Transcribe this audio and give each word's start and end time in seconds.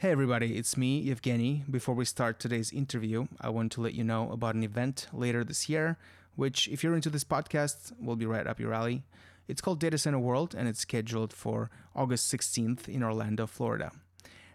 Hey 0.00 0.12
everybody, 0.12 0.56
it's 0.56 0.76
me, 0.76 1.06
Evgeny. 1.06 1.68
Before 1.68 1.92
we 1.92 2.04
start 2.04 2.38
today's 2.38 2.70
interview, 2.70 3.26
I 3.40 3.48
want 3.48 3.72
to 3.72 3.80
let 3.80 3.94
you 3.94 4.04
know 4.04 4.30
about 4.30 4.54
an 4.54 4.62
event 4.62 5.08
later 5.12 5.42
this 5.42 5.68
year, 5.68 5.98
which, 6.36 6.68
if 6.68 6.84
you're 6.84 6.94
into 6.94 7.10
this 7.10 7.24
podcast, 7.24 7.90
will 8.00 8.14
be 8.14 8.24
right 8.24 8.46
up 8.46 8.60
your 8.60 8.72
alley. 8.72 9.02
It's 9.48 9.60
called 9.60 9.80
Data 9.80 9.98
Center 9.98 10.20
World 10.20 10.54
and 10.56 10.68
it's 10.68 10.78
scheduled 10.78 11.32
for 11.32 11.68
August 11.96 12.32
16th 12.32 12.88
in 12.88 13.02
Orlando, 13.02 13.48
Florida. 13.48 13.90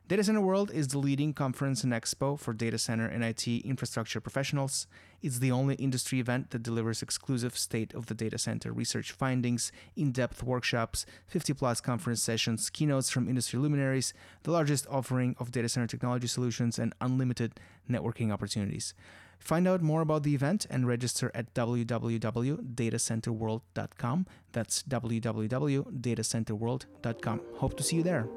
Data 0.07 0.23
Center 0.23 0.39
World 0.39 0.71
is 0.71 0.87
the 0.87 0.97
leading 0.97 1.33
conference 1.33 1.83
and 1.83 1.91
expo 1.91 2.39
for 2.39 2.53
data 2.53 2.77
center 2.77 3.05
and 3.05 3.21
IT 3.21 3.45
infrastructure 3.45 4.21
professionals. 4.21 4.87
It's 5.23 5.39
the 5.39 5.51
only 5.51 5.73
industry 5.75 6.19
event 6.19 6.49
that 6.51 6.63
delivers 6.63 7.01
exclusive 7.01 7.57
state 7.57 7.93
of 7.93 8.07
the 8.07 8.13
data 8.13 8.37
center 8.37 8.73
research 8.73 9.13
findings, 9.13 9.71
in 9.95 10.11
depth 10.11 10.43
workshops, 10.43 11.05
50 11.27 11.53
plus 11.53 11.79
conference 11.79 12.21
sessions, 12.21 12.69
keynotes 12.69 13.09
from 13.09 13.29
industry 13.29 13.57
luminaries, 13.57 14.13
the 14.43 14.51
largest 14.51 14.85
offering 14.89 15.37
of 15.39 15.51
data 15.51 15.69
center 15.69 15.87
technology 15.87 16.27
solutions, 16.27 16.77
and 16.77 16.93
unlimited 16.99 17.57
networking 17.89 18.33
opportunities. 18.33 18.93
Find 19.39 19.65
out 19.65 19.81
more 19.81 20.01
about 20.01 20.23
the 20.23 20.35
event 20.35 20.67
and 20.69 20.85
register 20.87 21.31
at 21.33 21.53
www.datacenterworld.com. 21.53 24.27
That's 24.51 24.83
www.datacenterworld.com. 24.83 27.41
Hope 27.55 27.77
to 27.77 27.83
see 27.83 27.95
you 27.95 28.03
there. 28.03 28.27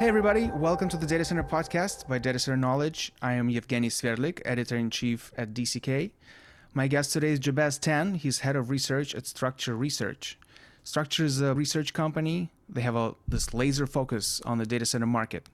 Hey, 0.00 0.08
everybody, 0.08 0.50
welcome 0.54 0.88
to 0.88 0.96
the 0.96 1.04
Data 1.04 1.26
Center 1.26 1.42
Podcast 1.42 2.08
by 2.08 2.16
Data 2.16 2.38
Center 2.38 2.56
Knowledge. 2.56 3.12
I 3.20 3.34
am 3.34 3.50
Evgeny 3.50 3.90
Sverdlik, 3.90 4.40
editor 4.46 4.74
in 4.74 4.88
chief 4.88 5.30
at 5.36 5.52
DCK. 5.52 6.12
My 6.72 6.86
guest 6.86 7.12
today 7.12 7.32
is 7.32 7.38
Jabez 7.38 7.76
Tan. 7.76 8.14
He's 8.14 8.38
head 8.38 8.56
of 8.56 8.70
research 8.70 9.14
at 9.14 9.26
Structure 9.26 9.76
Research. 9.76 10.38
Structure 10.84 11.26
is 11.26 11.42
a 11.42 11.52
research 11.52 11.92
company. 11.92 12.48
They 12.66 12.80
have 12.80 12.96
a, 12.96 13.14
this 13.28 13.52
laser 13.52 13.86
focus 13.86 14.40
on 14.46 14.56
the 14.56 14.64
data 14.64 14.86
center 14.86 15.04
market. 15.04 15.50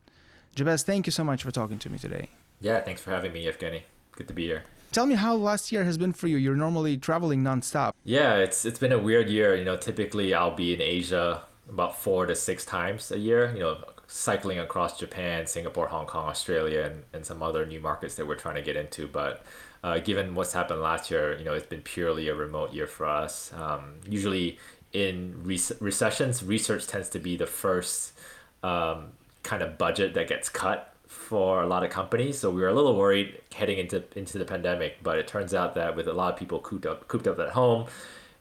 Jabez, 0.55 0.85
thank 0.85 1.09
you 1.09 1.11
so 1.11 1.25
much 1.25 1.43
for 1.43 1.51
talking 1.51 1.81
to 1.81 1.91
me 1.91 1.99
today. 1.99 2.29
Yeah, 2.61 2.81
thanks 2.83 3.01
for 3.03 3.11
having 3.11 3.33
me, 3.33 3.47
Evgeny. 3.47 3.83
Good 4.13 4.29
to 4.29 4.33
be 4.33 4.45
here. 4.45 4.63
Tell 4.93 5.07
me 5.07 5.17
how 5.17 5.35
last 5.35 5.73
year 5.73 5.83
has 5.83 5.99
been 5.99 6.13
for 6.13 6.29
you. 6.29 6.37
You're 6.37 6.55
normally 6.55 6.97
traveling 6.99 7.43
nonstop. 7.43 7.95
Yeah, 8.05 8.37
it's 8.37 8.65
it's 8.65 8.79
been 8.79 8.93
a 8.93 8.99
weird 9.01 9.29
year. 9.29 9.57
You 9.57 9.65
know, 9.65 9.77
typically 9.77 10.35
I'll 10.35 10.55
be 10.55 10.73
in 10.73 10.81
Asia 10.81 11.43
about 11.69 12.01
four 12.01 12.27
to 12.27 12.37
six 12.37 12.65
times 12.65 13.11
a 13.11 13.19
year. 13.19 13.53
You 13.53 13.59
know, 13.59 13.79
cycling 14.07 14.59
across 14.59 14.99
Japan, 14.99 15.47
Singapore, 15.47 15.89
Hong 15.89 16.07
Kong, 16.07 16.29
Australia, 16.29 16.83
and, 16.83 17.03
and 17.13 17.27
some 17.27 17.43
other 17.43 17.67
new 17.67 17.81
markets 17.81 18.15
that 18.17 18.27
we're 18.27 18.37
trying 18.37 18.55
to 18.55 18.63
get 18.63 18.77
into. 18.77 19.07
But 19.07 19.43
uh, 19.83 19.99
given 19.99 20.35
what's 20.35 20.53
happened 20.53 20.81
last 20.81 21.11
year, 21.11 21.37
you 21.39 21.45
know, 21.45 21.55
it's 21.55 21.67
been 21.67 21.83
purely 21.83 22.29
a 22.29 22.35
remote 22.35 22.73
year 22.73 22.87
for 22.87 23.07
us. 23.07 23.53
Um, 23.55 23.95
usually 24.09 24.59
in 24.93 25.35
re- 25.43 25.61
recessions, 25.81 26.43
research 26.43 26.87
tends 26.87 27.09
to 27.11 27.19
be 27.19 27.37
the 27.37 27.47
first 27.47 28.13
um, 28.63 29.13
kind 29.43 29.63
of 29.63 29.77
budget 29.79 30.15
that 30.15 30.29
gets 30.29 30.49
cut 30.49 30.95
for 31.07 31.63
a 31.63 31.67
lot 31.67 31.85
of 31.85 31.91
companies. 31.91 32.39
So 32.39 32.51
we 32.51 32.61
were 32.61 32.69
a 32.69 32.75
little 32.75 32.97
worried 32.97 33.41
heading 33.55 33.79
into 33.79 34.03
into 34.17 34.39
the 34.39 34.45
pandemic, 34.45 35.03
but 35.03 35.19
it 35.19 35.27
turns 35.27 35.55
out 35.55 35.75
that 35.75 35.97
with 35.97 36.09
a 36.09 36.13
lot 36.13 36.33
of 36.33 36.39
people 36.39 36.59
cooped 36.61 36.87
up 36.87 37.09
cooped 37.09 37.27
up 37.27 37.39
at 37.39 37.51
home, 37.51 37.87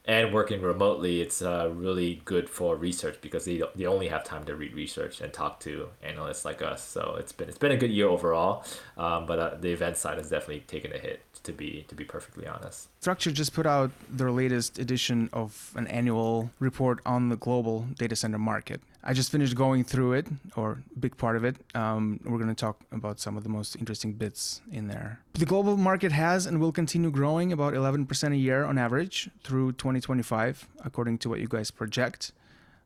and 0.06 0.32
working 0.32 0.62
remotely, 0.62 1.20
it's 1.20 1.42
uh, 1.42 1.70
really 1.74 2.22
good 2.24 2.48
for 2.48 2.76
research 2.76 3.18
because 3.20 3.44
they, 3.44 3.60
they 3.74 3.86
only 3.86 4.06
have 4.08 4.22
time 4.22 4.44
to 4.44 4.54
read 4.54 4.72
research 4.72 5.20
and 5.20 5.32
talk 5.32 5.58
to 5.60 5.88
analysts 6.02 6.44
like 6.44 6.62
us. 6.62 6.82
So 6.82 7.16
it's 7.18 7.32
been 7.32 7.48
it's 7.48 7.58
been 7.58 7.72
a 7.72 7.76
good 7.76 7.90
year 7.90 8.08
overall, 8.08 8.64
um, 8.96 9.26
but 9.26 9.38
uh, 9.38 9.54
the 9.60 9.72
event 9.72 9.96
side 9.96 10.18
has 10.18 10.30
definitely 10.30 10.60
taken 10.60 10.92
a 10.92 10.98
hit 10.98 11.22
to 11.42 11.52
be 11.52 11.84
to 11.88 11.94
be 11.94 12.04
perfectly 12.04 12.46
honest. 12.46 12.88
Structure 13.00 13.32
just 13.32 13.52
put 13.52 13.66
out 13.66 13.90
their 14.08 14.30
latest 14.30 14.78
edition 14.78 15.28
of 15.32 15.72
an 15.74 15.88
annual 15.88 16.50
report 16.60 17.00
on 17.04 17.28
the 17.28 17.36
global 17.36 17.86
data 17.98 18.14
center 18.14 18.38
market. 18.38 18.80
I 19.08 19.12
just 19.12 19.30
finished 19.30 19.54
going 19.54 19.84
through 19.84 20.14
it, 20.14 20.26
or 20.56 20.82
a 20.96 20.98
big 20.98 21.16
part 21.16 21.36
of 21.36 21.44
it. 21.44 21.54
Um, 21.76 22.18
we're 22.24 22.38
going 22.38 22.48
to 22.48 22.56
talk 22.56 22.80
about 22.90 23.20
some 23.20 23.36
of 23.36 23.44
the 23.44 23.48
most 23.48 23.76
interesting 23.76 24.12
bits 24.12 24.62
in 24.72 24.88
there. 24.88 25.20
The 25.34 25.46
global 25.46 25.76
market 25.76 26.10
has 26.10 26.44
and 26.44 26.60
will 26.60 26.72
continue 26.72 27.12
growing 27.12 27.52
about 27.52 27.74
11% 27.74 28.32
a 28.32 28.36
year 28.36 28.64
on 28.64 28.78
average 28.78 29.30
through 29.44 29.72
2025, 29.74 30.66
according 30.84 31.18
to 31.18 31.28
what 31.28 31.38
you 31.38 31.46
guys 31.46 31.70
project. 31.70 32.32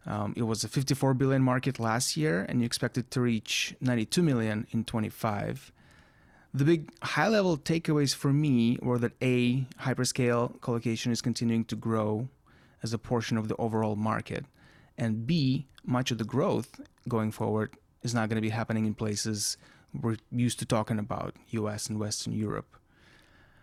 Um, 0.04 0.34
it 0.36 0.42
was 0.42 0.62
a 0.62 0.68
54 0.68 1.14
billion 1.14 1.42
market 1.42 1.80
last 1.80 2.18
year, 2.18 2.44
and 2.46 2.60
you 2.60 2.66
expect 2.66 2.98
it 2.98 3.10
to 3.12 3.22
reach 3.22 3.74
92 3.80 4.22
million 4.22 4.66
in 4.72 4.84
25. 4.84 5.72
The 6.52 6.64
big 6.66 6.90
high 7.02 7.28
level 7.28 7.56
takeaways 7.56 8.14
for 8.14 8.30
me 8.30 8.78
were 8.82 8.98
that 8.98 9.12
A, 9.22 9.66
hyperscale 9.80 10.60
colocation 10.60 11.12
is 11.12 11.22
continuing 11.22 11.64
to 11.64 11.76
grow 11.76 12.28
as 12.82 12.92
a 12.92 12.98
portion 12.98 13.38
of 13.38 13.48
the 13.48 13.56
overall 13.56 13.96
market, 13.96 14.44
and 14.96 15.26
B, 15.26 15.66
much 15.84 16.10
of 16.10 16.18
the 16.18 16.24
growth 16.24 16.80
going 17.08 17.30
forward 17.30 17.76
is 18.02 18.14
not 18.14 18.28
going 18.28 18.36
to 18.36 18.42
be 18.42 18.50
happening 18.50 18.86
in 18.86 18.94
places 18.94 19.56
we're 19.98 20.16
used 20.30 20.58
to 20.60 20.66
talking 20.66 20.98
about, 20.98 21.34
US 21.48 21.88
and 21.88 21.98
Western 21.98 22.32
Europe. 22.32 22.76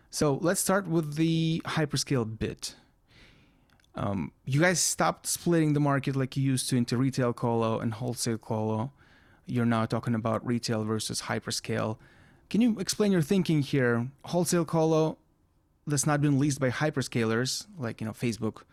So 0.10 0.40
let's 0.42 0.62
start 0.62 0.88
with 0.88 1.16
the 1.16 1.62
hyperscale 1.66 2.38
bit. 2.38 2.76
Um, 3.96 4.32
you 4.46 4.62
guys 4.62 4.80
stopped 4.80 5.26
splitting 5.26 5.74
the 5.74 5.80
market 5.80 6.16
like 6.16 6.38
you 6.38 6.44
used 6.44 6.70
to 6.70 6.78
into 6.78 6.98
retail 6.98 7.34
colo 7.34 7.80
and 7.80 7.94
wholesale 7.94 8.38
colo. 8.38 8.92
You're 9.46 9.66
now 9.66 9.86
talking 9.86 10.14
about 10.14 10.46
retail 10.46 10.84
versus 10.84 11.24
hyperscale. 11.24 11.98
Can 12.50 12.62
you 12.62 12.80
explain 12.80 13.12
your 13.12 13.22
thinking 13.22 13.62
here? 13.62 14.08
Wholesale 14.26 14.66
colo 14.66 15.18
that's 15.88 16.06
not 16.06 16.22
been 16.22 16.38
leased 16.38 16.60
by 16.60 16.70
hyperscalers 16.70 17.66
like 17.78 18.02
you 18.02 18.06
know 18.06 18.14
Facebook 18.14 18.64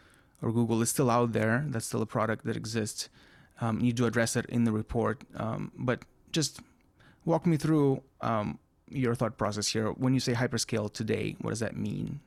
or 0.45 0.53
Google 0.53 0.83
is 0.83 0.91
still 0.91 1.11
out 1.11 1.33
there. 1.33 1.65
That's 1.69 1.87
still 1.87 2.03
a 2.03 2.07
product 2.07 2.45
that 2.45 2.57
exists. 2.57 3.09
Um, 3.61 3.81
you 3.81 3.93
do 3.93 4.05
address 4.05 4.37
it 4.37 4.47
in 4.47 4.65
the 4.65 4.73
report, 4.73 5.23
um, 5.37 5.73
but 5.77 6.05
just 6.33 6.61
walk 7.25 7.47
me 7.47 7.57
through 7.57 8.03
um, 8.21 8.59
your 8.91 9.15
thought 9.15 9.39
process 9.39 9.69
here. 9.69 9.89
When 9.93 10.13
you 10.13 10.21
say 10.21 10.35
hyperscale 10.35 10.93
today, 10.93 11.37
what 11.41 11.51
does 11.51 11.61
that 11.61 11.77
mean? 11.77 12.21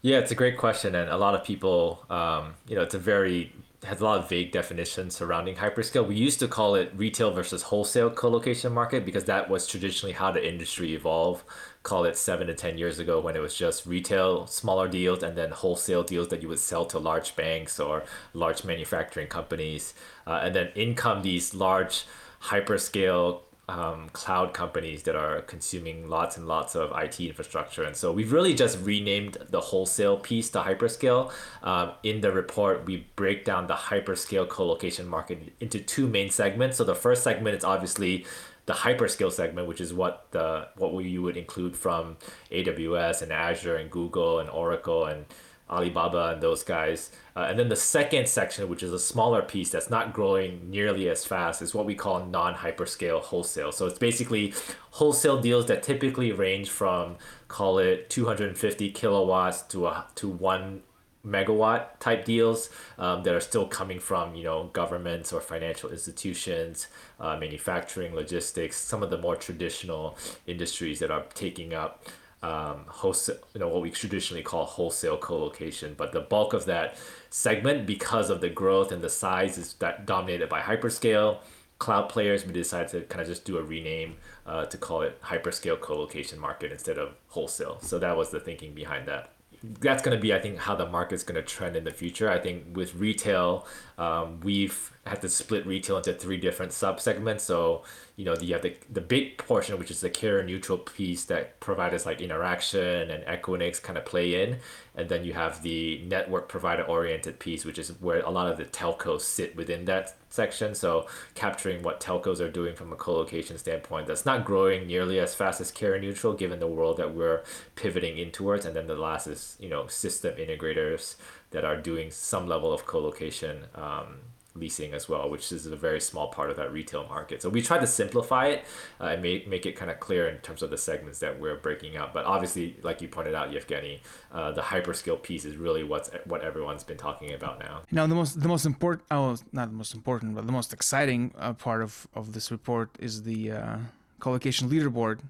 Yeah, 0.00 0.18
it's 0.18 0.32
a 0.32 0.34
great 0.34 0.58
question, 0.58 0.96
and 0.96 1.08
a 1.08 1.16
lot 1.16 1.34
of 1.34 1.44
people, 1.44 2.04
um, 2.10 2.54
you 2.66 2.74
know, 2.74 2.82
it's 2.82 2.94
a 2.94 2.98
very 2.98 3.52
has 3.84 4.00
a 4.00 4.04
lot 4.04 4.18
of 4.18 4.28
vague 4.28 4.52
definitions 4.52 5.16
surrounding 5.16 5.56
hyperscale. 5.56 6.06
We 6.06 6.14
used 6.14 6.38
to 6.38 6.48
call 6.48 6.76
it 6.76 6.92
retail 6.94 7.32
versus 7.32 7.64
wholesale 7.64 8.10
co-location 8.10 8.72
market 8.72 9.04
because 9.04 9.24
that 9.24 9.50
was 9.50 9.66
traditionally 9.66 10.12
how 10.12 10.30
the 10.30 10.46
industry 10.46 10.94
evolved. 10.94 11.44
Call 11.82 12.04
it 12.04 12.16
seven 12.16 12.46
to 12.46 12.54
ten 12.54 12.78
years 12.78 12.98
ago 12.98 13.20
when 13.20 13.34
it 13.34 13.40
was 13.40 13.54
just 13.54 13.86
retail, 13.86 14.46
smaller 14.46 14.88
deals, 14.88 15.22
and 15.22 15.36
then 15.36 15.50
wholesale 15.50 16.04
deals 16.04 16.28
that 16.28 16.40
you 16.40 16.48
would 16.48 16.60
sell 16.60 16.84
to 16.86 16.98
large 16.98 17.34
banks 17.34 17.80
or 17.80 18.04
large 18.34 18.64
manufacturing 18.64 19.26
companies, 19.26 19.94
uh, 20.26 20.40
and 20.42 20.54
then 20.54 20.68
in 20.74 20.94
come 20.94 21.22
these 21.22 21.54
large 21.54 22.04
hyperscale 22.44 23.40
um, 23.68 24.08
cloud 24.12 24.52
companies 24.52 25.04
that 25.04 25.14
are 25.14 25.40
consuming 25.42 26.08
lots 26.08 26.36
and 26.36 26.46
lots 26.46 26.74
of 26.74 26.92
IT 26.96 27.20
infrastructure. 27.20 27.84
And 27.84 27.96
so 27.96 28.12
we've 28.12 28.32
really 28.32 28.54
just 28.54 28.78
renamed 28.82 29.38
the 29.48 29.60
wholesale 29.60 30.16
piece 30.18 30.50
to 30.50 30.60
hyperscale. 30.60 31.32
Um, 31.62 31.92
in 32.02 32.20
the 32.20 32.32
report, 32.32 32.86
we 32.86 33.06
break 33.16 33.44
down 33.44 33.68
the 33.68 33.74
hyperscale 33.74 34.48
co-location 34.48 35.06
market 35.06 35.52
into 35.60 35.78
two 35.78 36.08
main 36.08 36.30
segments. 36.30 36.76
So 36.76 36.84
the 36.84 36.94
first 36.94 37.22
segment 37.22 37.56
is 37.56 37.64
obviously 37.64 38.26
the 38.66 38.72
hyperscale 38.72 39.32
segment, 39.32 39.66
which 39.66 39.80
is 39.80 39.92
what 39.92 40.26
the 40.30 40.68
what 40.76 40.94
we 40.94 41.18
would 41.18 41.36
include 41.36 41.76
from 41.76 42.16
AWS 42.50 43.22
and 43.22 43.32
Azure 43.32 43.76
and 43.76 43.90
Google 43.90 44.38
and 44.38 44.48
Oracle 44.50 45.06
and 45.06 45.26
Alibaba 45.72 46.32
and 46.34 46.42
those 46.42 46.62
guys. 46.62 47.10
Uh, 47.34 47.46
and 47.48 47.58
then 47.58 47.68
the 47.68 47.76
second 47.76 48.28
section, 48.28 48.68
which 48.68 48.82
is 48.82 48.92
a 48.92 48.98
smaller 48.98 49.42
piece 49.42 49.70
that's 49.70 49.88
not 49.88 50.12
growing 50.12 50.70
nearly 50.70 51.08
as 51.08 51.24
fast, 51.24 51.62
is 51.62 51.74
what 51.74 51.86
we 51.86 51.94
call 51.94 52.24
non 52.26 52.54
hyperscale 52.54 53.20
wholesale. 53.20 53.72
So 53.72 53.86
it's 53.86 53.98
basically 53.98 54.54
wholesale 54.90 55.40
deals 55.40 55.66
that 55.66 55.82
typically 55.82 56.30
range 56.30 56.68
from, 56.68 57.16
call 57.48 57.78
it 57.78 58.10
250 58.10 58.90
kilowatts 58.90 59.62
to, 59.62 59.86
a, 59.86 60.06
to 60.16 60.28
one 60.28 60.82
megawatt 61.26 61.98
type 62.00 62.24
deals 62.24 62.68
um, 62.98 63.22
that 63.22 63.34
are 63.34 63.40
still 63.40 63.66
coming 63.66 64.00
from 64.00 64.34
you 64.34 64.42
know 64.42 64.70
governments 64.72 65.32
or 65.32 65.40
financial 65.40 65.90
institutions 65.90 66.88
uh, 67.20 67.36
manufacturing 67.36 68.14
logistics 68.14 68.76
some 68.76 69.02
of 69.02 69.10
the 69.10 69.18
more 69.18 69.36
traditional 69.36 70.18
industries 70.46 70.98
that 70.98 71.10
are 71.10 71.24
taking 71.34 71.74
up 71.74 72.04
um, 72.42 72.84
wholesale, 72.88 73.36
you 73.54 73.60
know, 73.60 73.68
what 73.68 73.82
we 73.82 73.90
traditionally 73.90 74.42
call 74.42 74.64
wholesale 74.64 75.16
co-location. 75.16 75.94
But 75.96 76.12
the 76.12 76.20
bulk 76.20 76.54
of 76.54 76.64
that 76.64 76.96
segment, 77.30 77.86
because 77.86 78.30
of 78.30 78.40
the 78.40 78.48
growth 78.48 78.90
and 78.90 79.00
the 79.00 79.10
size, 79.10 79.58
is 79.58 79.74
that 79.74 80.06
dominated 80.06 80.48
by 80.48 80.60
hyperscale 80.60 81.38
cloud 81.78 82.08
players. 82.08 82.44
We 82.46 82.52
decided 82.52 82.88
to 82.90 83.00
kind 83.02 83.22
of 83.22 83.28
just 83.28 83.44
do 83.44 83.58
a 83.58 83.62
rename 83.62 84.16
uh, 84.46 84.66
to 84.66 84.76
call 84.76 85.02
it 85.02 85.20
hyperscale 85.22 85.80
co-location 85.80 86.38
market 86.38 86.72
instead 86.72 86.98
of 86.98 87.14
wholesale. 87.28 87.78
So 87.80 87.98
that 87.98 88.16
was 88.16 88.30
the 88.30 88.40
thinking 88.40 88.72
behind 88.72 89.06
that 89.08 89.31
that's 89.80 90.02
going 90.02 90.16
to 90.16 90.20
be, 90.20 90.34
I 90.34 90.40
think, 90.40 90.58
how 90.58 90.74
the 90.74 90.88
market's 90.88 91.22
going 91.22 91.40
to 91.40 91.42
trend 91.42 91.76
in 91.76 91.84
the 91.84 91.92
future. 91.92 92.28
I 92.28 92.38
think 92.38 92.76
with 92.76 92.94
retail, 92.94 93.66
um, 93.98 94.40
we've 94.40 94.92
had 95.06 95.20
to 95.22 95.28
split 95.28 95.66
retail 95.66 95.98
into 95.98 96.12
three 96.12 96.36
different 96.36 96.72
sub 96.72 97.00
segments. 97.00 97.44
So 97.44 97.84
you 98.16 98.24
know 98.24 98.36
you 98.40 98.52
have 98.52 98.62
the, 98.62 98.76
the 98.90 99.00
big 99.00 99.38
portion 99.38 99.78
which 99.78 99.90
is 99.90 100.00
the 100.00 100.10
carrier 100.10 100.44
neutral 100.44 100.78
piece 100.78 101.24
that 101.24 101.58
providers 101.60 102.04
like 102.04 102.18
Interxion 102.18 103.12
and 103.12 103.24
equinix 103.24 103.82
kind 103.82 103.98
of 103.98 104.04
play 104.04 104.42
in 104.42 104.58
and 104.94 105.08
then 105.08 105.24
you 105.24 105.32
have 105.32 105.62
the 105.62 106.02
network 106.06 106.48
provider 106.48 106.82
oriented 106.82 107.38
piece 107.38 107.64
which 107.64 107.78
is 107.78 107.88
where 108.00 108.20
a 108.20 108.30
lot 108.30 108.50
of 108.50 108.58
the 108.58 108.64
telcos 108.64 109.22
sit 109.22 109.56
within 109.56 109.86
that 109.86 110.14
section 110.32 110.74
so 110.74 111.06
capturing 111.34 111.82
what 111.82 112.00
telcos 112.00 112.40
are 112.40 112.50
doing 112.50 112.74
from 112.74 112.92
a 112.92 112.96
co-location 112.96 113.58
standpoint 113.58 114.06
that's 114.06 114.24
not 114.24 114.44
growing 114.44 114.86
nearly 114.86 115.18
as 115.18 115.34
fast 115.34 115.60
as 115.60 115.70
carrier 115.70 116.00
neutral 116.00 116.32
given 116.32 116.58
the 116.58 116.66
world 116.66 116.96
that 116.96 117.14
we're 117.14 117.42
pivoting 117.76 118.18
in 118.18 118.30
towards 118.30 118.64
and 118.64 118.74
then 118.74 118.86
the 118.86 118.96
last 118.96 119.26
is 119.26 119.56
you 119.60 119.68
know 119.68 119.86
system 119.86 120.34
integrators 120.36 121.16
that 121.50 121.64
are 121.64 121.76
doing 121.76 122.10
some 122.10 122.48
level 122.48 122.72
of 122.72 122.86
co-location 122.86 123.66
um, 123.74 124.16
leasing 124.54 124.92
as 124.92 125.08
well, 125.08 125.30
which 125.30 125.50
is 125.50 125.66
a 125.66 125.76
very 125.76 126.00
small 126.00 126.28
part 126.28 126.50
of 126.50 126.56
that 126.56 126.72
retail 126.72 127.06
market. 127.08 127.40
So 127.42 127.48
we 127.48 127.62
try 127.62 127.78
to 127.78 127.86
simplify 127.86 128.48
it 128.48 128.64
uh, 129.00 129.06
and 129.06 129.22
make, 129.22 129.48
make 129.48 129.64
it 129.66 129.76
kind 129.76 129.90
of 129.90 129.98
clear 129.98 130.28
in 130.28 130.38
terms 130.38 130.62
of 130.62 130.70
the 130.70 130.78
segments 130.78 131.18
that 131.20 131.40
we're 131.40 131.56
breaking 131.56 131.96
out. 131.96 132.12
But 132.12 132.26
obviously, 132.26 132.76
like 132.82 133.00
you 133.00 133.08
pointed 133.08 133.34
out, 133.34 133.52
Yevgeny, 133.52 134.02
uh, 134.30 134.52
the 134.52 134.62
hyperscale 134.62 135.22
piece 135.22 135.44
is 135.44 135.56
really 135.56 135.82
what's 135.82 136.10
what 136.24 136.42
everyone's 136.42 136.84
been 136.84 136.98
talking 136.98 137.32
about 137.32 137.58
now. 137.58 137.82
Now, 137.90 138.06
the 138.06 138.14
most 138.14 138.40
the 138.40 138.48
most 138.48 138.66
important, 138.66 139.06
oh, 139.10 139.36
not 139.52 139.70
the 139.70 139.76
most 139.76 139.94
important, 139.94 140.34
but 140.34 140.46
the 140.46 140.52
most 140.52 140.72
exciting 140.72 141.32
uh, 141.38 141.54
part 141.54 141.82
of 141.82 142.06
of 142.14 142.32
this 142.32 142.50
report 142.50 142.90
is 142.98 143.22
the 143.22 143.52
uh, 143.52 143.76
colocation 144.20 144.68
leaderboard. 144.68 145.20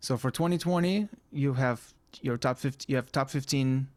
So 0.00 0.16
for 0.16 0.30
2020, 0.30 1.08
you 1.32 1.54
have 1.54 1.92
your 2.22 2.36
top 2.36 2.58
50, 2.58 2.84
you 2.88 2.96
have 2.96 3.10
top 3.10 3.30
15 3.30 3.88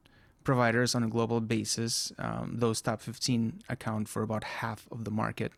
providers 0.43 0.95
on 0.95 1.03
a 1.03 1.07
global 1.07 1.41
basis. 1.41 2.11
Um, 2.17 2.55
those 2.55 2.81
top 2.81 3.01
15 3.01 3.61
account 3.69 4.07
for 4.07 4.21
about 4.23 4.43
half 4.43 4.87
of 4.91 5.03
the 5.03 5.11
market. 5.11 5.51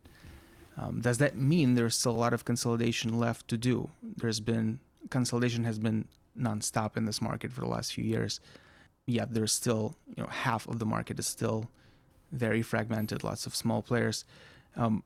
Um, 0.78 1.02
does 1.02 1.18
that 1.20 1.38
mean 1.38 1.76
there's 1.76 1.96
still 1.98 2.14
a 2.14 2.22
lot 2.26 2.34
of 2.34 2.46
consolidation 2.46 3.20
left 3.20 3.48
to 3.50 3.58
do? 3.58 3.90
There's 4.02 4.40
been 4.40 4.80
consolidation 5.10 5.64
has 5.64 5.80
been 5.80 6.08
nonstop 6.40 6.96
in 6.96 7.06
this 7.06 7.22
market 7.22 7.52
for 7.52 7.62
the 7.62 7.68
last 7.68 7.94
few 7.94 8.04
years. 8.04 8.40
Yet 9.06 9.34
there's 9.34 9.52
still, 9.52 9.96
you 10.16 10.24
know, 10.24 10.30
half 10.30 10.68
of 10.68 10.80
the 10.80 10.86
market 10.86 11.20
is 11.20 11.28
still 11.28 11.70
very 12.32 12.62
fragmented. 12.62 13.24
Lots 13.24 13.46
of 13.46 13.56
small 13.56 13.82
players. 13.82 14.26
Um, 14.76 15.04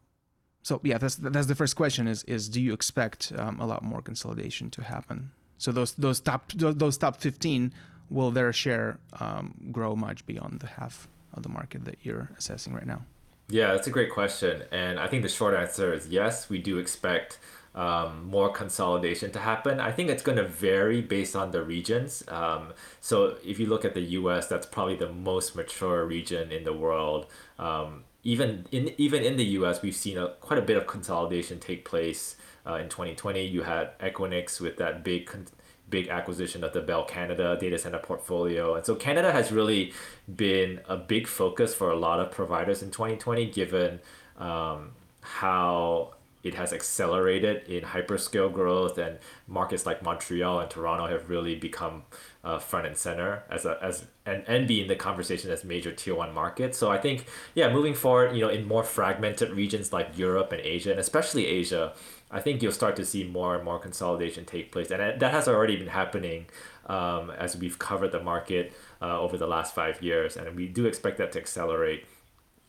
so 0.62 0.80
yeah, 0.84 0.98
that's 0.98 1.16
that's 1.16 1.48
the 1.48 1.56
first 1.56 1.76
question: 1.76 2.08
is 2.08 2.24
is 2.24 2.50
do 2.50 2.62
you 2.62 2.74
expect 2.74 3.32
um, 3.38 3.60
a 3.60 3.66
lot 3.66 3.84
more 3.84 4.02
consolidation 4.02 4.70
to 4.72 4.84
happen? 4.84 5.32
So 5.58 5.72
those 5.72 5.94
those 5.94 6.20
top 6.20 6.52
those 6.54 6.98
top 6.98 7.22
15 7.22 7.74
will 8.10 8.32
their 8.32 8.54
share 8.54 9.00
um, 9.20 9.54
grow 9.72 9.96
much 9.96 10.26
beyond 10.26 10.60
the 10.60 10.68
half 10.68 11.08
of 11.34 11.44
the 11.44 11.50
market 11.50 11.86
that 11.86 11.98
you're 12.04 12.32
assessing 12.38 12.74
right 12.74 12.86
now? 12.86 13.04
Yeah, 13.50 13.74
that's 13.74 13.88
a 13.88 13.92
great 13.92 14.12
question. 14.12 14.64
And 14.72 15.00
I 15.00 15.08
think 15.08 15.24
the 15.24 15.30
short 15.30 15.54
answer 15.54 15.94
is 15.94 16.08
yes, 16.08 16.50
we 16.50 16.58
do 16.60 16.78
expect 16.78 17.38
um, 17.76 18.26
more 18.26 18.50
consolidation 18.50 19.32
to 19.32 19.40
happen. 19.40 19.80
I 19.80 19.92
think 19.92 20.10
it's 20.10 20.24
going 20.24 20.38
to 20.38 20.48
vary 20.48 21.02
based 21.02 21.36
on 21.36 21.52
the 21.52 21.62
regions. 21.62 22.24
Um, 22.28 22.74
so 23.02 23.38
if 23.44 23.60
you 23.60 23.68
look 23.68 23.84
at 23.86 23.94
the 23.94 24.02
US, 24.02 24.48
that's 24.48 24.66
probably 24.66 24.96
the 24.96 25.12
most 25.12 25.56
mature 25.56 26.06
region 26.06 26.52
in 26.52 26.64
the 26.64 26.74
world. 26.74 27.28
Um, 27.60 28.06
even 28.24 28.66
in 28.72 28.94
even 28.98 29.24
in 29.24 29.36
the 29.38 29.46
US, 29.60 29.82
we've 29.82 29.96
seen 29.96 30.18
a, 30.18 30.30
quite 30.42 30.58
a 30.58 30.62
bit 30.64 30.78
of 30.78 30.88
consolidation 30.88 31.60
take 31.60 31.86
place. 31.86 32.38
Uh, 32.66 32.76
in 32.76 32.90
2020, 32.90 33.46
you 33.46 33.62
had 33.62 33.98
Equinix 34.00 34.60
with 34.60 34.78
that 34.78 35.04
big 35.04 35.28
con- 35.28 35.46
big 35.90 36.08
acquisition 36.08 36.64
of 36.64 36.74
the 36.74 36.82
Bell 36.82 37.06
Canada 37.06 37.58
data 37.60 37.78
center 37.78 38.00
portfolio. 38.00 38.76
And 38.76 38.86
so 38.86 38.96
Canada 38.96 39.32
has 39.32 39.52
really 39.52 39.94
been 40.34 40.82
a 40.90 40.98
big 40.98 41.28
focus 41.28 41.76
for 41.76 41.92
a 41.92 41.96
lot 41.96 42.20
of 42.20 42.32
providers 42.32 42.82
in 42.82 42.92
2020, 42.92 43.46
given 43.52 44.00
um, 44.38 44.92
how 45.22 46.15
it 46.46 46.54
has 46.54 46.72
accelerated 46.72 47.68
in 47.68 47.82
hyperscale 47.84 48.54
growth 48.54 49.00
and 49.00 49.18
markets 49.48 49.84
like 49.84 50.04
Montreal 50.04 50.60
and 50.60 50.70
Toronto 50.70 51.08
have 51.08 51.28
really 51.28 51.56
become 51.56 52.04
uh, 52.44 52.60
front 52.60 52.86
and 52.86 52.96
center 52.96 53.44
as 53.50 53.66
a 53.66 53.80
as 53.82 54.06
and, 54.28 54.44
and 54.48 54.68
be 54.68 54.80
in 54.80 54.88
the 54.88 54.96
conversation 54.96 55.50
as 55.50 55.64
major 55.64 55.92
tier 55.92 56.14
one 56.14 56.32
markets. 56.32 56.78
So 56.78 56.92
I 56.92 57.00
think 57.00 57.26
yeah, 57.56 57.74
moving 57.74 57.96
forward, 57.96 58.36
you 58.36 58.42
know, 58.42 58.50
in 58.50 58.68
more 58.68 58.84
fragmented 58.84 59.50
regions 59.50 59.92
like 59.92 60.16
Europe 60.16 60.52
and 60.52 60.62
Asia, 60.62 60.92
and 60.92 61.00
especially 61.00 61.48
Asia, 61.48 61.94
I 62.30 62.42
think 62.42 62.62
you'll 62.62 62.72
start 62.72 62.96
to 62.98 63.06
see 63.06 63.24
more 63.24 63.56
and 63.56 63.66
more 63.66 63.80
consolidation 63.80 64.46
take 64.46 64.72
place, 64.72 64.92
and 64.92 65.20
that 65.20 65.32
has 65.32 65.48
already 65.48 65.76
been 65.78 65.88
happening 65.88 66.46
um, 66.86 67.32
as 67.32 67.58
we've 67.58 67.80
covered 67.80 68.12
the 68.12 68.22
market 68.22 68.72
uh, 69.02 69.20
over 69.20 69.36
the 69.36 69.48
last 69.48 69.74
five 69.74 70.04
years, 70.04 70.38
and 70.38 70.56
we 70.56 70.68
do 70.68 70.86
expect 70.86 71.18
that 71.18 71.32
to 71.32 71.40
accelerate 71.40 72.06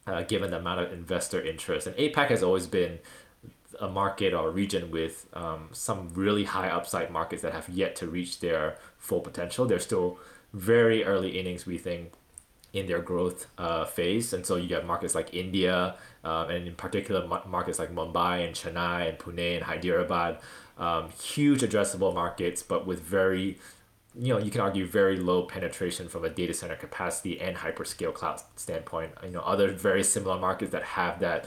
uh, 0.07 0.23
given 0.23 0.51
the 0.51 0.57
amount 0.57 0.81
of 0.81 0.93
investor 0.93 1.41
interest. 1.43 1.87
And 1.87 1.97
APAC 1.97 2.29
has 2.29 2.43
always 2.43 2.67
been 2.67 3.01
a 3.81 3.89
market 3.89 4.33
or 4.33 4.49
a 4.49 4.51
region 4.51 4.91
with 4.91 5.27
um, 5.35 5.69
some 5.73 6.09
really 6.15 6.45
high 6.45 6.69
upside 6.69 7.11
markets 7.11 7.43
that 7.43 7.53
have 7.53 7.69
yet 7.69 7.97
to 7.97 8.07
reach 8.07 8.41
their 8.41 8.79
full 8.99 9.21
potential. 9.21 9.67
They're 9.67 9.79
still 9.79 10.19
very 10.53 11.05
early 11.05 11.39
innings, 11.39 11.67
we 11.67 11.79
think, 11.79 12.13
in 12.73 12.87
their 12.87 13.01
growth 13.01 13.47
uh, 13.59 13.85
phase. 13.85 14.33
And 14.33 14.45
so 14.45 14.57
you 14.57 14.75
have 14.75 14.85
markets 14.85 15.15
like 15.15 15.33
India, 15.33 15.97
um, 16.25 16.51
and 16.51 16.67
in 16.67 16.75
particular 16.75 17.27
markets 17.47 17.79
like 17.79 17.95
Mumbai 17.95 18.47
and 18.47 18.55
Chennai 18.55 19.09
and 19.09 19.19
Pune 19.19 19.57
and 19.57 19.65
Hyderabad, 19.65 20.39
um, 20.79 21.11
huge 21.11 21.61
addressable 21.63 22.13
markets, 22.15 22.63
but 22.63 22.87
with 22.87 23.01
very, 23.01 23.59
you 24.15 24.33
know, 24.33 24.39
you 24.39 24.51
can 24.51 24.61
argue 24.61 24.87
very 24.87 25.19
low 25.19 25.45
penetration 25.45 26.09
from 26.09 26.25
a 26.25 26.29
data 26.29 26.53
center 26.53 26.77
capacity 26.77 27.41
and 27.41 27.57
hyperscale 27.57 28.13
cloud 28.13 28.43
standpoint. 28.57 29.13
You 29.23 29.31
know, 29.31 29.41
other 29.41 29.73
very 29.73 30.05
similar 30.05 30.39
markets 30.39 30.73
that 30.73 30.83
have 30.83 31.21
that 31.21 31.47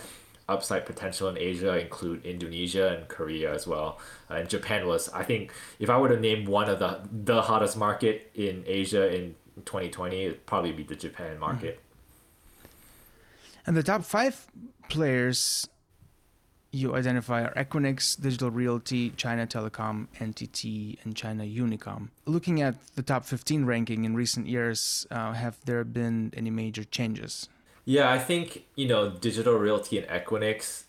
upside 0.50 0.86
potential 0.86 1.30
in 1.30 1.38
Asia 1.38 1.78
include 1.78 2.26
Indonesia 2.26 2.96
and 2.96 3.08
Korea 3.08 3.54
as 3.54 3.68
well. 3.68 4.00
Uh, 4.30 4.36
and 4.36 4.50
Japan 4.50 4.88
was, 4.88 5.10
I 5.10 5.24
think, 5.24 5.54
if 5.80 5.90
I 5.90 5.98
were 5.98 6.10
to 6.10 6.20
name 6.20 6.46
one 6.46 6.70
of 6.70 6.80
the 6.80 7.02
the 7.12 7.42
hottest 7.42 7.78
market 7.78 8.32
in 8.34 8.64
Asia 8.66 9.14
in 9.14 9.36
2020, 9.66 10.26
it'd 10.26 10.46
probably 10.46 10.72
be 10.72 10.84
the 10.84 10.96
Japan 10.96 11.38
market. 11.40 11.76
Mm-hmm. 11.76 11.86
And 13.68 13.78
the 13.78 13.84
top 13.84 14.04
five 14.04 14.48
players 14.90 15.68
you 16.72 16.96
identify 16.96 17.44
are 17.44 17.54
Equinix, 17.54 18.20
Digital 18.20 18.52
Realty, 18.52 19.10
China 19.12 19.48
Telecom, 19.48 20.08
NTT, 20.20 21.04
and 21.04 21.16
China 21.16 21.44
Unicom. 21.44 22.10
Looking 22.26 22.62
at 22.62 22.76
the 22.96 23.02
top 23.02 23.26
15 23.26 23.66
ranking 23.66 24.06
in 24.06 24.16
recent 24.16 24.48
years, 24.48 25.08
uh, 25.10 25.34
have 25.34 25.58
there 25.66 25.84
been 25.84 26.32
any 26.38 26.52
major 26.52 26.84
changes? 26.84 27.50
Yeah, 27.90 28.12
I 28.12 28.20
think, 28.20 28.66
you 28.76 28.88
know, 28.88 29.10
Digital 29.10 29.56
Realty 29.56 29.98
and 29.98 30.08
Equinix 30.10 30.84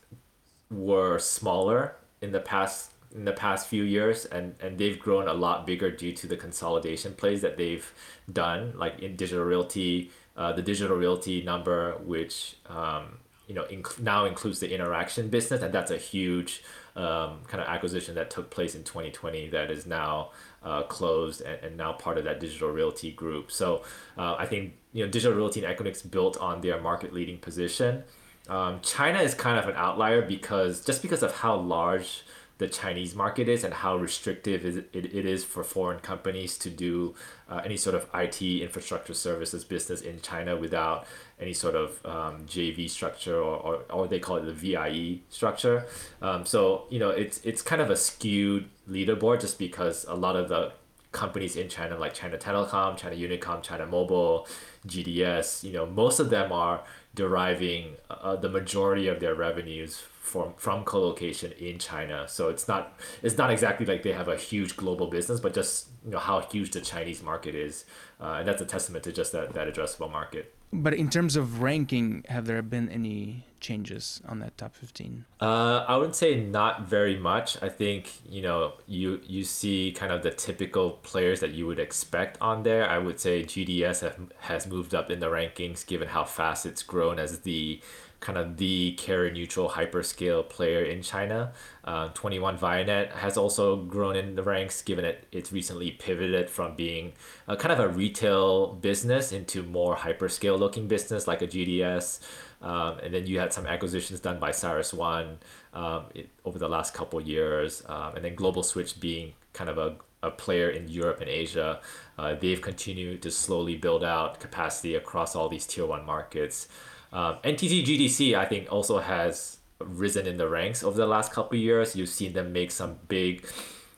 were 0.71 1.19
smaller 1.19 1.97
in 2.21 2.31
the 2.33 2.41
past 2.41 2.91
in 3.15 3.25
the 3.25 3.33
past 3.33 3.69
few 3.69 3.85
years 3.85 4.27
and 4.27 4.55
and 4.61 4.77
they've 4.77 4.99
grown 4.99 5.27
a 5.27 5.33
lot 5.33 5.67
bigger 5.67 5.91
due 5.91 6.13
to 6.13 6.27
the 6.27 6.37
consolidation 6.37 7.15
plays 7.15 7.41
that 7.41 7.57
they've 7.57 7.91
done 8.31 8.75
like 8.77 8.99
in 9.01 9.17
digital 9.17 9.45
realty 9.45 10.11
uh, 10.37 10.53
the 10.53 10.61
digital 10.61 10.95
realty 10.95 11.43
number 11.43 11.95
which 12.05 12.57
um, 12.67 13.19
you 13.49 13.55
know 13.55 13.65
inc- 13.65 13.99
now 13.99 14.27
includes 14.27 14.61
the 14.61 14.69
Interxion 14.69 15.31
business 15.31 15.63
and 15.63 15.73
that's 15.73 15.91
a 15.91 15.97
huge 15.97 16.63
um, 16.97 17.41
kind 17.49 17.63
of 17.63 17.67
acquisition 17.67 18.15
that 18.15 18.31
took 18.31 18.51
place 18.51 18.75
in 18.75 18.85
2020 18.85 19.49
that 19.49 19.71
is 19.71 19.87
now 19.87 20.33
uh, 20.63 20.83
closed 20.83 21.41
and, 21.41 21.65
and 21.65 21.77
now 21.79 21.93
part 21.93 22.19
of 22.19 22.25
that 22.25 22.41
digital 22.41 22.69
realty 22.69 23.11
group. 23.11 23.51
So 23.51 23.85
uh, 24.19 24.37
i 24.39 24.45
think 24.45 24.75
you 24.93 25.05
know 25.05 25.11
digital 25.11 25.37
realty 25.37 25.65
and 25.65 25.77
equinix 25.77 26.09
built 26.09 26.37
on 26.39 26.61
their 26.61 26.81
market 26.81 27.13
leading 27.13 27.39
position 27.39 28.03
um, 28.49 28.81
china 28.83 29.21
is 29.21 29.35
kind 29.35 29.59
of 29.59 29.69
an 29.69 29.75
outlier 29.77 30.23
because 30.23 30.85
just 30.85 31.03
because 31.03 31.23
of 31.23 31.37
how 31.37 31.57
large 31.57 32.25
the 32.61 32.69
Chinese 32.69 33.15
market 33.15 33.49
is 33.49 33.65
and 33.65 33.73
how 33.73 33.97
restrictive 33.97 34.67
it, 34.67 34.95
it 34.95 35.25
is 35.25 35.43
for 35.45 35.65
foreign 35.65 35.99
companies 35.99 36.59
to 36.59 36.69
do 36.69 37.15
uh, 37.49 37.63
any 37.65 37.79
sort 37.79 37.97
of 37.97 38.07
IT 38.13 38.43
infrastructure 38.43 39.15
services 39.15 39.65
business 39.65 40.03
in 40.03 40.21
China 40.21 40.55
without 40.55 41.07
any 41.41 41.55
sort 41.55 41.75
of 41.75 42.05
um, 42.05 42.45
JV 42.45 42.89
structure 42.89 43.37
or, 43.37 43.57
or, 43.57 43.75
or 43.91 44.07
they 44.07 44.19
call 44.19 44.37
it 44.37 44.43
the 44.45 44.53
VIE 44.53 45.21
structure. 45.31 45.87
Um, 46.21 46.45
so, 46.45 46.85
you 46.91 46.99
know, 46.99 47.09
it's, 47.09 47.41
it's 47.45 47.63
kind 47.63 47.81
of 47.81 47.89
a 47.89 47.97
skewed 47.97 48.69
leaderboard 48.87 49.41
just 49.41 49.59
because 49.59 50.05
a 50.05 50.15
lot 50.15 50.37
of 50.37 50.51
the 50.51 50.73
companies 51.13 51.57
in 51.57 51.71
China 51.71 51.97
like 51.97 52.13
China 52.13 52.37
Telecom, 52.37 52.95
China 52.95 53.17
Unicom, 53.17 53.63
China 53.63 53.87
Mobile, 53.87 54.47
GDS, 54.87 55.63
you 55.65 55.73
know, 55.73 55.87
most 55.87 56.21
of 56.21 56.31
them 56.31 56.53
are 56.53 56.83
deriving 57.15 57.97
uh, 58.09 58.37
the 58.37 58.49
majority 58.49 59.09
of 59.09 59.21
their 59.21 59.35
revenues 59.35 60.03
from 60.21 60.55
from 60.57 60.85
co-location 60.85 61.53
in 61.53 61.79
China. 61.79 62.27
So 62.29 62.49
it's 62.49 62.69
not 62.69 62.99
it's 63.23 63.37
not 63.37 63.51
exactly 63.51 63.85
like 63.85 64.03
they 64.03 64.13
have 64.13 64.29
a 64.29 64.37
huge 64.37 64.77
global 64.77 65.09
business, 65.09 65.41
but 65.41 65.55
just 65.55 65.89
you 66.05 66.13
know 66.13 66.19
how 66.19 66.41
huge 66.41 66.71
the 66.71 66.81
Chinese 66.81 67.23
market 67.23 67.55
is, 67.55 67.85
uh, 68.21 68.37
and 68.39 68.49
that's 68.49 68.63
a 68.63 68.67
testament 68.67 69.05
to 69.05 69.13
just 69.13 69.33
that 69.33 69.55
that 69.55 69.73
addressable 69.73 70.11
market. 70.11 70.55
But 70.73 70.95
in 70.95 71.11
terms 71.11 71.35
of 71.37 71.63
ranking, 71.63 72.25
have 72.29 72.47
there 72.47 72.63
been 72.63 72.89
any 72.89 73.47
changes 73.59 74.23
on 74.27 74.39
that 74.39 74.57
top 74.57 74.75
15? 74.77 75.25
Uh, 75.41 75.85
I 75.87 75.97
would 75.97 76.15
say 76.15 76.41
not 76.41 76.83
very 76.83 77.19
much. 77.19 77.61
I 77.63 77.69
think, 77.69 78.13
you 78.29 78.41
know, 78.43 78.75
you 78.87 79.21
you 79.27 79.45
see 79.45 79.93
kind 79.93 80.13
of 80.13 80.23
the 80.23 80.31
typical 80.31 80.93
players 81.03 81.41
that 81.41 81.51
you 81.51 81.67
would 81.67 81.81
expect 81.81 82.39
on 82.41 82.63
there. 82.63 82.89
I 82.89 82.99
would 82.99 83.19
say 83.19 83.43
GDS 83.43 84.03
have, 84.03 84.19
has 84.41 84.67
moved 84.67 84.95
up 84.95 85.11
in 85.11 85.19
the 85.19 85.27
rankings 85.27 85.85
given 85.85 86.09
how 86.09 86.25
fast 86.25 86.65
it's 86.67 86.83
grown 86.83 87.19
as 87.19 87.41
the 87.41 87.81
kind 88.21 88.37
of 88.39 88.59
the 88.59 88.93
carrier 88.93 89.33
neutral 89.33 89.71
hyperscale 89.71 90.49
player 90.49 90.85
in 90.85 91.03
China. 91.03 91.53
Uh, 91.85 92.09
21 92.09 92.59
Vianet 92.59 93.11
has 93.13 93.37
also 93.37 93.77
grown 93.77 94.15
in 94.15 94.35
the 94.35 94.43
ranks 94.43 94.83
given 94.83 95.05
it 95.05 95.27
it's 95.33 95.51
recently 95.51 95.91
pivoted 95.93 96.51
from 96.51 96.77
being 96.77 97.13
a 97.49 97.57
kind 97.57 97.73
of 97.73 97.81
a 97.81 97.89
retail 97.89 98.75
business 98.75 99.33
into 99.33 99.63
more 99.63 99.97
hyperscale 99.97 100.59
looking 100.59 100.87
business 100.87 101.27
like 101.27 101.43
a 101.43 101.47
GDS. 101.47 102.21
Um, 102.63 102.99
and 103.03 103.15
then 103.15 103.27
you 103.27 103.39
had 103.39 103.53
some 103.53 103.67
acquisitions 103.67 104.21
done 104.21 104.39
by 104.39 104.51
CyrusOne 104.51 105.37
um, 105.73 106.05
it, 106.15 106.29
over 106.45 106.59
the 106.59 106.69
last 106.69 106.93
couple 106.93 107.21
years. 107.21 107.83
Um, 107.89 108.17
and 108.17 108.25
then 108.25 108.35
Global 108.35 108.63
Switch 108.63 109.01
being 109.01 109.33
kind 109.55 109.71
of 109.71 109.79
a, 109.79 109.97
a 110.23 110.31
player 110.31 110.69
in 110.69 110.89
Europe 110.89 111.21
and 111.23 111.31
Asia. 111.31 111.81
Uh, 112.19 112.35
they've 112.35 112.61
continued 112.61 113.23
to 113.23 113.31
slowly 113.31 113.77
build 113.77 114.05
out 114.05 114.41
capacity 114.41 114.95
across 114.95 115.35
all 115.35 115.49
these 115.49 115.67
tier 115.67 115.87
one 115.87 116.05
markets. 116.05 116.69
Um, 117.13 117.37
NTT 117.45 117.85
GDC, 117.85 118.35
I 118.35 118.45
think, 118.45 118.71
also 118.71 118.99
has 118.99 119.59
risen 119.79 120.27
in 120.27 120.37
the 120.37 120.49
ranks 120.49 120.85
over 120.85 120.97
the 120.97 121.07
last 121.07 121.33
couple 121.33 121.59
years. 121.59 121.97
You've 121.97 122.09
seen 122.09 122.33
them 122.33 122.53
make 122.53 122.71
some 122.71 122.99
big 123.09 123.47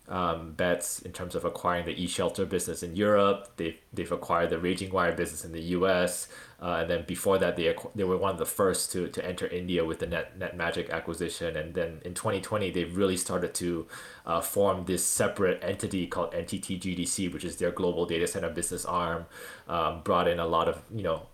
um, 0.08 0.52
bets 0.52 1.00
in 1.00 1.12
terms 1.12 1.34
of 1.34 1.44
acquiring 1.44 1.86
the 1.86 2.02
e-shelter 2.02 2.44
business 2.44 2.82
in 2.82 2.94
Europe. 2.96 3.48
They've, 3.56 3.78
they've 3.92 4.12
acquired 4.12 4.50
the 4.50 4.58
Raging 4.58 4.92
Wire 4.92 5.12
business 5.12 5.44
in 5.44 5.52
the 5.52 5.62
US. 5.76 6.28
Uh, 6.60 6.78
and 6.80 6.90
then 6.90 7.04
before 7.06 7.38
that, 7.38 7.56
they, 7.56 7.74
they 7.94 8.04
were 8.04 8.16
one 8.16 8.32
of 8.32 8.38
the 8.38 8.46
first 8.46 8.92
to, 8.92 9.08
to 9.08 9.24
enter 9.26 9.46
India 9.46 9.84
with 9.84 10.00
the 10.00 10.06
Net, 10.06 10.38
NetMagic 10.38 10.90
acquisition. 10.90 11.56
And 11.56 11.74
then 11.74 12.00
in 12.04 12.14
2020, 12.14 12.70
they 12.70 12.84
really 12.84 13.16
started 13.16 13.54
to 13.54 13.86
uh, 14.26 14.40
form 14.40 14.84
this 14.84 15.04
separate 15.04 15.62
entity 15.62 16.06
called 16.06 16.32
NTT 16.32 16.80
GDC, 16.80 17.32
which 17.32 17.44
is 17.44 17.56
their 17.56 17.70
global 17.70 18.04
data 18.04 18.26
center 18.26 18.50
business 18.50 18.84
arm. 18.84 19.26
Um, 19.66 20.02
brought 20.02 20.28
in 20.28 20.38
a 20.38 20.46
lot 20.46 20.68
of, 20.68 20.82
you 20.94 21.02
know, 21.02 21.26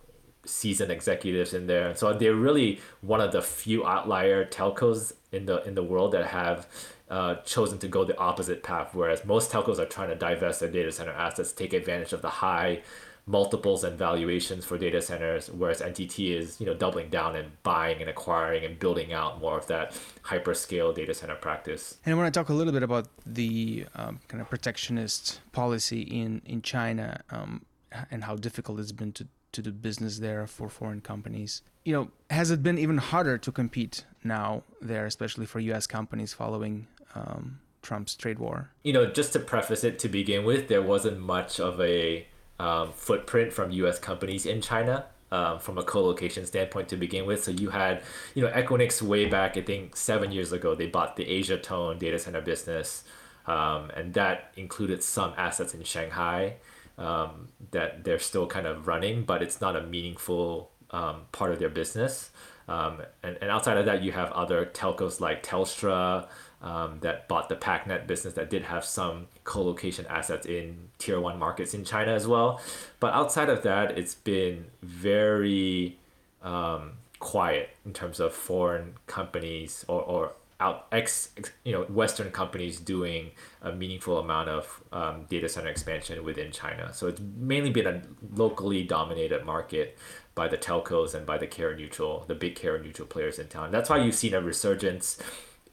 seasoned 0.49 0.91
executives 0.91 1.55
in 1.55 1.67
there. 1.67 1.95
So 1.95 2.13
they're 2.13 2.35
really 2.35 2.81
one 3.01 3.21
of 3.21 3.33
the 3.33 3.43
few 3.43 3.87
outlier 3.87 4.45
telcos 4.45 5.13
in 5.33 5.47
the 5.47 5.63
in 5.65 5.75
the 5.75 5.83
world 5.83 6.13
that 6.13 6.27
have 6.27 6.67
uh, 7.11 7.37
chosen 7.37 7.79
to 7.79 7.89
go 7.89 8.05
the 8.05 8.19
opposite 8.19 8.63
path. 8.63 8.95
Whereas 8.95 9.25
most 9.25 9.51
telcos 9.51 9.79
are 9.79 9.87
trying 9.87 10.09
to 10.09 10.15
divest 10.15 10.61
their 10.61 10.71
data 10.71 10.93
center 10.93 11.13
assets, 11.13 11.53
take 11.53 11.73
advantage 11.73 12.13
of 12.13 12.23
the 12.23 12.29
high 12.29 12.83
multiples 13.29 13.85
and 13.85 13.99
valuations 13.99 14.65
for 14.65 14.79
data 14.79 15.03
centers, 15.03 15.51
whereas 15.51 15.81
NTT 15.83 16.35
is 16.35 16.61
you 16.61 16.67
know 16.67 16.75
doubling 16.75 17.11
down 17.11 17.37
and 17.37 17.63
buying 17.63 18.01
and 18.01 18.09
acquiring 18.09 18.65
and 18.65 18.79
building 18.79 19.13
out 19.13 19.41
more 19.41 19.59
of 19.59 19.67
that 19.67 19.93
hyperscale 20.25 20.95
data 20.95 21.15
center 21.15 21.35
practice. 21.35 21.99
And 22.05 22.15
I 22.15 22.17
want 22.17 22.33
to 22.33 22.39
talk 22.41 22.49
a 22.49 22.55
little 22.55 22.73
bit 22.73 22.83
about 22.83 23.09
the 23.27 23.85
um, 23.95 24.21
kind 24.29 24.41
of 24.41 24.49
protectionist 24.49 25.41
policy 25.53 26.01
in 26.03 26.43
in 26.47 26.63
China 26.63 27.21
um, 27.31 27.65
and 28.11 28.25
how 28.25 28.37
difficult 28.37 28.81
it's 28.81 28.93
been 28.93 29.13
to 29.13 29.27
to 29.53 29.63
do 29.63 29.73
business 29.73 30.19
there 30.19 30.47
for 30.47 30.69
foreign 30.69 31.01
companies. 31.01 31.63
You 31.85 31.93
know, 31.95 32.11
has 32.31 32.51
it 32.51 32.63
been 32.63 32.79
even 32.79 32.99
harder 32.99 33.39
to 33.39 33.53
compete 33.53 34.05
now 34.23 34.63
there, 34.81 35.07
especially 35.07 35.47
for 35.47 35.61
U.S. 35.61 35.87
companies 35.87 36.33
following 36.33 36.87
um, 37.15 37.61
Trump's 37.83 38.15
trade 38.15 38.39
war? 38.39 38.71
You 38.83 38.93
know, 38.93 39.07
just 39.07 39.33
to 39.33 39.39
preface 39.39 39.85
it 39.85 39.99
to 40.01 40.09
begin 40.09 40.45
with, 40.45 40.69
there 40.69 40.83
wasn't 40.83 41.21
much 41.21 41.61
of 41.61 41.81
a 41.81 42.27
um, 42.61 42.93
footprint 42.93 43.53
from 43.53 43.71
U.S. 43.71 43.99
companies 43.99 44.47
in 44.47 44.61
China. 44.61 45.07
Um, 45.31 45.59
from 45.59 45.77
a 45.77 45.83
co-location 45.83 46.47
standpoint 46.47 46.89
to 46.89 46.97
begin 46.97 47.27
with. 47.27 47.45
So 47.45 47.51
you 47.51 47.69
had, 47.69 48.03
you 48.35 48.43
know, 48.43 48.49
Equinix 48.51 49.03
way 49.03 49.27
back, 49.27 49.59
I 49.59 49.61
think 49.61 49.95
seven 49.95 50.33
years 50.33 50.53
ago, 50.53 50.75
they 50.75 50.87
bought 50.87 51.17
the 51.17 51.29
Asia 51.29 51.59
Tone 51.59 51.99
data 51.99 52.19
center 52.19 52.41
business, 52.41 53.05
um, 53.47 53.91
and 53.95 54.15
that 54.15 54.55
included 54.57 55.03
some 55.03 55.35
assets 55.37 55.75
in 55.75 55.83
Shanghai 55.83 56.55
um, 56.99 57.49
that 57.71 58.05
they're 58.05 58.19
still 58.19 58.47
kind 58.47 58.67
of 58.67 58.87
running, 58.87 59.23
but 59.23 59.43
it's 59.43 59.61
not 59.61 59.77
a 59.77 59.83
meaningful 59.83 60.71
um, 60.91 61.23
part 61.33 61.53
of 61.53 61.59
their 61.59 61.69
business. 61.69 62.31
Um, 62.69 63.03
and, 63.23 63.39
and 63.41 63.51
outside 63.51 63.79
of 63.79 63.87
that, 63.87 64.03
you 64.03 64.13
have 64.13 64.31
other 64.33 64.67
telcos 64.67 65.21
like 65.21 65.43
Telstra 65.43 66.29
um, 66.61 66.99
that 67.01 67.29
bought 67.29 67.49
the 67.49 67.57
PacNet 67.57 68.07
business 68.07 68.35
that 68.35 68.51
did 68.51 68.65
have 68.65 68.85
some 68.85 69.29
co-location 69.45 70.05
assets 70.11 70.45
in 70.45 70.89
tier 70.99 71.21
one 71.21 71.39
markets 71.39 71.73
in 71.73 71.85
China 71.85 72.13
as 72.13 72.27
well. 72.27 72.61
But 73.01 73.15
outside 73.15 73.49
of 73.49 73.63
that, 73.63 73.97
it's 73.97 74.15
been 74.15 74.67
very 74.83 75.97
um, 76.43 76.93
quiet 77.21 77.71
in 77.87 77.93
terms 77.93 78.21
of 78.21 78.35
foreign 78.35 78.95
companies 79.07 79.85
or, 79.89 80.03
or 80.03 80.33
out 80.61 80.87
ex, 80.91 81.31
ex, 81.37 81.53
you 81.65 81.73
know 81.73 81.85
Western 81.85 82.31
companies 82.31 82.81
doing 82.81 83.31
a 83.63 83.73
meaningful 83.73 84.19
amount 84.19 84.49
of 84.49 84.83
um, 84.93 85.25
data 85.29 85.49
center 85.49 85.69
expansion 85.69 86.25
within 86.25 86.51
China. 86.51 86.93
So 86.93 87.07
it's 87.07 87.21
mainly 87.21 87.71
been 87.71 87.87
a 87.87 88.03
locally 88.35 88.83
dominated 88.83 89.45
market 89.45 89.99
by 90.35 90.49
the 90.49 90.59
telcos 90.59 91.15
and 91.15 91.27
by 91.27 91.39
the 91.39 91.47
carrier 91.47 91.77
neutral, 91.77 92.25
the 92.27 92.35
big 92.35 92.55
carrier 92.55 92.83
neutral 92.83 93.07
players 93.07 93.39
in 93.39 93.49
town. 93.49 93.71
That's 93.71 93.91
why 93.91 93.99
you've 93.99 94.15
seen 94.15 94.35
a 94.35 94.41
resurgence 94.41 95.21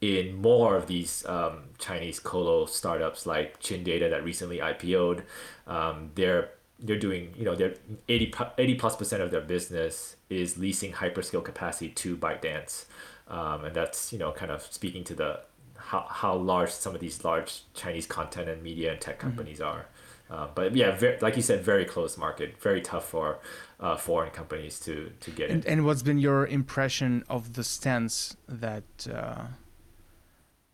in 0.00 0.40
more 0.40 0.76
of 0.76 0.86
these 0.86 1.24
um, 1.26 1.64
Chinese 1.78 2.18
colo 2.20 2.66
startups 2.66 3.26
like 3.26 3.60
Chindata 3.60 4.10
that 4.10 4.24
recently 4.24 4.58
IPO'd. 4.58 5.22
Um, 5.66 6.10
they're 6.14 6.50
they're 6.78 6.98
doing 6.98 7.32
you 7.36 7.44
know 7.44 7.54
they're 7.54 7.74
80, 8.08 8.34
80 8.58 8.74
plus 8.74 8.96
percent 8.96 9.22
of 9.22 9.30
their 9.30 9.40
business 9.40 10.16
is 10.28 10.58
leasing 10.58 10.92
hyperscale 10.92 11.42
capacity 11.42 11.88
to 11.90 12.16
ByteDance 12.16 12.84
um, 13.28 13.64
and 13.64 13.74
that's 13.74 14.12
you 14.12 14.18
know 14.18 14.32
kind 14.32 14.50
of 14.50 14.62
speaking 14.62 15.04
to 15.04 15.14
the 15.14 15.40
how, 15.76 16.06
how 16.08 16.34
large 16.34 16.70
some 16.70 16.94
of 16.94 17.00
these 17.00 17.24
large 17.24 17.62
Chinese 17.74 18.06
content 18.06 18.48
and 18.48 18.62
media 18.62 18.92
and 18.92 19.00
tech 19.00 19.18
mm-hmm. 19.18 19.28
companies 19.28 19.60
mm-hmm. 19.60 19.78
are. 19.78 19.86
Uh, 20.28 20.48
but 20.54 20.74
yeah, 20.74 20.90
very, 20.90 21.16
like 21.20 21.36
you 21.36 21.42
said, 21.42 21.62
very 21.62 21.84
close 21.84 22.18
market, 22.18 22.60
very 22.60 22.80
tough 22.80 23.04
for 23.08 23.38
uh, 23.78 23.96
foreign 23.96 24.30
companies 24.30 24.80
to 24.80 25.12
to 25.20 25.30
get 25.30 25.50
and, 25.50 25.64
in. 25.64 25.72
And 25.72 25.86
what's 25.86 26.02
been 26.02 26.18
your 26.18 26.46
impression 26.46 27.24
of 27.28 27.52
the 27.52 27.62
stance 27.62 28.36
that 28.48 29.06
uh, 29.12 29.44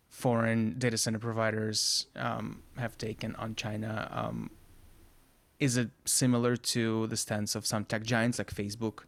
foreign 0.08 0.78
data 0.78 0.96
center 0.96 1.18
providers 1.18 2.06
um, 2.16 2.62
have 2.78 2.96
taken 2.96 3.36
on 3.36 3.54
China? 3.54 4.08
Um, 4.10 4.50
is 5.58 5.76
it 5.76 5.90
similar 6.06 6.56
to 6.56 7.06
the 7.08 7.16
stance 7.16 7.54
of 7.54 7.66
some 7.66 7.84
tech 7.84 8.04
giants 8.04 8.38
like 8.38 8.52
Facebook 8.52 9.04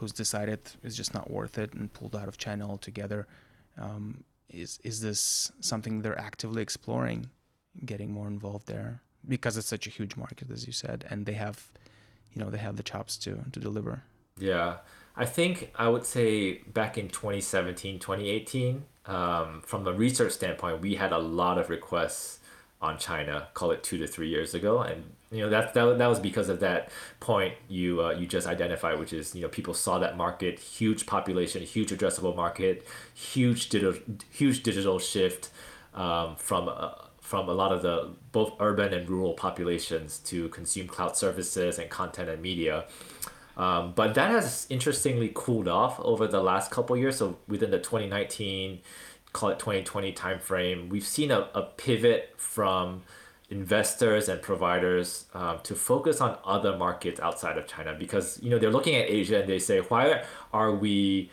who's 0.00 0.12
decided 0.12 0.60
it's 0.82 0.96
just 0.96 1.12
not 1.12 1.30
worth 1.30 1.58
it 1.58 1.74
and 1.74 1.92
pulled 1.92 2.16
out 2.16 2.26
of 2.26 2.38
China 2.38 2.68
altogether. 2.68 3.26
Um, 3.78 4.24
is 4.48 4.80
is 4.82 5.00
this 5.00 5.52
something 5.60 6.00
they're 6.00 6.18
actively 6.18 6.62
exploring, 6.62 7.28
getting 7.84 8.10
more 8.10 8.26
involved 8.26 8.66
there 8.66 9.02
because 9.28 9.58
it's 9.58 9.68
such 9.68 9.86
a 9.86 9.90
huge 9.90 10.16
market, 10.16 10.50
as 10.50 10.66
you 10.66 10.72
said, 10.72 11.04
and 11.10 11.26
they 11.26 11.34
have, 11.34 11.70
you 12.32 12.42
know, 12.42 12.50
they 12.50 12.58
have 12.58 12.76
the 12.76 12.82
chops 12.82 13.18
to 13.18 13.44
to 13.52 13.60
deliver. 13.60 14.02
Yeah, 14.38 14.78
I 15.16 15.26
think 15.26 15.70
I 15.76 15.88
would 15.88 16.06
say 16.06 16.58
back 16.80 16.96
in 16.96 17.08
2017, 17.08 17.98
2018, 17.98 18.84
um, 19.04 19.62
from 19.66 19.86
a 19.86 19.92
research 19.92 20.32
standpoint, 20.32 20.80
we 20.80 20.94
had 20.94 21.12
a 21.12 21.18
lot 21.18 21.58
of 21.58 21.68
requests 21.68 22.40
on 22.80 22.96
China, 22.96 23.48
call 23.52 23.70
it 23.70 23.82
two 23.82 23.98
to 23.98 24.06
three 24.06 24.28
years 24.28 24.54
ago, 24.54 24.80
and 24.80 25.12
you 25.30 25.42
know 25.42 25.50
that 25.50 25.74
that, 25.74 25.98
that 25.98 26.06
was 26.06 26.18
because 26.18 26.48
of 26.48 26.60
that 26.60 26.90
point 27.20 27.54
you 27.68 28.02
uh, 28.02 28.10
you 28.10 28.26
just 28.26 28.46
identified, 28.46 28.98
which 28.98 29.12
is 29.12 29.34
you 29.34 29.42
know 29.42 29.48
people 29.48 29.74
saw 29.74 29.98
that 29.98 30.16
market, 30.16 30.58
huge 30.58 31.06
population, 31.06 31.62
huge 31.62 31.90
addressable 31.90 32.34
market, 32.34 32.86
huge 33.14 33.68
digital 33.68 34.00
huge 34.30 34.62
digital 34.62 34.98
shift 34.98 35.50
um, 35.94 36.36
from. 36.36 36.68
Uh, 36.68 36.92
from 37.20 37.48
a 37.48 37.52
lot 37.52 37.70
of 37.70 37.80
the 37.82 38.10
both 38.32 38.54
urban 38.58 38.92
and 38.92 39.08
rural 39.08 39.34
populations 39.34 40.18
to 40.18 40.48
consume 40.48 40.88
cloud 40.88 41.16
services 41.16 41.78
and 41.78 41.88
content 41.88 42.28
and 42.28 42.42
media. 42.42 42.86
Um, 43.56 43.92
but 43.94 44.14
that 44.14 44.32
has 44.32 44.66
interestingly 44.68 45.30
cooled 45.32 45.68
off 45.68 46.00
over 46.00 46.26
the 46.26 46.42
last 46.42 46.72
couple 46.72 46.96
years. 46.96 47.18
So 47.18 47.38
within 47.46 47.70
the 47.70 47.78
2019 47.78 48.80
call 49.32 49.50
it 49.50 49.60
2020 49.60 50.12
timeframe, 50.12 50.88
we've 50.88 51.06
seen 51.06 51.30
a, 51.30 51.48
a 51.54 51.62
pivot 51.62 52.34
from 52.36 53.02
investors 53.50 54.28
and 54.28 54.40
providers 54.40 55.26
um, 55.34 55.58
to 55.64 55.74
focus 55.74 56.20
on 56.20 56.38
other 56.44 56.76
markets 56.76 57.18
outside 57.20 57.58
of 57.58 57.66
China 57.66 57.94
because 57.98 58.40
you 58.42 58.48
know 58.48 58.58
they're 58.58 58.70
looking 58.70 58.94
at 58.94 59.10
Asia 59.10 59.40
and 59.40 59.48
they 59.48 59.58
say 59.58 59.80
why 59.80 60.22
are 60.52 60.72
we 60.72 61.30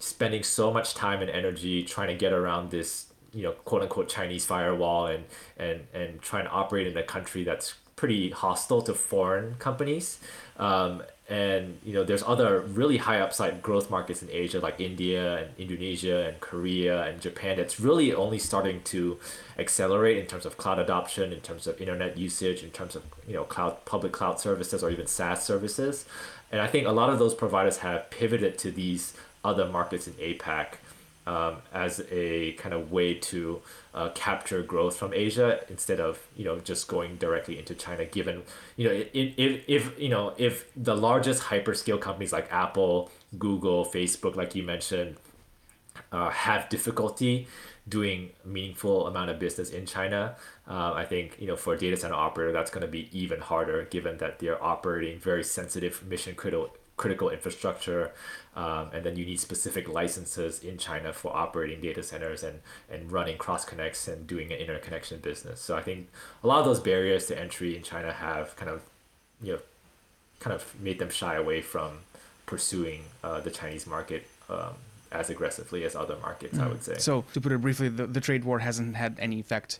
spending 0.00 0.42
so 0.42 0.72
much 0.72 0.94
time 0.94 1.22
and 1.22 1.30
energy 1.30 1.84
trying 1.84 2.08
to 2.08 2.14
get 2.14 2.32
around 2.32 2.70
this 2.70 3.06
you 3.32 3.42
know 3.44 3.52
quote 3.52 3.82
unquote 3.82 4.08
Chinese 4.08 4.44
firewall 4.44 5.06
and 5.06 5.24
and 5.56 5.86
and 5.94 6.20
trying 6.20 6.44
to 6.44 6.50
operate 6.50 6.88
in 6.88 6.96
a 6.96 7.02
country 7.02 7.44
that's 7.44 7.74
pretty 7.94 8.30
hostile 8.30 8.82
to 8.82 8.92
foreign 8.92 9.54
companies? 9.54 10.18
Um, 10.58 11.02
and 11.28 11.78
you 11.82 11.92
know 11.92 12.04
there's 12.04 12.22
other 12.22 12.60
really 12.60 12.98
high 12.98 13.18
upside 13.18 13.60
growth 13.60 13.90
markets 13.90 14.22
in 14.22 14.30
asia 14.30 14.60
like 14.60 14.80
india 14.80 15.38
and 15.38 15.50
indonesia 15.58 16.28
and 16.28 16.38
korea 16.40 17.02
and 17.02 17.20
japan 17.20 17.56
that's 17.56 17.80
really 17.80 18.14
only 18.14 18.38
starting 18.38 18.80
to 18.82 19.18
accelerate 19.58 20.18
in 20.18 20.26
terms 20.26 20.46
of 20.46 20.56
cloud 20.56 20.78
adoption 20.78 21.32
in 21.32 21.40
terms 21.40 21.66
of 21.66 21.80
internet 21.80 22.16
usage 22.16 22.62
in 22.62 22.70
terms 22.70 22.94
of 22.94 23.02
you 23.26 23.34
know 23.34 23.42
cloud 23.44 23.84
public 23.84 24.12
cloud 24.12 24.38
services 24.38 24.84
or 24.84 24.90
even 24.90 25.06
saas 25.06 25.42
services. 25.42 26.04
And 26.52 26.60
i 26.60 26.68
think 26.68 26.86
a 26.86 26.92
lot 26.92 27.10
of 27.10 27.18
those 27.18 27.34
providers 27.34 27.78
have 27.78 28.08
pivoted 28.10 28.56
to 28.58 28.70
these 28.70 29.14
other 29.44 29.68
markets 29.68 30.06
in 30.06 30.14
apac 30.14 30.74
um, 31.26 31.56
as 31.72 32.02
a 32.10 32.52
kind 32.52 32.74
of 32.74 32.92
way 32.92 33.14
to 33.14 33.60
uh, 33.94 34.10
capture 34.10 34.62
growth 34.62 34.96
from 34.96 35.12
Asia 35.12 35.60
instead 35.68 36.00
of 36.00 36.26
you 36.36 36.44
know 36.44 36.58
just 36.58 36.88
going 36.88 37.16
directly 37.16 37.58
into 37.58 37.74
China. 37.74 38.04
Given 38.04 38.42
you 38.76 38.88
know 38.88 39.04
if, 39.12 39.64
if, 39.66 39.98
you 39.98 40.08
know 40.08 40.34
if 40.38 40.72
the 40.76 40.94
largest 40.94 41.42
hyperscale 41.44 42.00
companies 42.00 42.32
like 42.32 42.50
Apple, 42.52 43.10
Google, 43.38 43.84
Facebook, 43.84 44.36
like 44.36 44.54
you 44.54 44.62
mentioned, 44.62 45.16
uh, 46.12 46.30
have 46.30 46.68
difficulty 46.68 47.48
doing 47.88 48.30
meaningful 48.44 49.06
amount 49.06 49.30
of 49.30 49.38
business 49.38 49.70
in 49.70 49.86
China, 49.86 50.34
uh, 50.68 50.92
I 50.92 51.04
think 51.04 51.36
you 51.40 51.46
know 51.46 51.56
for 51.56 51.74
a 51.74 51.78
data 51.78 51.96
center 51.96 52.14
operator 52.14 52.52
that's 52.52 52.70
going 52.70 52.82
to 52.82 52.90
be 52.90 53.08
even 53.12 53.40
harder 53.40 53.84
given 53.84 54.18
that 54.18 54.38
they're 54.38 54.62
operating 54.62 55.18
very 55.18 55.44
sensitive 55.44 56.04
mission 56.06 56.34
critical 56.34 56.70
critical 56.96 57.28
infrastructure, 57.28 58.12
um, 58.56 58.88
and 58.92 59.04
then 59.04 59.16
you 59.16 59.26
need 59.26 59.38
specific 59.38 59.88
licenses 59.88 60.64
in 60.64 60.78
China 60.78 61.12
for 61.12 61.34
operating 61.36 61.80
data 61.80 62.02
centers 62.02 62.42
and 62.42 62.60
and 62.90 63.12
running 63.12 63.36
cross 63.36 63.64
connects 63.64 64.08
and 64.08 64.26
doing 64.26 64.50
an 64.50 64.58
interconnection 64.58 65.20
business. 65.20 65.60
So 65.60 65.76
I 65.76 65.82
think 65.82 66.08
a 66.42 66.46
lot 66.46 66.60
of 66.60 66.64
those 66.64 66.80
barriers 66.80 67.26
to 67.26 67.38
entry 67.38 67.76
in 67.76 67.82
China 67.82 68.12
have 68.12 68.56
kind 68.56 68.70
of 68.70 68.82
you 69.42 69.52
know 69.52 69.58
kind 70.40 70.54
of 70.54 70.74
made 70.80 70.98
them 70.98 71.10
shy 71.10 71.34
away 71.34 71.60
from 71.60 71.98
pursuing 72.46 73.02
uh, 73.22 73.40
the 73.40 73.50
Chinese 73.50 73.86
market. 73.86 74.26
Um, 74.48 74.74
as 75.12 75.30
aggressively 75.30 75.84
as 75.84 75.94
other 75.94 76.16
markets, 76.20 76.58
I 76.58 76.66
would 76.66 76.82
say. 76.82 76.98
So, 76.98 77.24
to 77.32 77.40
put 77.40 77.52
it 77.52 77.60
briefly, 77.60 77.88
the, 77.88 78.08
the 78.08 78.20
trade 78.20 78.44
war 78.44 78.58
hasn't 78.58 78.96
had 78.96 79.16
any 79.20 79.38
effect 79.38 79.78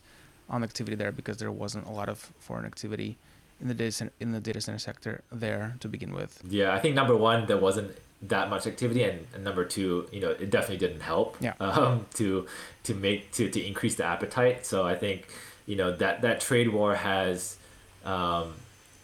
on 0.49 0.63
activity 0.63 0.95
there 0.95 1.11
because 1.11 1.37
there 1.37 1.51
wasn't 1.51 1.85
a 1.85 1.91
lot 1.91 2.07
of 2.07 2.31
foreign 2.39 2.65
activity 2.65 3.17
in 3.61 3.67
the 3.67 3.73
data 3.73 3.91
center, 3.91 4.13
in 4.19 4.31
the 4.31 4.39
data 4.39 4.61
center 4.61 4.79
sector 4.79 5.21
there 5.31 5.75
to 5.81 5.89
begin 5.89 6.13
with. 6.13 6.41
Yeah, 6.47 6.73
I 6.73 6.79
think 6.79 6.95
number 6.95 7.15
one, 7.15 7.45
there 7.45 7.57
wasn't 7.57 7.91
that 8.23 8.49
much 8.49 8.65
activity, 8.65 9.03
and, 9.03 9.27
and 9.33 9.43
number 9.43 9.63
two, 9.63 10.07
you 10.11 10.19
know, 10.19 10.31
it 10.31 10.49
definitely 10.49 10.77
didn't 10.77 11.01
help. 11.01 11.37
Yeah. 11.39 11.53
Um, 11.59 12.05
to 12.15 12.47
to 12.83 12.93
make 12.93 13.31
to 13.33 13.49
to 13.49 13.63
increase 13.65 13.95
the 13.95 14.05
appetite. 14.05 14.65
So 14.65 14.85
I 14.85 14.95
think 14.95 15.27
you 15.65 15.75
know 15.75 15.95
that 15.97 16.21
that 16.21 16.41
trade 16.41 16.69
war 16.69 16.95
has 16.95 17.57
um, 18.05 18.53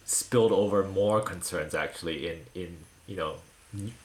spilled 0.05 0.51
over 0.51 0.83
more 0.83 1.21
concerns 1.21 1.75
actually 1.75 2.27
in 2.27 2.39
in 2.55 2.77
you 3.05 3.15
know 3.15 3.35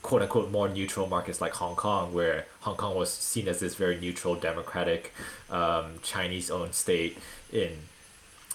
quote 0.02 0.22
unquote 0.22 0.50
more 0.50 0.68
neutral 0.68 1.06
markets 1.06 1.40
like 1.40 1.52
Hong 1.54 1.76
Kong, 1.76 2.12
where 2.12 2.46
Hong 2.60 2.76
Kong 2.76 2.96
was 2.96 3.12
seen 3.12 3.48
as 3.48 3.60
this 3.60 3.74
very 3.74 3.98
neutral, 4.00 4.34
democratic, 4.34 5.12
um, 5.50 5.94
Chinese 6.02 6.50
owned 6.50 6.74
state 6.74 7.18
in 7.52 7.70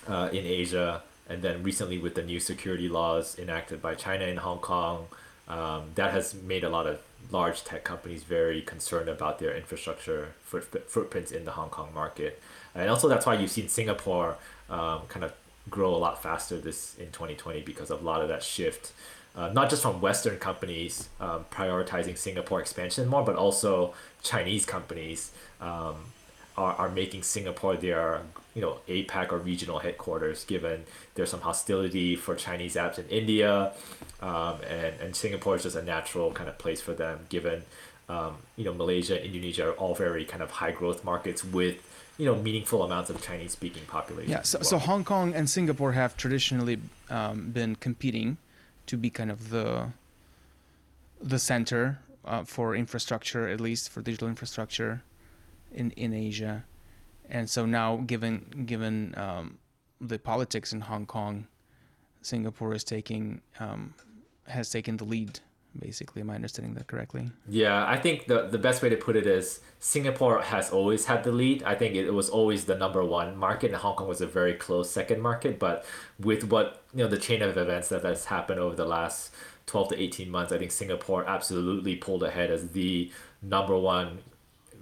uh, 0.08 0.30
in 0.32 0.46
Asia, 0.46 1.04
and 1.30 1.42
then 1.42 1.64
recently 1.64 1.98
with 1.98 2.16
the 2.16 2.24
new 2.24 2.40
security 2.40 2.90
laws 2.90 3.38
enacted 3.38 3.82
by 3.82 3.96
China 3.96 4.26
in 4.26 4.38
Hong 4.38 4.60
Kong, 4.60 5.08
um, 5.48 5.92
that 5.96 6.12
has 6.12 6.34
made 6.34 6.64
a 6.64 6.70
lot 6.70 6.88
of 6.88 7.00
large 7.32 7.64
tech 7.64 7.84
companies 7.84 8.24
very 8.24 8.62
concerned 8.62 9.10
about 9.10 9.40
their 9.40 9.56
infrastructure 9.56 10.34
foot, 10.44 10.90
footprints 10.90 11.32
in 11.32 11.46
the 11.46 11.52
Hong 11.52 11.70
Kong 11.70 11.90
market, 11.94 12.42
and 12.76 12.90
also 12.90 13.08
that's 13.08 13.26
why 13.26 13.36
you've 13.36 13.52
seen 13.52 13.70
Singapore 13.70 14.38
um, 14.70 15.02
kind 15.08 15.24
of 15.24 15.34
grow 15.70 15.96
a 15.96 15.98
lot 15.98 16.22
faster 16.22 16.58
this 16.58 16.96
in 16.98 17.08
2020 17.08 17.62
because 17.62 17.90
of 17.90 18.02
a 18.02 18.06
lot 18.06 18.22
of 18.22 18.28
that 18.30 18.44
shift. 18.44 18.92
Uh, 19.36 19.50
not 19.50 19.70
just 19.70 19.82
from 19.82 20.00
Western 20.00 20.38
companies 20.38 21.10
um, 21.20 21.46
prioritizing 21.52 22.16
Singapore 22.16 22.60
expansion 22.62 23.08
more, 23.08 23.24
but 23.24 23.36
also 23.36 23.94
Chinese 24.22 24.64
companies 24.66 25.32
um, 25.60 25.96
are, 26.58 26.74
are 26.74 26.90
making 26.90 27.24
Singapore 27.24 27.76
their 27.76 28.22
you 28.54 28.62
know 28.62 28.80
APAC 28.88 29.32
or 29.32 29.38
regional 29.38 29.80
headquarters, 29.80 30.46
given 30.46 30.84
there's 31.16 31.30
some 31.30 31.42
hostility 31.42 32.16
for 32.16 32.36
Chinese 32.36 32.76
apps 32.76 33.00
in 33.00 33.08
India, 33.10 33.74
um, 34.22 34.58
and 34.70 34.94
and 35.02 35.16
Singapore 35.16 35.56
is 35.56 35.64
just 35.64 35.76
a 35.76 35.82
natural 35.82 36.32
kind 36.32 36.50
of 36.50 36.58
place 36.58 36.82
for 36.82 36.94
them, 36.94 37.20
given 37.30 37.64
um, 38.10 38.36
you 38.56 38.64
know 38.64 38.74
Malaysia, 38.74 39.24
Indonesia 39.24 39.70
are 39.70 39.74
all 39.74 39.96
very 39.96 40.26
kind 40.26 40.44
of 40.44 40.52
high 40.52 40.72
growth 40.72 41.04
markets 41.04 41.44
with 41.44 41.78
you 42.18 42.26
know 42.26 42.36
meaningful 42.36 42.84
amounts 42.84 43.10
of 43.10 43.22
Chinese 43.22 43.52
speaking 43.52 43.84
population. 43.88 44.32
Yeah, 44.32 44.44
so, 44.44 44.60
well. 44.60 44.66
so 44.66 44.78
Hong 44.78 45.04
Kong 45.04 45.34
and 45.34 45.50
Singapore 45.50 45.94
have 45.94 46.16
traditionally 46.16 46.80
um, 47.10 47.50
been 47.52 47.76
competing 47.76 48.38
to 48.86 48.98
be 48.98 49.10
kind 49.10 49.32
of 49.32 49.50
the 49.50 49.88
the 51.20 51.40
center 51.40 52.00
uh, 52.26 52.44
for 52.44 52.76
infrastructure, 52.76 53.48
at 53.48 53.60
least 53.60 53.90
for 53.90 54.02
digital 54.02 54.28
infrastructure 54.28 55.02
in 55.74 55.92
in 55.92 56.14
Asia. 56.14 56.66
And 57.30 57.50
so 57.50 57.66
now, 57.66 57.98
given 57.98 58.66
given 58.66 59.14
um, 59.18 59.58
the 60.00 60.20
politics 60.20 60.74
in 60.74 60.82
Hong 60.82 61.06
Kong, 61.06 61.48
Singapore 62.22 62.74
is 62.74 62.84
taking 62.84 63.42
um, 63.60 63.94
has 64.48 64.70
taken 64.70 64.98
the 64.98 65.06
lead. 65.06 65.40
Basically, 65.80 66.22
am 66.22 66.30
I 66.30 66.36
understanding 66.36 66.76
that 66.76 66.86
correctly? 66.86 67.32
Yeah, 67.48 67.84
I 67.88 67.98
think 67.98 68.28
the 68.28 68.48
the 68.48 68.60
best 68.60 68.84
way 68.84 68.90
to 68.90 68.96
put 68.96 69.16
it 69.16 69.26
is 69.26 69.62
Singapore 69.80 70.42
has 70.42 70.70
always 70.70 71.06
had 71.06 71.24
the 71.24 71.32
lead. 71.32 71.64
I 71.64 71.74
think 71.74 71.96
it 71.96 72.12
was 72.12 72.30
always 72.30 72.66
the 72.66 72.76
number 72.76 73.04
one 73.04 73.36
market, 73.36 73.72
and 73.72 73.78
Hong 73.78 73.96
Kong 73.96 74.08
was 74.08 74.22
a 74.22 74.28
very 74.28 74.54
close 74.54 74.92
second 74.92 75.22
market. 75.22 75.58
But 75.58 75.84
with 76.20 76.44
what 76.52 76.84
you 76.94 77.04
know, 77.04 77.10
the 77.10 77.18
chain 77.18 77.42
of 77.42 77.58
events 77.58 77.90
that 77.90 78.04
has 78.04 78.26
happened 78.26 78.60
over 78.60 78.76
the 78.76 78.86
last 78.86 79.34
twelve 79.66 79.90
to 79.90 80.00
eighteen 80.00 80.30
months, 80.30 80.52
I 80.52 80.60
think 80.60 80.72
Singapore 80.72 81.26
absolutely 81.28 81.96
pulled 81.96 82.22
ahead 82.22 82.52
as 82.52 82.70
the 82.70 83.12
number 83.42 83.76
one 83.76 84.20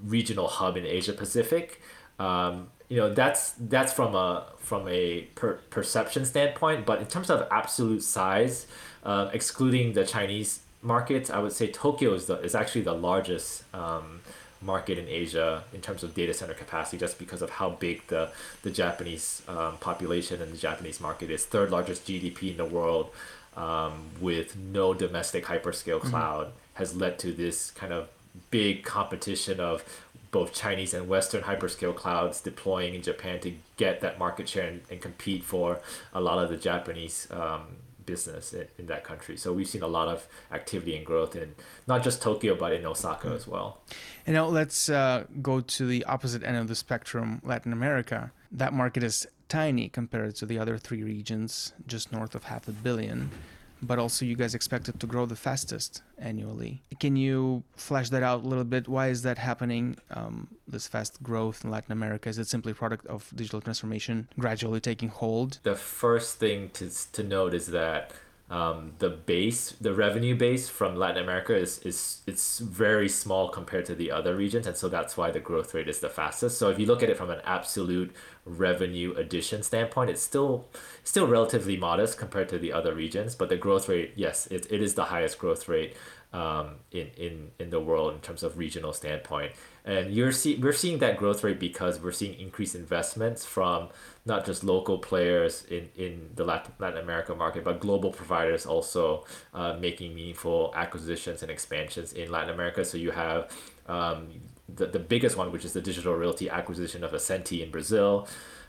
regional 0.05 0.47
hub 0.47 0.77
in 0.77 0.85
Asia 0.85 1.13
Pacific. 1.13 1.81
Um, 2.19 2.67
you 2.91 2.97
know 2.97 3.13
that's 3.13 3.53
that's 3.57 3.93
from 3.93 4.15
a 4.15 4.47
from 4.59 4.85
a 4.89 5.21
per, 5.35 5.53
perception 5.69 6.25
standpoint, 6.25 6.85
but 6.85 6.99
in 6.99 7.07
terms 7.07 7.29
of 7.29 7.47
absolute 7.49 8.03
size, 8.03 8.67
uh, 9.03 9.29
excluding 9.31 9.93
the 9.93 10.05
Chinese 10.05 10.59
markets, 10.81 11.29
I 11.29 11.39
would 11.39 11.53
say 11.53 11.71
Tokyo 11.71 12.13
is 12.13 12.25
the 12.25 12.41
is 12.41 12.53
actually 12.53 12.81
the 12.81 12.93
largest 12.93 13.63
um, 13.73 14.19
market 14.61 14.97
in 14.97 15.07
Asia 15.07 15.63
in 15.73 15.79
terms 15.81 16.03
of 16.03 16.13
data 16.13 16.33
center 16.33 16.53
capacity, 16.53 16.97
just 16.97 17.17
because 17.17 17.41
of 17.41 17.49
how 17.49 17.69
big 17.69 18.05
the 18.07 18.29
the 18.63 18.69
Japanese 18.69 19.41
um, 19.47 19.77
population 19.77 20.41
and 20.41 20.51
the 20.51 20.57
Japanese 20.57 20.99
market 20.99 21.29
is. 21.29 21.45
Third 21.45 21.71
largest 21.71 22.05
GDP 22.05 22.51
in 22.51 22.57
the 22.57 22.65
world, 22.65 23.11
um, 23.55 24.09
with 24.19 24.57
no 24.57 24.93
domestic 24.93 25.45
hyperscale 25.45 26.01
cloud, 26.01 26.47
mm-hmm. 26.47 26.57
has 26.73 26.93
led 26.93 27.19
to 27.19 27.31
this 27.31 27.71
kind 27.71 27.93
of 27.93 28.09
big 28.49 28.83
competition 28.83 29.59
of 29.59 29.83
both 30.31 30.53
Chinese 30.53 30.93
and 30.93 31.07
Western 31.07 31.43
hyperscale 31.43 31.95
clouds 31.95 32.41
deploying 32.41 32.93
in 32.93 33.01
Japan 33.01 33.39
to 33.41 33.53
get 33.77 33.99
that 34.01 34.17
market 34.17 34.47
share 34.47 34.67
and, 34.67 34.81
and 34.89 35.01
compete 35.01 35.43
for 35.43 35.79
a 36.13 36.21
lot 36.21 36.41
of 36.41 36.49
the 36.49 36.57
Japanese 36.57 37.27
um, 37.31 37.63
business 38.05 38.53
in, 38.53 38.67
in 38.79 38.85
that 38.87 39.03
country. 39.03 39.37
So 39.37 39.51
we've 39.53 39.67
seen 39.67 39.83
a 39.83 39.87
lot 39.87 40.07
of 40.07 40.27
activity 40.51 40.95
and 40.95 41.05
growth 41.05 41.35
in 41.35 41.55
not 41.87 42.03
just 42.03 42.21
Tokyo, 42.21 42.55
but 42.55 42.71
in 42.73 42.85
Osaka 42.85 43.29
as 43.29 43.45
well. 43.45 43.81
And 44.25 44.35
now 44.35 44.45
let's 44.45 44.89
uh, 44.89 45.25
go 45.41 45.61
to 45.61 45.85
the 45.85 46.03
opposite 46.05 46.43
end 46.43 46.57
of 46.57 46.67
the 46.67 46.75
spectrum, 46.75 47.41
Latin 47.43 47.73
America. 47.73 48.31
That 48.51 48.73
market 48.73 49.03
is 49.03 49.27
tiny 49.49 49.89
compared 49.89 50.35
to 50.37 50.45
the 50.45 50.57
other 50.57 50.77
three 50.77 51.03
regions, 51.03 51.73
just 51.87 52.11
north 52.11 52.35
of 52.35 52.45
half 52.45 52.67
a 52.69 52.71
billion 52.71 53.31
but 53.81 53.99
also 53.99 54.25
you 54.25 54.35
guys 54.35 54.55
expect 54.55 54.89
it 54.89 54.99
to 54.99 55.07
grow 55.07 55.25
the 55.25 55.35
fastest 55.35 56.01
annually. 56.17 56.83
Can 56.99 57.15
you 57.15 57.63
flesh 57.75 58.09
that 58.09 58.23
out 58.23 58.43
a 58.43 58.47
little 58.47 58.63
bit? 58.63 58.87
Why 58.87 59.07
is 59.09 59.21
that 59.23 59.37
happening? 59.37 59.97
Um, 60.11 60.47
this 60.67 60.87
fast 60.87 61.21
growth 61.23 61.63
in 61.63 61.71
Latin 61.71 61.91
America 61.91 62.29
is 62.29 62.37
it 62.37 62.47
simply 62.47 62.71
a 62.71 62.75
product 62.75 63.05
of 63.07 63.31
digital 63.35 63.61
transformation 63.61 64.27
gradually 64.39 64.79
taking 64.79 65.09
hold? 65.09 65.59
The 65.63 65.75
first 65.75 66.39
thing 66.39 66.69
to 66.73 66.89
to 67.13 67.23
note 67.23 67.53
is 67.53 67.67
that 67.67 68.11
um, 68.51 68.91
the 68.99 69.09
base, 69.09 69.71
the 69.79 69.93
revenue 69.93 70.35
base 70.35 70.67
from 70.67 70.97
Latin 70.97 71.23
America 71.23 71.55
is, 71.55 71.79
is 71.79 72.21
it's 72.27 72.59
very 72.59 73.07
small 73.07 73.47
compared 73.47 73.85
to 73.85 73.95
the 73.95 74.11
other 74.11 74.35
regions, 74.35 74.67
and 74.67 74.75
so 74.75 74.89
that's 74.89 75.15
why 75.15 75.31
the 75.31 75.39
growth 75.39 75.73
rate 75.73 75.87
is 75.87 75.99
the 75.99 76.09
fastest. 76.09 76.57
So 76.57 76.69
if 76.69 76.77
you 76.77 76.85
look 76.85 77.01
at 77.01 77.09
it 77.09 77.15
from 77.15 77.29
an 77.29 77.39
absolute 77.45 78.13
revenue 78.43 79.13
addition 79.15 79.63
standpoint, 79.63 80.09
it's 80.09 80.21
still 80.21 80.67
still 81.05 81.27
relatively 81.27 81.77
modest 81.77 82.17
compared 82.17 82.49
to 82.49 82.59
the 82.59 82.73
other 82.73 82.93
regions, 82.93 83.35
but 83.35 83.47
the 83.47 83.55
growth 83.55 83.87
rate, 83.87 84.11
yes, 84.17 84.47
it, 84.47 84.67
it 84.69 84.81
is 84.81 84.95
the 84.95 85.05
highest 85.05 85.39
growth 85.39 85.69
rate 85.69 85.95
um, 86.33 86.75
in, 86.91 87.07
in, 87.15 87.51
in 87.57 87.69
the 87.69 87.79
world 87.79 88.13
in 88.13 88.19
terms 88.19 88.43
of 88.43 88.57
regional 88.57 88.91
standpoint. 88.91 89.53
And 89.83 90.13
you're 90.13 90.31
see, 90.31 90.57
we're 90.57 90.73
seeing 90.73 90.99
that 90.99 91.17
growth 91.17 91.43
rate 91.43 91.59
because 91.59 91.99
we're 91.99 92.11
seeing 92.11 92.39
increased 92.39 92.75
investments 92.75 93.45
from 93.45 93.89
not 94.25 94.45
just 94.45 94.63
local 94.63 94.99
players 94.99 95.65
in, 95.65 95.89
in 95.95 96.29
the 96.35 96.43
Latin, 96.43 96.73
Latin 96.77 96.99
America 96.99 97.33
market, 97.33 97.63
but 97.63 97.79
global 97.79 98.11
providers 98.11 98.65
also 98.65 99.25
uh, 99.53 99.75
making 99.79 100.13
meaningful 100.13 100.71
acquisitions 100.75 101.41
and 101.41 101.49
expansions 101.49 102.13
in 102.13 102.29
Latin 102.29 102.53
America. 102.53 102.85
So 102.85 102.97
you 102.97 103.11
have 103.11 103.51
um, 103.87 104.29
the, 104.69 104.85
the 104.85 104.99
biggest 104.99 105.35
one, 105.35 105.51
which 105.51 105.65
is 105.65 105.73
the 105.73 105.81
Digital 105.81 106.13
Realty 106.13 106.49
acquisition 106.49 107.03
of 107.03 107.11
Ascenty 107.11 107.63
in 107.63 107.71
Brazil. 107.71 108.27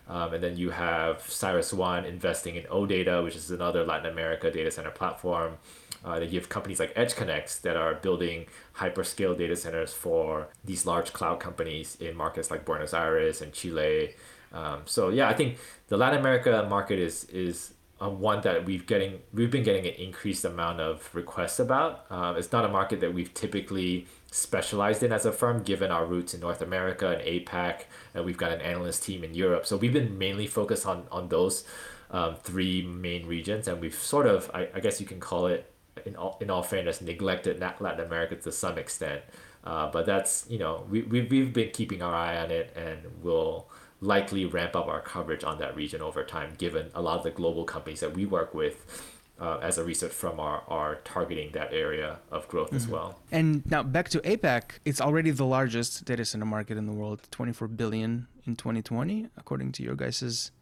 Um, 0.09 0.35
and 0.35 0.43
then 0.43 0.57
you 0.57 0.71
have 0.71 1.23
Cyrus 1.23 1.73
One 1.73 2.05
investing 2.05 2.57
in 2.57 2.65
OData, 2.65 3.23
which 3.23 3.37
is 3.37 3.51
another 3.51 3.85
Latin 3.85 4.11
America 4.11 4.51
data 4.51 4.71
center 4.71 4.91
platform. 4.91 5.59
Uh, 6.05 6.21
you 6.21 6.39
have 6.39 6.49
companies 6.49 6.81
like 6.81 6.95
EdgeConneX 6.95 7.61
that 7.63 7.77
are 7.77 7.95
building 7.95 8.47
hyperscale 8.77 9.37
data 9.37 9.57
centers 9.57 9.93
for 9.93 10.49
these 10.65 10.85
large 10.87 11.13
cloud 11.13 11.41
companies 11.41 11.97
in 12.01 12.17
markets 12.17 12.51
like 12.51 12.65
Buenos 12.65 12.93
Aires 12.95 13.41
and 13.41 13.53
Chile. 13.53 14.15
Um, 14.53 14.83
so 14.85 15.09
yeah, 15.09 15.29
I 15.29 15.35
think 15.35 15.59
the 15.89 15.97
Latin 15.97 16.21
America 16.21 16.67
market 16.69 16.99
is 16.99 17.25
is 17.25 17.75
one 18.11 18.41
that 18.41 18.65
we've 18.65 18.87
getting 18.87 19.21
we've 19.33 19.51
been 19.51 19.63
getting 19.63 19.87
an 19.87 19.95
increased 19.95 20.45
amount 20.45 20.81
of 20.81 21.09
requests 21.15 21.59
about. 21.59 22.07
Uh, 22.11 22.35
it's 22.37 22.51
not 22.53 22.65
a 22.65 22.69
market 22.69 23.01
that 23.01 23.15
we've 23.15 23.33
typically 23.33 24.07
specialized 24.31 25.03
in 25.03 25.13
as 25.13 25.25
a 25.27 25.33
firm, 25.33 25.63
given 25.63 25.91
our 25.91 26.05
roots 26.05 26.35
in 26.35 26.41
North 26.41 26.63
America 26.63 27.11
and 27.11 27.23
APAC, 27.23 27.83
and 28.15 28.25
we've 28.25 28.37
got 28.37 28.51
an 28.51 28.61
analyst 28.61 29.05
team 29.05 29.23
in 29.23 29.35
Europe. 29.35 29.67
So 29.67 29.77
we've 29.77 29.93
been 29.93 30.19
mainly 30.19 30.47
focused 30.47 30.87
on 30.87 31.07
on 31.13 31.29
those 31.29 31.65
um, 32.11 32.37
three 32.43 32.83
main 32.83 33.27
regions, 33.27 33.69
and 33.69 33.81
we've 33.81 33.95
sort 33.95 34.27
of, 34.27 34.51
I, 34.53 34.69
I 34.75 34.81
guess 34.81 35.01
you 35.01 35.07
can 35.07 35.21
call 35.21 35.47
it, 35.47 35.72
in 36.05 36.17
all 36.17 36.39
in 36.41 36.51
all 36.51 36.63
fairness, 36.63 37.01
neglected 37.01 37.61
Latin 37.61 38.01
America 38.01 38.37
to 38.37 38.53
some 38.53 38.79
extent. 38.79 39.23
Uh, 39.65 39.91
but 39.91 40.07
that's 40.07 40.47
you 40.49 40.59
know 40.59 40.87
we 40.91 41.03
we 41.03 41.23
we've 41.23 41.53
been 41.53 41.71
keeping 41.71 42.03
our 42.03 42.15
eye 42.15 42.39
on 42.39 42.51
it, 42.51 42.75
and 42.77 43.01
we'll 43.23 43.69
likely 44.01 44.45
ramp 44.45 44.75
up 44.75 44.89
our 44.89 45.01
coverage 45.01 45.45
on 45.45 45.59
that 45.59 45.77
region 45.77 46.03
over 46.03 46.25
time, 46.25 46.55
given 46.59 46.91
a 46.95 47.01
lot 47.01 47.19
of 47.19 47.25
the 47.25 47.31
global 47.31 47.65
companies 47.65 48.01
that 48.01 48.15
we 48.15 48.27
work 48.27 48.55
with. 48.55 49.09
Uh, 49.41 49.59
as 49.61 49.77
a 49.77 49.83
research 49.83 50.13
firm 50.13 50.39
are, 50.39 50.63
are 50.69 50.97
targeting 51.05 51.51
that 51.51 51.73
area 51.73 52.19
of 52.31 52.47
growth 52.47 52.69
mm-hmm. 52.69 52.77
as 52.77 52.87
well. 52.87 53.19
And 53.33 53.69
now 53.69 53.83
back 53.83 54.09
to 54.11 54.21
APAC, 54.21 54.79
it's 54.85 55.01
already 55.01 55.33
the 55.33 55.47
largest 55.47 56.05
data 56.05 56.25
center 56.25 56.45
market 56.45 56.77
in 56.77 56.87
the 56.87 56.93
world, 56.93 57.27
24 57.33 57.67
billion 57.69 58.29
in 58.47 58.55
2020, 58.55 59.29
according 59.37 59.73
to 59.73 59.83
your 59.83 59.97
guys' 59.97 60.53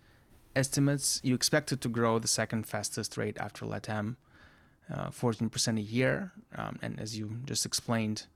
estimates. 0.57 1.21
You 1.23 1.35
expect 1.35 1.73
it 1.73 1.83
to 1.83 1.89
grow 1.89 2.19
the 2.19 2.29
second 2.29 2.67
fastest 2.67 3.19
rate 3.19 3.37
after 3.39 3.67
LATAM, 3.67 4.17
14% 4.91 5.79
a 5.79 5.81
year. 5.81 6.33
Um, 6.57 6.79
and 6.83 6.99
as 7.01 7.17
you 7.17 7.39
just 7.45 7.65
explained, 7.65 8.27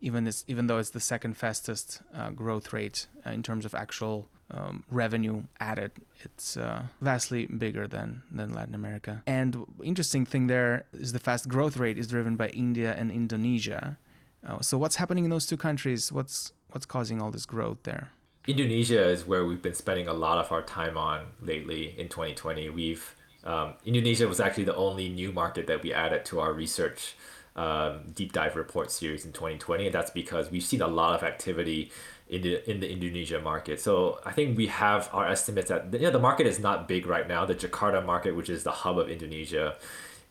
even 0.00 0.24
this, 0.24 0.44
even 0.48 0.66
though 0.66 0.78
it's 0.78 0.90
the 0.90 1.00
second 1.00 1.36
fastest 1.36 2.00
uh, 2.14 2.30
growth 2.30 2.72
rate 2.72 3.06
uh, 3.26 3.30
in 3.30 3.42
terms 3.42 3.64
of 3.64 3.74
actual 3.74 4.28
um, 4.50 4.84
revenue 4.90 5.42
added, 5.60 5.92
it's 6.20 6.56
uh, 6.56 6.82
vastly 7.00 7.46
bigger 7.46 7.86
than 7.86 8.22
than 8.30 8.52
Latin 8.52 8.74
America. 8.74 9.22
And 9.26 9.64
interesting 9.82 10.24
thing 10.24 10.46
there 10.46 10.84
is 10.92 11.12
the 11.12 11.18
fast 11.18 11.48
growth 11.48 11.76
rate 11.76 11.98
is 11.98 12.06
driven 12.08 12.36
by 12.36 12.48
India 12.48 12.94
and 12.96 13.10
Indonesia. 13.10 13.98
Uh, 14.46 14.60
so 14.60 14.78
what's 14.78 14.96
happening 14.96 15.24
in 15.24 15.30
those 15.30 15.46
two 15.46 15.56
countries? 15.56 16.10
What's 16.10 16.52
what's 16.70 16.86
causing 16.86 17.20
all 17.20 17.30
this 17.30 17.46
growth 17.46 17.82
there? 17.82 18.10
Indonesia 18.46 19.06
is 19.06 19.26
where 19.26 19.44
we've 19.44 19.60
been 19.60 19.74
spending 19.74 20.08
a 20.08 20.14
lot 20.14 20.38
of 20.38 20.50
our 20.50 20.62
time 20.62 20.96
on 20.96 21.26
lately 21.42 21.94
in 21.98 22.08
2020. 22.08 22.70
We've 22.70 23.14
um, 23.44 23.74
Indonesia 23.84 24.28
was 24.28 24.40
actually 24.40 24.64
the 24.64 24.76
only 24.76 25.08
new 25.08 25.32
market 25.32 25.66
that 25.66 25.82
we 25.82 25.92
added 25.92 26.24
to 26.26 26.40
our 26.40 26.52
research 26.52 27.14
um, 27.56 28.00
deep 28.14 28.32
dive 28.32 28.56
report 28.56 28.90
series 28.90 29.24
in 29.24 29.32
2020, 29.32 29.86
and 29.86 29.94
that's 29.94 30.10
because 30.10 30.50
we've 30.50 30.62
seen 30.62 30.82
a 30.82 30.86
lot 30.86 31.14
of 31.14 31.22
activity 31.22 31.90
in 32.28 32.42
the 32.42 32.70
in 32.70 32.80
the 32.80 32.90
Indonesia 32.90 33.40
market. 33.40 33.80
So 33.80 34.20
I 34.24 34.32
think 34.32 34.56
we 34.56 34.68
have 34.68 35.10
our 35.12 35.28
estimates 35.28 35.68
that 35.68 35.92
you 35.92 36.00
know 36.00 36.10
the 36.10 36.18
market 36.18 36.46
is 36.46 36.58
not 36.60 36.86
big 36.86 37.06
right 37.06 37.26
now. 37.26 37.44
The 37.44 37.54
Jakarta 37.54 38.04
market, 38.04 38.36
which 38.36 38.48
is 38.48 38.62
the 38.62 38.70
hub 38.70 38.98
of 38.98 39.10
Indonesia, 39.10 39.76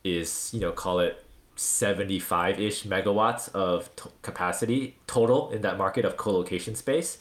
is 0.04 0.52
you 0.54 0.60
know 0.60 0.72
call 0.72 1.00
it 1.00 1.24
75 1.56 2.60
ish 2.60 2.84
megawatts 2.84 3.54
of 3.54 3.94
t- 3.98 4.10
capacity 4.22 4.98
total 5.08 5.52
in 5.52 5.62
that 5.62 5.78
market 5.78 6.06
of 6.06 6.16
co-location 6.16 6.76
space. 6.76 7.18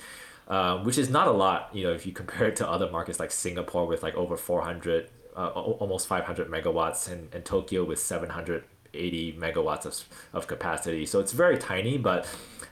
Uh, 0.47 0.79
which 0.79 0.97
is 0.97 1.11
not 1.11 1.29
a 1.29 1.31
lot, 1.31 1.69
you 1.75 1.85
know, 1.85 1.93
if 1.93 2.07
you 2.07 2.13
compare 2.13 2.49
it 2.49 2.57
to 2.57 2.67
other 2.67 2.91
markets 2.91 3.21
like 3.21 3.31
Singapore 3.31 3.87
with 3.87 4.03
like 4.03 4.15
over 4.15 4.35
400, 4.35 5.11
uh, 5.37 5.49
almost 5.49 6.07
500 6.07 6.49
megawatts, 6.49 7.11
and, 7.11 7.33
and 7.35 7.45
Tokyo 7.45 7.85
with 7.85 7.99
780 7.99 9.33
megawatts 9.35 9.87
of, 9.87 10.05
of 10.33 10.47
capacity. 10.47 11.07
So 11.07 11.21
it's 11.21 11.33
very 11.33 11.59
tiny, 11.59 11.99
but 11.99 12.27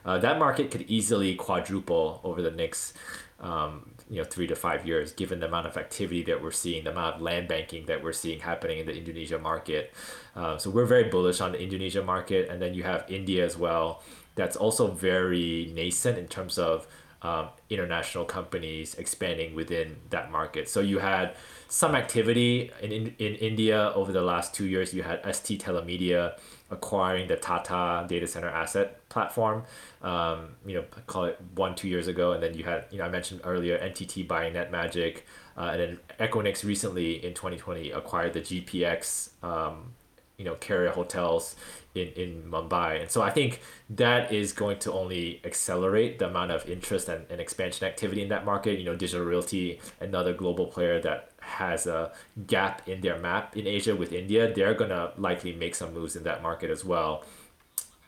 uh, 0.04 0.18
that 0.18 0.38
market 0.38 0.70
could 0.70 0.82
easily 0.82 1.34
quadruple 1.34 2.20
over 2.24 2.42
the 2.42 2.50
next 2.50 2.94
um, 3.40 3.90
you 4.08 4.18
know 4.18 4.24
three 4.24 4.46
to 4.46 4.54
five 4.54 4.86
years 4.86 5.12
given 5.12 5.40
the 5.40 5.46
amount 5.46 5.66
of 5.66 5.76
activity 5.76 6.22
that 6.22 6.42
we're 6.42 6.52
seeing 6.52 6.84
the 6.84 6.90
amount 6.90 7.16
of 7.16 7.22
land 7.22 7.48
banking 7.48 7.86
that 7.86 8.02
we're 8.02 8.12
seeing 8.12 8.40
happening 8.40 8.78
in 8.78 8.86
the 8.86 8.96
indonesia 8.96 9.38
market. 9.38 9.92
Uh, 10.34 10.56
so 10.56 10.70
we're 10.70 10.86
very 10.86 11.04
bullish 11.04 11.40
on 11.40 11.52
the 11.52 11.60
indonesia 11.60 12.02
market. 12.02 12.48
And 12.48 12.60
then 12.62 12.74
you 12.74 12.82
have 12.84 13.04
india 13.08 13.44
as 13.44 13.56
well. 13.56 14.02
That's 14.36 14.56
also 14.56 14.88
very 14.88 15.72
nascent 15.74 16.18
in 16.18 16.28
terms 16.28 16.58
of 16.58 16.86
um, 17.22 17.48
international 17.70 18.24
companies 18.24 18.94
expanding 18.94 19.54
within 19.54 19.96
that 20.10 20.30
market. 20.30 20.68
So 20.68 20.80
you 20.80 20.98
had 20.98 21.34
some 21.68 21.94
activity 21.94 22.70
in, 22.80 22.92
in, 22.92 23.14
in 23.18 23.34
india 23.36 23.92
over 23.94 24.12
the 24.12 24.22
last 24.22 24.54
two 24.54 24.66
years 24.66 24.94
you 24.94 25.02
had 25.02 25.20
st 25.34 25.60
telemedia 25.62 26.34
acquiring 26.70 27.28
the 27.28 27.36
Tata 27.36 28.06
data 28.08 28.26
center 28.26 28.48
asset 28.48 29.08
platform. 29.08 29.64
Um, 30.02 30.56
you 30.66 30.74
know, 30.74 30.84
call 31.06 31.24
it 31.24 31.38
one 31.54 31.74
two 31.74 31.88
years 31.88 32.08
ago, 32.08 32.32
and 32.32 32.42
then 32.42 32.54
you 32.54 32.64
had 32.64 32.86
you 32.90 32.98
know 32.98 33.04
I 33.04 33.08
mentioned 33.08 33.40
earlier 33.44 33.78
NTT 33.78 34.26
buying 34.26 34.54
NetMagic, 34.54 35.22
uh, 35.56 35.70
and 35.72 35.80
then 35.80 35.98
Equinix 36.20 36.64
recently 36.64 37.24
in 37.24 37.34
2020 37.34 37.90
acquired 37.90 38.32
the 38.32 38.40
GPX. 38.40 39.30
Um, 39.42 39.94
you 40.38 40.44
know, 40.44 40.54
carrier 40.56 40.90
hotels 40.90 41.56
in, 41.94 42.08
in 42.08 42.42
Mumbai. 42.42 43.00
And 43.00 43.10
so 43.10 43.22
I 43.22 43.30
think 43.30 43.62
that 43.88 44.30
is 44.30 44.52
going 44.52 44.78
to 44.80 44.92
only 44.92 45.40
accelerate 45.44 46.18
the 46.18 46.28
amount 46.28 46.50
of 46.50 46.68
interest 46.68 47.08
and, 47.08 47.24
and 47.30 47.40
expansion 47.40 47.86
activity 47.86 48.20
in 48.20 48.28
that 48.28 48.44
market. 48.44 48.78
You 48.78 48.84
know, 48.84 48.94
Digital 48.94 49.24
Realty, 49.24 49.80
another 49.98 50.34
global 50.34 50.66
player 50.66 51.00
that 51.00 51.30
has 51.46 51.86
a 51.86 52.12
gap 52.46 52.86
in 52.88 53.00
their 53.00 53.18
map 53.18 53.56
in 53.56 53.66
Asia 53.66 53.94
with 53.94 54.12
India, 54.12 54.52
they're 54.52 54.74
gonna 54.74 55.12
likely 55.16 55.52
make 55.52 55.74
some 55.74 55.94
moves 55.94 56.16
in 56.16 56.24
that 56.24 56.42
market 56.42 56.70
as 56.70 56.84
well. 56.84 57.24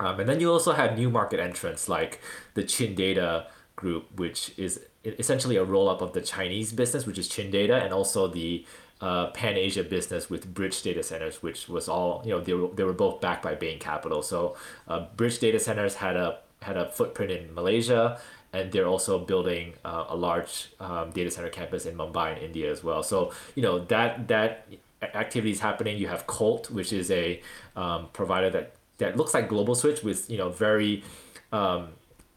Um, 0.00 0.20
and 0.20 0.28
then 0.28 0.40
you 0.40 0.50
also 0.52 0.72
have 0.72 0.96
new 0.96 1.10
market 1.10 1.40
entrants 1.40 1.88
like 1.88 2.20
the 2.54 2.62
Chin 2.62 2.94
Data 2.94 3.46
group, 3.76 4.06
which 4.16 4.52
is 4.56 4.80
essentially 5.04 5.56
a 5.56 5.64
roll 5.64 5.88
up 5.88 6.00
of 6.00 6.12
the 6.12 6.20
Chinese 6.20 6.72
business, 6.72 7.06
which 7.06 7.18
is 7.18 7.28
Chin 7.28 7.50
Data, 7.50 7.76
and 7.76 7.92
also 7.92 8.28
the 8.28 8.64
uh, 9.00 9.28
Pan 9.28 9.56
Asia 9.56 9.84
business 9.84 10.28
with 10.28 10.52
Bridge 10.52 10.82
Data 10.82 11.02
Centers, 11.02 11.42
which 11.42 11.68
was 11.68 11.88
all 11.88 12.22
you 12.24 12.30
know 12.30 12.40
they 12.40 12.54
were, 12.54 12.68
they 12.74 12.84
were 12.84 12.92
both 12.92 13.20
backed 13.20 13.42
by 13.42 13.54
Bain 13.54 13.78
Capital. 13.78 14.22
So 14.22 14.56
uh, 14.88 15.06
Bridge 15.16 15.38
Data 15.38 15.58
Centers 15.58 15.96
had 15.96 16.16
a 16.16 16.38
had 16.62 16.76
a 16.76 16.88
footprint 16.90 17.30
in 17.30 17.54
Malaysia, 17.54 18.20
and 18.52 18.72
they're 18.72 18.86
also 18.86 19.18
building 19.18 19.74
uh, 19.84 20.06
a 20.08 20.16
large 20.16 20.70
um, 20.80 21.10
data 21.10 21.30
center 21.30 21.48
campus 21.48 21.86
in 21.86 21.96
Mumbai 21.96 22.36
in 22.36 22.44
India 22.44 22.70
as 22.70 22.82
well. 22.82 23.02
So 23.02 23.32
you 23.54 23.62
know 23.62 23.80
that 23.86 24.28
that 24.28 24.66
activity 25.02 25.52
is 25.52 25.60
happening. 25.60 25.98
You 25.98 26.08
have 26.08 26.26
Colt, 26.26 26.70
which 26.70 26.92
is 26.92 27.10
a 27.10 27.40
um, 27.76 28.08
provider 28.12 28.50
that 28.50 28.74
that 28.98 29.16
looks 29.16 29.34
like 29.34 29.48
Global 29.48 29.74
Switch 29.74 30.02
with 30.02 30.28
you 30.30 30.38
know 30.38 30.48
very 30.48 31.04
um, 31.52 31.88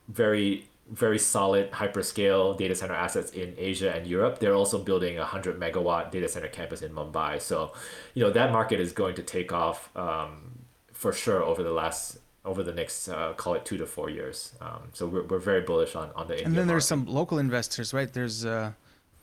very 0.08 0.68
very 0.92 1.18
solid 1.18 1.72
hyperscale 1.72 2.58
data 2.58 2.76
center 2.76 2.94
assets 2.94 3.32
in 3.32 3.56
Asia 3.58 3.96
and 3.96 4.06
Europe. 4.06 4.40
They're 4.40 4.54
also 4.54 4.78
building 4.78 5.18
a 5.18 5.26
hundred 5.26 5.58
megawatt 5.60 6.12
data 6.12 6.28
center 6.28 6.50
campus 6.50 6.82
in 6.82 6.92
Mumbai. 6.92 7.42
So, 7.42 7.74
you 8.14 8.24
know 8.24 8.32
that 8.32 8.52
market 8.52 8.80
is 8.80 8.92
going 8.92 9.16
to 9.16 9.24
take 9.24 9.54
off 9.54 9.90
um, 9.96 10.60
for 10.92 11.14
sure 11.14 11.42
over 11.44 11.64
the 11.64 11.72
last 11.72 12.20
over 12.44 12.64
the 12.64 12.74
next 12.74 13.08
uh, 13.08 13.34
call 13.34 13.54
it 13.54 13.66
two 13.66 13.78
to 13.78 13.86
four 13.86 14.10
years. 14.10 14.54
Um, 14.62 14.90
so 14.94 15.08
we're, 15.08 15.24
we're 15.24 15.40
very 15.40 15.62
bullish 15.62 15.96
on 15.96 16.12
on 16.16 16.28
the. 16.28 16.34
India 16.34 16.46
and 16.48 16.58
then 16.58 16.68
there's 16.68 16.90
market. 16.90 17.06
some 17.06 17.14
local 17.14 17.38
investors, 17.40 17.94
right? 17.94 18.12
There's 18.12 18.46
uh, 18.46 18.72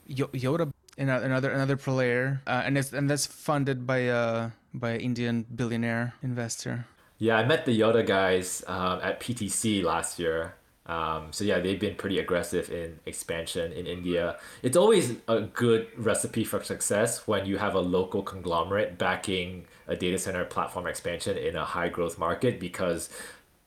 Yotta, 0.09 0.72
another 0.96 1.50
another 1.50 1.76
player, 1.76 2.40
uh, 2.46 2.62
and 2.64 2.78
it's 2.78 2.92
and 2.92 3.11
that's 3.11 3.26
funded 3.26 3.87
by 3.87 4.09
uh 4.09 4.50
by 4.74 4.90
an 4.90 5.00
Indian 5.00 5.46
billionaire 5.54 6.14
investor. 6.22 6.87
Yeah, 7.18 7.37
I 7.37 7.44
met 7.44 7.64
the 7.64 7.78
Yotta 7.78 8.07
guys 8.07 8.62
um, 8.68 9.00
at 9.02 9.20
PTC 9.20 9.83
last 9.83 10.18
year. 10.18 10.54
Um, 10.88 11.33
so 11.33 11.44
yeah, 11.44 11.61
they've 11.61 11.79
been 11.79 11.96
pretty 11.96 12.18
aggressive 12.18 12.70
in 12.70 12.98
expansion 13.05 13.72
in 13.72 13.87
India. 13.87 14.38
It's 14.62 14.77
always 14.77 15.16
a 15.29 15.42
good 15.42 15.88
recipe 15.96 16.44
for 16.44 16.64
success 16.64 17.27
when 17.27 17.44
you 17.44 17.59
have 17.59 17.74
a 17.74 17.81
local 17.81 18.22
conglomerate 18.22 18.96
backing 18.96 19.66
a 19.87 19.94
data 19.96 20.18
center 20.18 20.44
platform 20.44 20.87
expansion 20.87 21.37
in 21.37 21.57
a 21.57 21.64
high 21.64 21.88
growth 21.88 22.18
market 22.18 22.59
because 22.59 23.11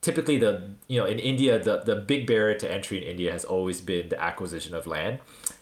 typically 0.00 0.36
the 0.36 0.70
you 0.88 0.98
know 0.98 1.06
in 1.06 1.18
India 1.18 1.58
the, 1.58 1.78
the 1.78 1.96
big 1.96 2.26
barrier 2.26 2.58
to 2.58 2.70
entry 2.70 2.98
in 2.98 3.04
India 3.04 3.30
has 3.30 3.44
always 3.44 3.80
been 3.80 4.08
the 4.08 4.20
acquisition 4.20 4.74
of 4.74 4.86
land 4.86 5.20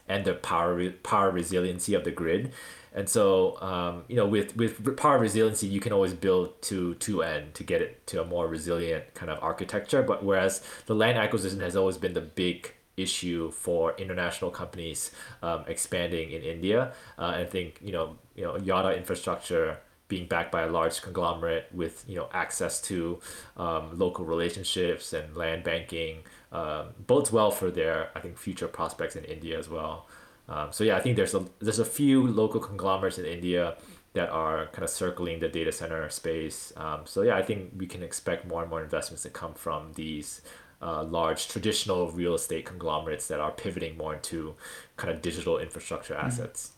and 0.08 0.24
the 0.24 0.34
power 0.34 0.90
power 1.02 1.30
resiliency 1.30 1.94
of 1.94 2.04
the 2.04 2.10
grid. 2.10 2.52
And 2.92 3.08
so, 3.08 3.60
um, 3.60 4.04
you 4.08 4.16
know, 4.16 4.26
with, 4.26 4.56
with 4.56 4.96
power 4.96 5.18
resiliency, 5.18 5.66
you 5.66 5.80
can 5.80 5.92
always 5.92 6.12
build 6.12 6.60
to 6.62 6.94
to 6.94 7.22
end 7.22 7.54
to 7.54 7.62
get 7.62 7.80
it 7.82 8.06
to 8.08 8.20
a 8.20 8.24
more 8.24 8.48
resilient 8.48 9.14
kind 9.14 9.30
of 9.30 9.42
architecture. 9.42 10.02
But 10.02 10.24
whereas 10.24 10.62
the 10.86 10.94
land 10.94 11.16
acquisition 11.18 11.60
has 11.60 11.76
always 11.76 11.96
been 11.98 12.14
the 12.14 12.20
big 12.20 12.74
issue 12.96 13.50
for 13.50 13.94
international 13.96 14.50
companies 14.50 15.10
um, 15.42 15.64
expanding 15.66 16.32
in 16.32 16.42
India, 16.42 16.92
uh, 17.18 17.26
I 17.26 17.44
think 17.44 17.78
you 17.82 17.92
know 17.92 18.18
you 18.34 18.44
know 18.44 18.54
Yotta 18.54 18.96
infrastructure 18.96 19.78
being 20.08 20.26
backed 20.26 20.50
by 20.50 20.62
a 20.62 20.68
large 20.68 21.00
conglomerate 21.00 21.68
with 21.72 22.04
you 22.06 22.16
know 22.16 22.28
access 22.32 22.80
to 22.82 23.20
um, 23.56 23.96
local 23.96 24.24
relationships 24.24 25.12
and 25.12 25.36
land 25.36 25.62
banking 25.64 26.18
um, 26.52 26.88
bodes 27.06 27.32
well 27.32 27.50
for 27.50 27.70
their 27.70 28.10
I 28.14 28.20
think 28.20 28.36
future 28.36 28.68
prospects 28.68 29.16
in 29.16 29.24
India 29.24 29.58
as 29.58 29.68
well. 29.68 30.06
Um, 30.48 30.72
so 30.72 30.84
yeah, 30.84 30.96
I 30.96 31.00
think 31.00 31.16
there's 31.16 31.34
a 31.34 31.44
there's 31.60 31.78
a 31.78 31.84
few 31.84 32.26
local 32.26 32.60
conglomerates 32.60 33.18
in 33.18 33.24
India 33.24 33.76
that 34.12 34.28
are 34.30 34.66
kind 34.66 34.82
of 34.82 34.90
circling 34.90 35.38
the 35.38 35.48
data 35.48 35.70
center 35.70 36.08
space. 36.10 36.72
Um, 36.76 37.02
so 37.04 37.22
yeah, 37.22 37.36
I 37.36 37.42
think 37.42 37.72
we 37.76 37.86
can 37.86 38.02
expect 38.02 38.46
more 38.46 38.62
and 38.62 38.70
more 38.70 38.82
investments 38.82 39.22
to 39.22 39.30
come 39.30 39.54
from 39.54 39.92
these 39.94 40.42
uh, 40.82 41.04
large 41.04 41.48
traditional 41.48 42.10
real 42.10 42.34
estate 42.34 42.64
conglomerates 42.64 43.28
that 43.28 43.38
are 43.38 43.52
pivoting 43.52 43.96
more 43.96 44.14
into 44.14 44.54
kind 44.96 45.12
of 45.12 45.22
digital 45.22 45.58
infrastructure 45.58 46.14
mm-hmm. 46.14 46.26
assets. 46.26 46.72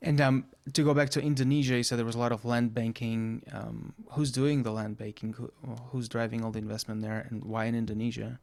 And 0.00 0.20
um, 0.20 0.44
to 0.72 0.84
go 0.84 0.92
back 0.92 1.08
to 1.10 1.20
Indonesia, 1.20 1.76
you 1.76 1.82
said 1.82 1.98
there 1.98 2.04
was 2.04 2.14
a 2.14 2.18
lot 2.18 2.32
of 2.32 2.44
land 2.44 2.74
banking. 2.74 3.42
Um, 3.52 3.94
who's 4.10 4.30
doing 4.30 4.62
the 4.62 4.70
land 4.70 4.98
banking? 4.98 5.32
Who, 5.32 5.50
who's 5.90 6.08
driving 6.08 6.44
all 6.44 6.50
the 6.50 6.58
investment 6.58 7.00
there, 7.00 7.26
and 7.30 7.42
why 7.42 7.64
in 7.64 7.74
Indonesia? 7.74 8.38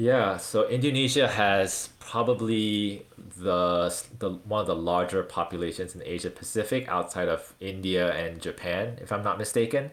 Yeah, 0.00 0.36
so 0.36 0.68
Indonesia 0.68 1.26
has 1.26 1.90
probably 1.98 3.04
the 3.36 3.92
the 4.20 4.30
one 4.30 4.60
of 4.60 4.68
the 4.68 4.76
larger 4.76 5.24
populations 5.24 5.94
in 5.96 6.02
Asia 6.04 6.30
Pacific 6.30 6.86
outside 6.88 7.28
of 7.28 7.52
India 7.58 8.14
and 8.14 8.40
Japan, 8.40 8.98
if 9.02 9.10
I'm 9.12 9.24
not 9.24 9.38
mistaken. 9.38 9.90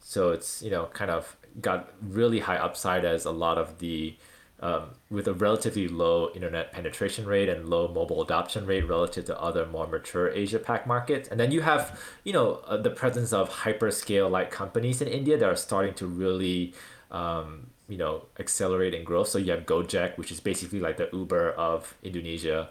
So 0.00 0.32
it's, 0.32 0.62
you 0.62 0.70
know, 0.70 0.86
kind 0.94 1.10
of 1.10 1.36
got 1.60 1.92
really 2.02 2.40
high 2.40 2.56
upside 2.56 3.04
as 3.04 3.26
a 3.26 3.30
lot 3.30 3.58
of 3.58 3.78
the 3.78 4.16
um, 4.60 4.92
with 5.10 5.28
a 5.28 5.34
relatively 5.34 5.88
low 5.88 6.30
internet 6.34 6.72
penetration 6.72 7.26
rate 7.26 7.48
and 7.50 7.68
low 7.68 7.88
mobile 7.88 8.22
adoption 8.22 8.64
rate 8.66 8.88
relative 8.88 9.26
to 9.26 9.40
other 9.40 9.66
more 9.66 9.86
mature 9.86 10.30
Asia 10.30 10.58
Pac 10.60 10.86
markets. 10.86 11.28
And 11.28 11.38
then 11.40 11.52
you 11.52 11.62
have, 11.62 12.00
you 12.24 12.32
know, 12.32 12.62
uh, 12.66 12.76
the 12.78 12.90
presence 12.90 13.32
of 13.34 13.50
hyperscale 13.50 14.30
like 14.30 14.50
companies 14.50 15.02
in 15.02 15.08
India 15.08 15.36
that 15.36 15.48
are 15.48 15.56
starting 15.56 15.94
to 15.94 16.06
really, 16.06 16.74
um, 17.10 17.68
you 17.88 17.96
know, 17.96 18.26
accelerate 18.38 18.94
in 18.94 19.04
growth. 19.04 19.28
So 19.28 19.38
you 19.38 19.52
have 19.52 19.66
Gojek, 19.66 20.16
which 20.16 20.30
is 20.30 20.40
basically 20.40 20.80
like 20.80 20.96
the 20.96 21.08
Uber 21.12 21.52
of 21.52 21.94
Indonesia, 22.02 22.70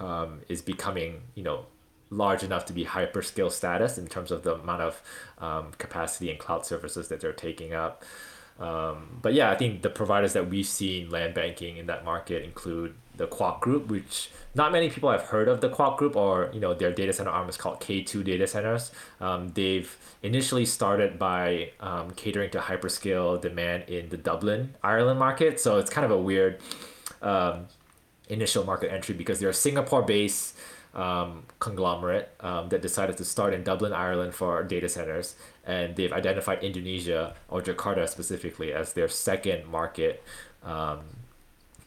um, 0.00 0.40
is 0.48 0.62
becoming, 0.62 1.22
you 1.34 1.42
know, 1.42 1.66
large 2.10 2.42
enough 2.42 2.64
to 2.66 2.72
be 2.72 2.84
hyperscale 2.84 3.50
status 3.50 3.98
in 3.98 4.06
terms 4.06 4.30
of 4.30 4.42
the 4.42 4.54
amount 4.54 4.82
of 4.82 5.02
um, 5.38 5.72
capacity 5.78 6.30
and 6.30 6.38
cloud 6.38 6.64
services 6.64 7.08
that 7.08 7.20
they're 7.20 7.32
taking 7.32 7.74
up. 7.74 8.04
Um, 8.58 9.20
but 9.22 9.34
yeah, 9.34 9.50
I 9.50 9.56
think 9.56 9.82
the 9.82 9.90
providers 9.90 10.32
that 10.32 10.48
we've 10.50 10.66
seen 10.66 11.10
land 11.10 11.34
banking 11.34 11.76
in 11.76 11.86
that 11.86 12.04
market 12.04 12.42
include 12.42 12.94
the 13.16 13.26
Kuok 13.26 13.60
Group, 13.60 13.88
which 13.88 14.30
not 14.54 14.72
many 14.72 14.90
people 14.90 15.10
have 15.10 15.22
heard 15.22 15.48
of 15.48 15.60
the 15.60 15.68
Kuok 15.68 15.96
Group, 15.96 16.16
or 16.16 16.50
you 16.52 16.60
know 16.60 16.74
their 16.74 16.92
data 16.92 17.12
center 17.12 17.30
arm 17.30 17.48
is 17.48 17.56
called 17.56 17.80
K2 17.80 18.24
Data 18.24 18.46
Centers. 18.46 18.90
Um, 19.20 19.48
they've 19.50 19.96
initially 20.22 20.64
started 20.64 21.18
by 21.18 21.70
um, 21.80 22.10
catering 22.12 22.50
to 22.50 22.58
hyperscale 22.58 23.40
demand 23.40 23.84
in 23.88 24.08
the 24.08 24.16
Dublin, 24.16 24.74
Ireland 24.82 25.18
market. 25.18 25.60
So 25.60 25.78
it's 25.78 25.90
kind 25.90 26.04
of 26.04 26.10
a 26.10 26.18
weird 26.18 26.60
um, 27.22 27.66
initial 28.28 28.64
market 28.64 28.92
entry 28.92 29.14
because 29.14 29.38
they're 29.38 29.50
a 29.50 29.54
Singapore-based 29.54 30.56
um, 30.94 31.44
conglomerate 31.58 32.30
um, 32.40 32.68
that 32.70 32.82
decided 32.82 33.16
to 33.18 33.24
start 33.24 33.54
in 33.54 33.62
Dublin, 33.62 33.92
Ireland 33.92 34.34
for 34.34 34.62
data 34.62 34.88
centers. 34.88 35.36
And 35.68 35.94
they've 35.96 36.12
identified 36.12 36.64
Indonesia 36.64 37.36
or 37.48 37.60
Jakarta 37.60 38.08
specifically 38.08 38.72
as 38.72 38.94
their 38.94 39.06
second 39.08 39.66
market 39.66 40.24
um, 40.64 41.00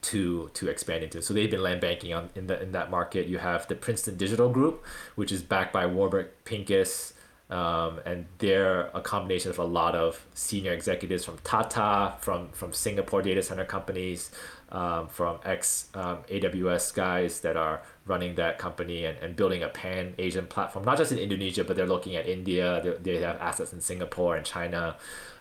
to 0.01 0.49
to 0.53 0.67
expand 0.69 1.03
into. 1.03 1.21
So 1.21 1.33
they've 1.33 1.49
been 1.49 1.63
land 1.63 1.81
banking 1.81 2.13
on 2.13 2.29
in 2.35 2.47
the 2.47 2.61
in 2.61 2.71
that 2.71 2.89
market. 2.89 3.27
You 3.27 3.39
have 3.39 3.67
the 3.67 3.75
Princeton 3.75 4.17
Digital 4.17 4.49
Group, 4.49 4.85
which 5.15 5.31
is 5.31 5.41
backed 5.41 5.73
by 5.73 5.85
Warburg 5.85 6.27
Pincus, 6.45 7.13
um, 7.49 7.99
and 8.05 8.25
they're 8.37 8.89
a 8.93 9.01
combination 9.01 9.51
of 9.51 9.59
a 9.59 9.65
lot 9.65 9.95
of 9.95 10.25
senior 10.33 10.73
executives 10.73 11.25
from 11.25 11.37
Tata, 11.43 12.15
from 12.19 12.49
from 12.49 12.73
Singapore 12.73 13.21
data 13.21 13.43
center 13.43 13.65
companies, 13.65 14.31
um, 14.71 15.07
from 15.07 15.39
ex 15.45 15.89
um, 15.93 16.19
AWS 16.29 16.93
guys 16.93 17.41
that 17.41 17.57
are 17.57 17.81
running 18.05 18.35
that 18.35 18.57
company 18.57 19.05
and, 19.05 19.17
and 19.19 19.35
building 19.35 19.63
a 19.63 19.69
pan 19.69 20.13
Asian 20.17 20.47
platform, 20.47 20.85
not 20.85 20.97
just 20.97 21.11
in 21.11 21.17
Indonesia, 21.17 21.63
but 21.63 21.75
they're 21.75 21.87
looking 21.87 22.15
at 22.15 22.27
India. 22.27 22.81
They, 22.83 23.13
they 23.15 23.21
have 23.21 23.37
assets 23.41 23.73
in 23.73 23.81
Singapore 23.81 24.35
and 24.35 24.45
China 24.45 24.97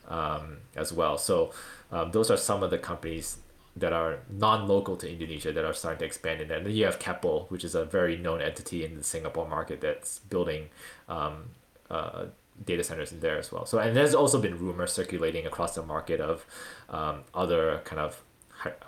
um, 0.09 0.59
as 0.77 0.93
well. 0.93 1.17
So 1.19 1.53
um, 1.93 2.11
those 2.11 2.31
are 2.31 2.37
some 2.37 2.63
of 2.63 2.71
the 2.71 2.79
companies 2.79 3.39
that 3.77 3.93
are 3.93 4.19
non-local 4.29 4.97
to 4.97 5.11
Indonesia 5.11 5.53
that 5.53 5.65
are 5.65 5.73
starting 5.73 6.01
to 6.01 6.05
expand 6.05 6.41
in 6.41 6.49
there. 6.49 6.59
And 6.59 6.67
then 6.67 6.75
you 6.75 6.85
have 6.85 6.99
Keppel, 6.99 7.47
which 7.49 7.65
is 7.65 7.75
a 7.75 7.85
very 7.85 8.17
known 8.17 8.43
entity 8.43 8.85
in 8.85 8.97
the 8.97 9.05
Singapore 9.05 9.49
market 9.49 9.81
that's 9.81 10.19
building 10.19 10.69
um, 11.09 11.51
uh, 11.89 12.27
data 12.65 12.83
centers 12.85 13.13
in 13.13 13.21
there 13.21 13.39
as 13.39 13.53
well. 13.53 13.65
So 13.65 13.79
and 13.79 13.97
there's 13.97 14.15
also 14.15 14.41
been 14.41 14.59
rumors 14.59 14.93
circulating 14.93 15.47
across 15.47 15.75
the 15.75 15.83
market 15.83 16.21
of 16.21 16.45
um, 16.89 17.23
other 17.33 17.81
kind 17.85 18.01
of 18.01 18.23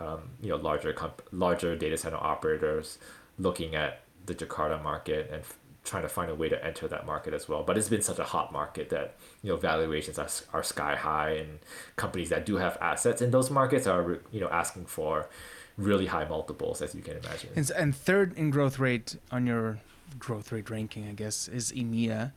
um, 0.01 0.31
you 0.41 0.49
know 0.51 0.57
larger 0.57 0.93
comp- 0.93 1.23
larger 1.33 1.77
data 1.77 1.97
center 1.97 2.17
operators 2.17 2.99
looking 3.39 3.75
at 3.75 4.03
the 4.27 4.35
Jakarta 4.35 4.83
market 4.83 5.29
and 5.31 5.41
f- 5.41 5.59
trying 5.85 6.03
to 6.03 6.09
find 6.09 6.31
a 6.31 6.35
way 6.35 6.49
to 6.49 6.65
enter 6.65 6.87
that 6.87 7.07
market 7.07 7.35
as 7.35 7.49
well. 7.49 7.63
But 7.63 7.77
it's 7.77 7.89
been 7.89 8.03
such 8.03 8.19
a 8.19 8.25
hot 8.25 8.53
market 8.53 8.91
that 8.91 9.17
you 9.43 9.51
know 9.51 9.57
valuations 9.57 10.19
are, 10.19 10.29
are 10.53 10.63
sky 10.63 10.97
high, 10.97 11.31
and 11.31 11.59
companies 11.97 12.29
that 12.29 12.47
do 12.47 12.57
have 12.57 12.79
assets 12.81 13.23
in 13.23 13.31
those 13.31 13.51
markets 13.51 13.87
are 13.87 14.21
you 14.31 14.41
know 14.41 14.49
asking 14.49 14.87
for 14.87 15.29
really 15.77 16.07
high 16.07 16.27
multiples, 16.27 16.83
as 16.83 16.95
you 16.95 17.03
can 17.03 17.17
imagine. 17.17 17.51
And, 17.57 17.71
and 17.71 17.97
third 17.97 18.37
in 18.37 18.51
growth 18.51 18.79
rate 18.79 19.17
on 19.31 19.47
your 19.47 19.79
growth 20.19 20.53
rate 20.53 20.71
ranking, 20.71 21.09
I 21.09 21.13
guess, 21.13 21.49
is 21.49 21.73
EMEA, 21.73 22.33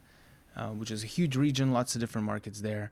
uh, 0.55 0.67
which 0.69 0.91
is 0.91 1.03
a 1.03 1.07
huge 1.07 1.35
region, 1.35 1.71
lots 1.71 1.95
of 1.95 2.01
different 2.01 2.25
markets 2.25 2.61
there. 2.61 2.91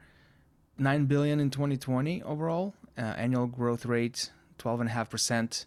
Nine 0.78 1.06
billion 1.06 1.40
in 1.40 1.50
2020 1.50 2.24
overall, 2.24 2.74
uh, 2.98 3.02
annual 3.02 3.48
growth 3.48 3.86
rate 3.86 4.32
12.5% 4.60 5.66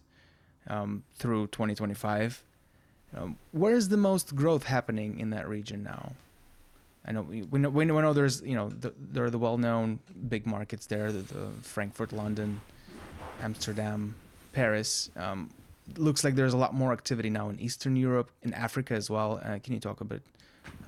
um, 0.68 1.02
through 1.14 1.46
2025. 1.48 2.42
Um, 3.16 3.38
where 3.52 3.74
is 3.74 3.88
the 3.88 3.96
most 3.96 4.34
growth 4.34 4.64
happening 4.64 5.18
in 5.18 5.30
that 5.30 5.48
region 5.48 5.82
now? 5.82 6.12
I 7.06 7.12
know 7.12 7.22
we, 7.22 7.42
we 7.42 7.60
know 7.60 7.70
we 7.70 7.84
know 7.84 8.12
there's 8.12 8.42
you 8.42 8.56
know 8.56 8.68
the, 8.68 8.92
there 8.98 9.24
are 9.24 9.30
the 9.30 9.38
well-known 9.38 10.00
big 10.28 10.44
markets 10.44 10.86
there, 10.86 11.12
the, 11.12 11.20
the 11.20 11.48
Frankfurt, 11.62 12.12
London, 12.12 12.60
Amsterdam, 13.40 14.16
Paris. 14.52 15.10
Um, 15.16 15.50
looks 15.96 16.24
like 16.24 16.34
there's 16.34 16.52
a 16.52 16.56
lot 16.56 16.74
more 16.74 16.92
activity 16.92 17.30
now 17.30 17.48
in 17.48 17.60
Eastern 17.60 17.94
Europe, 17.94 18.30
in 18.42 18.52
Africa 18.54 18.94
as 18.94 19.08
well. 19.08 19.40
Uh, 19.44 19.60
can 19.62 19.72
you 19.72 19.78
talk 19.78 20.00
a 20.00 20.04
bit 20.04 20.22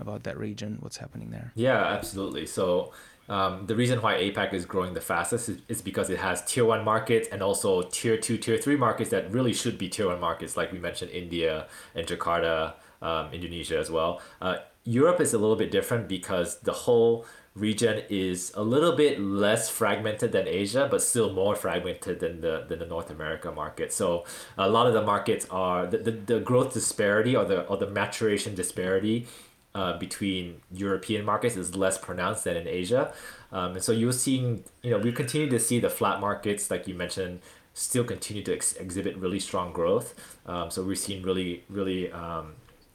about 0.00 0.24
that 0.24 0.36
region? 0.36 0.78
What's 0.80 0.96
happening 0.96 1.30
there? 1.30 1.52
Yeah, 1.54 1.84
absolutely. 1.84 2.46
So 2.46 2.92
um, 3.28 3.66
the 3.66 3.76
reason 3.76 4.00
why 4.00 4.14
APAC 4.14 4.54
is 4.54 4.64
growing 4.64 4.94
the 4.94 5.00
fastest 5.00 5.48
is, 5.48 5.58
is, 5.68 5.82
because 5.82 6.08
it 6.10 6.18
has 6.18 6.44
tier 6.44 6.64
one 6.64 6.84
markets 6.84 7.28
and 7.30 7.42
also 7.42 7.82
tier 7.82 8.16
two, 8.16 8.38
tier 8.38 8.56
three 8.56 8.76
markets 8.76 9.10
that 9.10 9.30
really 9.30 9.52
should 9.52 9.76
be 9.76 9.88
tier 9.88 10.08
one 10.08 10.20
markets, 10.20 10.56
like 10.56 10.72
we 10.72 10.78
mentioned 10.78 11.10
India 11.10 11.66
and 11.94 12.06
Jakarta, 12.06 12.74
um, 13.02 13.32
Indonesia 13.32 13.78
as 13.78 13.90
well. 13.90 14.20
Uh, 14.40 14.56
Europe 14.84 15.20
is 15.20 15.34
a 15.34 15.38
little 15.38 15.56
bit 15.56 15.70
different 15.70 16.08
because 16.08 16.60
the 16.60 16.72
whole 16.72 17.26
region 17.54 18.02
is 18.08 18.52
a 18.54 18.62
little 18.62 18.92
bit 18.92 19.20
less 19.20 19.68
fragmented 19.68 20.32
than 20.32 20.46
Asia, 20.46 20.88
but 20.90 21.02
still 21.02 21.32
more 21.32 21.54
fragmented 21.54 22.20
than 22.20 22.40
the 22.40 22.64
than 22.68 22.78
the 22.78 22.86
North 22.86 23.10
America 23.10 23.50
market. 23.52 23.92
So 23.92 24.24
a 24.56 24.68
lot 24.68 24.86
of 24.86 24.94
the 24.94 25.02
markets 25.02 25.46
are 25.50 25.86
the, 25.86 25.98
the, 25.98 26.10
the 26.12 26.40
growth 26.40 26.72
disparity 26.72 27.36
or 27.36 27.44
the 27.44 27.66
or 27.66 27.76
the 27.76 27.90
maturation 27.90 28.54
disparity 28.54 29.26
uh, 29.74 29.98
between 29.98 30.60
European 30.72 31.24
markets 31.24 31.56
is 31.56 31.76
less 31.76 31.98
pronounced 31.98 32.44
than 32.44 32.56
in 32.56 32.66
Asia. 32.66 33.12
Um, 33.52 33.72
and 33.72 33.82
so 33.82 33.92
you're 33.92 34.12
seeing, 34.12 34.64
you 34.82 34.90
know, 34.90 34.98
we 34.98 35.12
continue 35.12 35.48
to 35.48 35.60
see 35.60 35.78
the 35.78 35.90
FLAP 35.90 36.20
markets, 36.20 36.70
like 36.70 36.88
you 36.88 36.94
mentioned, 36.94 37.40
still 37.74 38.04
continue 38.04 38.42
to 38.42 38.54
ex- 38.54 38.74
exhibit 38.74 39.16
really 39.16 39.38
strong 39.38 39.72
growth. 39.72 40.14
Um, 40.46 40.70
so 40.70 40.82
we're 40.82 40.96
seeing 40.96 41.22
really, 41.22 41.64
really 41.68 42.10
um, 42.10 42.54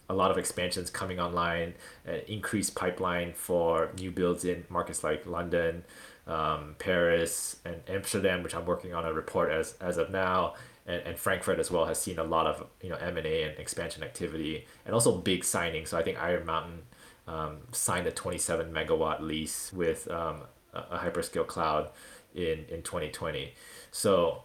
a 0.09 0.13
lot 0.13 0.31
of 0.31 0.37
expansions 0.37 0.89
coming 0.89 1.19
online, 1.19 1.73
uh, 2.07 2.17
increased 2.27 2.75
pipeline 2.75 3.33
for 3.33 3.91
new 3.97 4.11
builds 4.11 4.43
in 4.43 4.65
markets 4.69 5.03
like 5.03 5.25
London, 5.25 5.83
um, 6.27 6.75
Paris, 6.79 7.57
and 7.65 7.77
Amsterdam, 7.87 8.43
which 8.43 8.55
I'm 8.55 8.65
working 8.65 8.93
on 8.93 9.05
a 9.05 9.13
report 9.13 9.51
as, 9.51 9.75
as 9.79 9.97
of 9.97 10.09
now 10.09 10.55
and, 10.85 11.01
and 11.03 11.17
Frankfurt 11.17 11.59
as 11.59 11.71
well 11.71 11.85
has 11.85 11.99
seen 11.99 12.19
a 12.19 12.23
lot 12.23 12.45
of 12.47 12.67
you 12.81 12.89
know 12.89 12.95
M 12.97 13.17
and 13.17 13.25
A 13.25 13.43
and 13.43 13.57
expansion 13.59 14.03
activity, 14.03 14.65
and 14.85 14.93
also 14.93 15.17
big 15.17 15.43
signings. 15.43 15.89
So 15.89 15.97
I 15.97 16.03
think 16.03 16.21
Iron 16.21 16.45
Mountain 16.45 16.81
um, 17.27 17.57
signed 17.71 18.07
a 18.07 18.11
27 18.11 18.71
megawatt 18.73 19.21
lease 19.21 19.71
with 19.73 20.09
um, 20.11 20.41
a, 20.73 20.97
hyperscale 20.97 21.47
cloud 21.47 21.89
in 22.35 22.65
in 22.69 22.81
2020. 22.81 23.53
So 23.91 24.43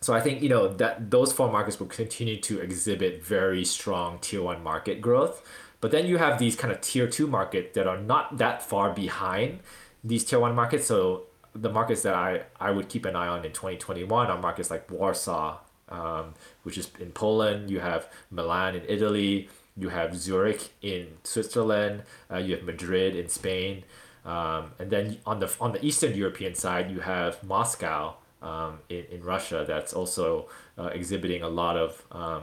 so 0.00 0.14
I 0.14 0.20
think 0.20 0.42
you 0.42 0.48
know 0.48 0.68
that 0.68 1.10
those 1.10 1.32
four 1.32 1.50
markets 1.50 1.78
will 1.78 1.86
continue 1.86 2.40
to 2.40 2.60
exhibit 2.60 3.22
very 3.22 3.64
strong 3.64 4.18
tier 4.20 4.42
one 4.42 4.62
market 4.62 5.00
growth. 5.00 5.42
But 5.80 5.90
then 5.90 6.06
you 6.06 6.18
have 6.18 6.38
these 6.38 6.54
kind 6.54 6.72
of 6.72 6.80
tier 6.80 7.08
two 7.08 7.26
markets 7.26 7.74
that 7.74 7.88
are 7.88 7.98
not 7.98 8.38
that 8.38 8.62
far 8.62 8.92
behind 8.92 9.60
these 10.04 10.24
tier 10.24 10.38
one 10.38 10.54
markets. 10.54 10.86
So 10.86 11.24
the 11.54 11.70
markets 11.70 12.02
that 12.02 12.14
I, 12.14 12.42
I 12.60 12.70
would 12.70 12.88
keep 12.88 13.04
an 13.04 13.16
eye 13.16 13.28
on 13.28 13.44
in 13.44 13.52
2021 13.52 14.28
are 14.28 14.38
markets 14.38 14.70
like 14.70 14.90
Warsaw, 14.90 15.58
um, 15.88 16.34
which 16.62 16.78
is 16.78 16.90
in 16.98 17.12
Poland. 17.12 17.70
You 17.70 17.80
have 17.80 18.08
Milan 18.30 18.74
in 18.74 18.82
Italy. 18.88 19.48
You 19.76 19.88
have 19.90 20.16
Zurich 20.16 20.70
in 20.82 21.08
Switzerland. 21.24 22.02
Uh, 22.30 22.38
you 22.38 22.56
have 22.56 22.64
Madrid 22.64 23.16
in 23.16 23.28
Spain. 23.28 23.84
Um, 24.24 24.72
and 24.78 24.90
then 24.90 25.18
on 25.26 25.40
the 25.40 25.52
on 25.60 25.72
the 25.72 25.84
Eastern 25.84 26.14
European 26.14 26.54
side, 26.54 26.90
you 26.90 27.00
have 27.00 27.42
Moscow 27.42 28.14
um, 28.40 28.78
in, 28.88 29.04
in 29.10 29.22
Russia 29.22 29.64
that's 29.66 29.92
also 29.92 30.48
uh, 30.78 30.86
exhibiting 30.86 31.42
a 31.42 31.48
lot 31.48 31.76
of 31.76 32.02
um, 32.12 32.42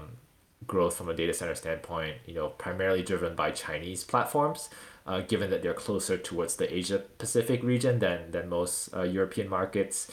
growth 0.67 0.95
from 0.95 1.09
a 1.09 1.13
data 1.13 1.33
center 1.33 1.55
standpoint, 1.55 2.17
you 2.25 2.33
know, 2.33 2.49
primarily 2.49 3.01
driven 3.01 3.35
by 3.35 3.51
Chinese 3.51 4.03
platforms 4.03 4.69
uh, 5.09 5.21
given 5.21 5.49
that 5.49 5.63
they're 5.63 5.73
closer 5.73 6.17
towards 6.17 6.55
the 6.57 6.71
Asia 6.71 6.99
Pacific 7.17 7.63
region 7.63 7.97
than, 7.97 8.29
than 8.29 8.47
most 8.47 8.95
uh, 8.95 9.01
European 9.01 9.49
markets. 9.49 10.07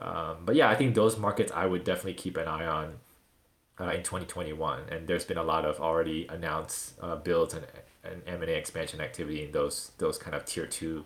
Um, 0.00 0.38
but 0.44 0.56
yeah, 0.56 0.68
I 0.68 0.74
think 0.74 0.96
those 0.96 1.16
markets 1.16 1.52
I 1.54 1.66
would 1.66 1.84
definitely 1.84 2.14
keep 2.14 2.36
an 2.36 2.48
eye 2.48 2.66
on 2.66 2.94
uh, 3.80 3.90
in 3.90 4.02
2021, 4.02 4.82
and 4.90 5.06
there's 5.06 5.24
been 5.24 5.38
a 5.38 5.44
lot 5.44 5.64
of 5.64 5.78
already 5.78 6.26
announced 6.28 6.94
uh, 7.00 7.14
builds 7.14 7.54
and, 7.54 7.64
and 8.02 8.22
M&A 8.26 8.56
expansion 8.56 9.00
activity 9.00 9.44
in 9.44 9.52
those 9.52 9.92
those 9.98 10.18
kind 10.18 10.34
of 10.34 10.44
tier 10.44 10.66
two 10.66 11.04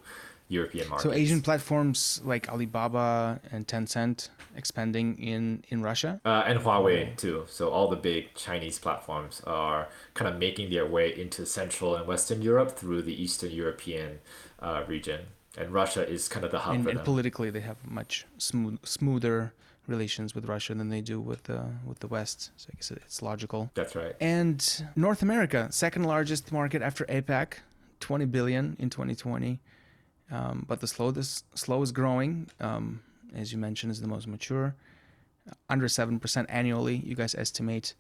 European 0.49 0.89
markets. 0.89 1.05
So 1.05 1.13
Asian 1.13 1.41
platforms 1.41 2.21
like 2.25 2.49
Alibaba 2.49 3.41
and 3.51 3.67
Tencent 3.67 4.29
expanding 4.57 5.19
in 5.19 5.65
in 5.69 5.83
Russia 5.83 6.21
uh, 6.25 6.45
and 6.47 6.61
Huawei 6.61 7.17
too. 7.17 7.45
So 7.49 7.71
all 7.71 7.89
the 7.89 7.97
big 7.97 8.35
Chinese 8.35 8.79
platforms 8.79 9.41
are 9.47 9.89
kind 10.15 10.33
of 10.33 10.39
making 10.39 10.71
their 10.71 10.87
way 10.87 11.19
into 11.19 11.47
Central 11.47 11.97
and 11.97 12.07
Western 12.07 12.43
Europe 12.43 12.77
through 12.77 13.03
the 13.03 13.23
Eastern 13.23 13.51
European 13.51 14.21
uh, 14.61 14.83
region, 14.87 15.21
and 15.57 15.73
Russia 15.73 16.07
is 16.07 16.29
kind 16.29 16.45
of 16.45 16.51
the 16.51 16.61
hub 16.61 16.75
and, 16.75 16.85
for 16.85 16.91
and 16.91 17.05
politically 17.05 17.51
they 17.51 17.61
have 17.61 17.79
much 17.85 18.27
smooth, 18.39 18.79
smoother 18.85 19.53
relations 19.87 20.35
with 20.35 20.47
Russia 20.47 20.75
than 20.75 20.89
they 20.89 21.01
do 21.01 21.21
with 21.21 21.49
uh, 21.51 21.65
with 21.87 22.01
the 22.01 22.09
West. 22.09 22.51
So 22.57 22.69
I 22.73 22.77
guess 22.77 22.91
it's 22.91 23.23
logical. 23.23 23.71
That's 23.75 23.97
right. 23.97 24.15
And 24.21 24.85
North 24.95 25.23
America, 25.23 25.69
second 25.71 26.05
largest 26.05 26.53
market 26.53 26.83
after 26.83 27.05
APAC, 27.07 27.55
20 28.01 28.27
billion 28.27 28.77
in 28.79 28.91
2020. 28.91 29.61
Um, 30.31 30.65
but 30.67 30.81
the 30.81 30.87
slowest 30.87 31.45
slow 31.57 31.83
is 31.83 31.93
growing. 31.93 32.49
Um, 32.61 33.01
as 33.35 33.53
you 33.53 33.59
mentioned, 33.59 33.93
is 33.93 34.01
the 34.01 34.09
most 34.09 34.27
mature, 34.27 34.75
under 35.69 35.89
seven 35.89 36.19
percent 36.19 36.49
annually. 36.51 36.97
You 36.97 37.15
guys 37.15 37.35
estimate. 37.35 37.95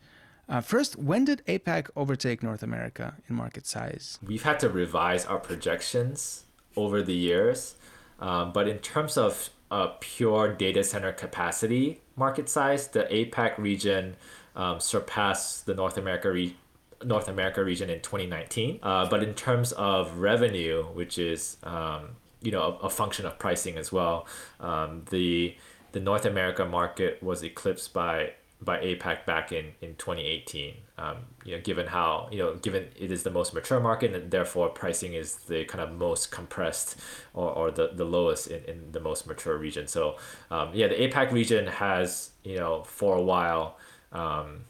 Uh, 0.48 0.60
first, 0.60 0.96
when 0.96 1.24
did 1.24 1.42
APAC 1.46 1.88
overtake 1.96 2.42
North 2.42 2.62
America 2.62 3.14
in 3.28 3.34
market 3.34 3.66
size? 3.66 4.18
We've 4.26 4.42
had 4.42 4.60
to 4.60 4.68
revise 4.68 5.24
our 5.24 5.38
projections 5.38 6.44
over 6.76 7.02
the 7.02 7.14
years, 7.14 7.76
um, 8.20 8.52
but 8.52 8.68
in 8.68 8.78
terms 8.78 9.16
of 9.16 9.50
uh, 9.70 9.88
pure 10.00 10.52
data 10.52 10.84
center 10.84 11.12
capacity 11.12 12.00
market 12.16 12.48
size, 12.48 12.88
the 12.88 13.04
APAC 13.04 13.58
region 13.58 14.16
um, 14.54 14.80
surpassed 14.80 15.66
the 15.66 15.74
North 15.74 15.96
America 15.96 16.30
re- 16.30 16.56
North 17.04 17.28
America 17.28 17.62
region 17.62 17.90
in 17.90 18.00
2019. 18.00 18.80
Uh, 18.82 19.08
but 19.08 19.22
in 19.22 19.34
terms 19.34 19.72
of 19.72 20.18
revenue, 20.18 20.84
which 20.84 21.18
is 21.18 21.56
um, 21.62 22.16
you 22.40 22.50
know 22.50 22.78
a, 22.82 22.86
a, 22.86 22.90
function 22.90 23.26
of 23.26 23.38
pricing 23.38 23.76
as 23.76 23.92
well, 23.92 24.26
um, 24.60 25.04
the 25.10 25.56
the 25.92 26.00
North 26.00 26.24
America 26.24 26.64
market 26.64 27.22
was 27.22 27.42
eclipsed 27.42 27.92
by 27.92 28.32
by 28.64 28.78
APAC 28.78 29.26
back 29.26 29.52
in, 29.52 29.72
in 29.80 29.94
2018. 29.96 30.74
Um, 30.96 31.16
you 31.44 31.56
know, 31.56 31.62
given 31.62 31.86
how 31.86 32.28
you 32.30 32.38
know, 32.38 32.54
given 32.54 32.88
it 32.96 33.10
is 33.10 33.22
the 33.22 33.30
most 33.30 33.52
mature 33.52 33.80
market 33.80 34.14
and 34.14 34.30
therefore 34.30 34.68
pricing 34.68 35.14
is 35.14 35.36
the 35.36 35.64
kind 35.64 35.82
of 35.82 35.92
most 35.92 36.30
compressed 36.30 36.98
or, 37.34 37.50
or 37.50 37.70
the, 37.70 37.90
the 37.94 38.04
lowest 38.04 38.46
in, 38.46 38.64
in 38.64 38.92
the 38.92 39.00
most 39.00 39.26
mature 39.26 39.56
region. 39.56 39.86
So 39.86 40.16
um, 40.50 40.70
yeah, 40.72 40.88
the 40.88 40.94
APAC 40.94 41.32
region 41.32 41.66
has 41.66 42.30
you 42.44 42.56
know 42.56 42.84
for 42.84 43.16
a 43.16 43.22
while 43.22 43.76
um, 44.12 44.64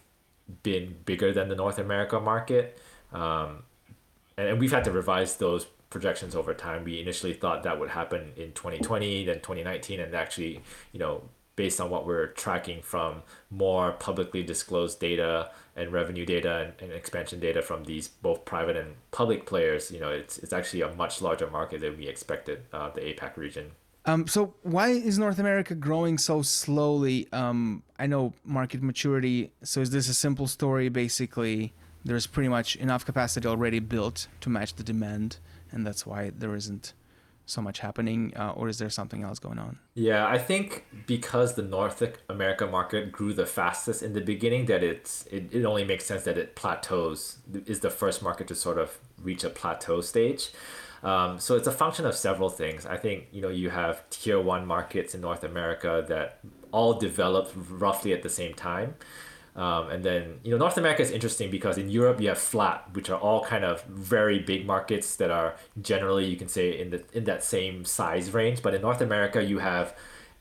been 0.62 0.96
bigger 1.04 1.32
than 1.32 1.48
the 1.48 1.54
North 1.54 1.78
America 1.78 2.20
market, 2.20 2.78
um, 3.12 3.62
and, 4.36 4.48
and 4.48 4.60
we've 4.60 4.72
had 4.72 4.84
to 4.84 4.90
revise 4.92 5.36
those 5.36 5.66
projections 5.90 6.34
over 6.34 6.54
time. 6.54 6.84
We 6.84 7.00
initially 7.00 7.34
thought 7.34 7.62
that 7.62 7.78
would 7.78 7.90
happen 7.90 8.32
in 8.36 8.52
2020, 8.52 9.24
then 9.26 9.36
2019, 9.36 10.00
and 10.00 10.14
actually 10.14 10.62
you 10.92 10.98
know 10.98 11.22
based 11.56 11.80
on 11.80 11.90
what 11.90 12.06
we're 12.06 12.28
tracking 12.28 12.82
from 12.82 13.22
more 13.50 13.92
publicly 13.92 14.42
disclosed 14.42 14.98
data 14.98 15.50
and 15.76 15.92
revenue 15.92 16.26
data 16.26 16.72
and, 16.80 16.90
and, 16.90 16.92
expansion 16.92 17.38
data 17.38 17.62
from 17.62 17.84
these 17.84 18.08
both 18.08 18.44
private 18.44 18.76
and 18.76 18.94
public 19.10 19.46
players, 19.46 19.90
you 19.90 20.00
know, 20.00 20.10
it's, 20.10 20.38
it's 20.38 20.52
actually 20.52 20.82
a 20.82 20.92
much 20.94 21.22
larger 21.22 21.48
market 21.48 21.80
than 21.80 21.96
we 21.96 22.08
expected, 22.08 22.62
uh, 22.72 22.90
the 22.90 23.00
APAC 23.00 23.36
region. 23.36 23.70
Um, 24.06 24.26
so 24.26 24.54
why 24.62 24.88
is 24.88 25.18
North 25.18 25.38
America 25.38 25.74
growing 25.74 26.18
so 26.18 26.42
slowly? 26.42 27.26
Um, 27.32 27.82
I 27.98 28.06
know 28.06 28.34
market 28.44 28.82
maturity. 28.82 29.50
So 29.62 29.80
is 29.80 29.90
this 29.90 30.08
a 30.08 30.14
simple 30.14 30.46
story? 30.46 30.88
Basically, 30.88 31.72
there's 32.04 32.26
pretty 32.26 32.48
much 32.48 32.76
enough 32.76 33.06
capacity 33.06 33.48
already 33.48 33.78
built 33.78 34.28
to 34.42 34.50
match 34.50 34.74
the 34.74 34.82
demand, 34.82 35.38
and 35.72 35.86
that's 35.86 36.04
why 36.04 36.32
there 36.36 36.54
isn't 36.54 36.92
so 37.46 37.60
much 37.60 37.80
happening, 37.80 38.32
uh, 38.36 38.52
or 38.56 38.68
is 38.68 38.78
there 38.78 38.88
something 38.88 39.22
else 39.22 39.38
going 39.38 39.58
on? 39.58 39.78
Yeah, 39.94 40.26
I 40.26 40.38
think 40.38 40.86
because 41.06 41.54
the 41.54 41.62
North 41.62 42.02
America 42.28 42.66
market 42.66 43.12
grew 43.12 43.34
the 43.34 43.46
fastest 43.46 44.02
in 44.02 44.14
the 44.14 44.20
beginning, 44.20 44.66
that 44.66 44.82
it's 44.82 45.26
it, 45.26 45.48
it 45.52 45.64
only 45.64 45.84
makes 45.84 46.04
sense 46.06 46.24
that 46.24 46.38
it 46.38 46.56
plateaus 46.56 47.38
is 47.66 47.80
the 47.80 47.90
first 47.90 48.22
market 48.22 48.48
to 48.48 48.54
sort 48.54 48.78
of 48.78 48.98
reach 49.22 49.44
a 49.44 49.50
plateau 49.50 50.00
stage. 50.00 50.50
Um, 51.04 51.38
so 51.38 51.54
it's 51.54 51.68
a 51.68 51.72
function 51.72 52.06
of 52.06 52.16
several 52.16 52.48
things. 52.48 52.86
I 52.86 52.96
think 52.96 53.28
you 53.30 53.42
know 53.42 53.50
you 53.50 53.70
have 53.70 54.08
tier 54.08 54.40
one 54.40 54.66
markets 54.66 55.14
in 55.14 55.20
North 55.20 55.44
America 55.44 56.04
that 56.08 56.40
all 56.72 56.94
developed 56.94 57.52
roughly 57.70 58.12
at 58.12 58.22
the 58.22 58.30
same 58.30 58.54
time. 58.54 58.94
Um, 59.54 59.90
and 59.90 60.02
then 60.02 60.40
you 60.42 60.50
know 60.50 60.56
North 60.56 60.78
America 60.78 61.02
is 61.02 61.10
interesting 61.10 61.50
because 61.50 61.76
in 61.78 61.90
Europe 61.90 62.20
you 62.20 62.28
have 62.28 62.38
FLAP, 62.38 62.96
which 62.96 63.10
are 63.10 63.20
all 63.20 63.44
kind 63.44 63.64
of 63.64 63.84
very 63.84 64.38
big 64.38 64.66
markets 64.66 65.14
that 65.16 65.30
are 65.30 65.56
generally 65.80 66.24
you 66.24 66.36
can 66.36 66.48
say 66.48 66.80
in 66.80 66.90
the 66.90 67.04
in 67.12 67.24
that 67.24 67.44
same 67.44 67.84
size 67.84 68.32
range. 68.32 68.62
But 68.62 68.74
in 68.74 68.80
North 68.80 69.02
America 69.02 69.44
you 69.44 69.58
have 69.58 69.94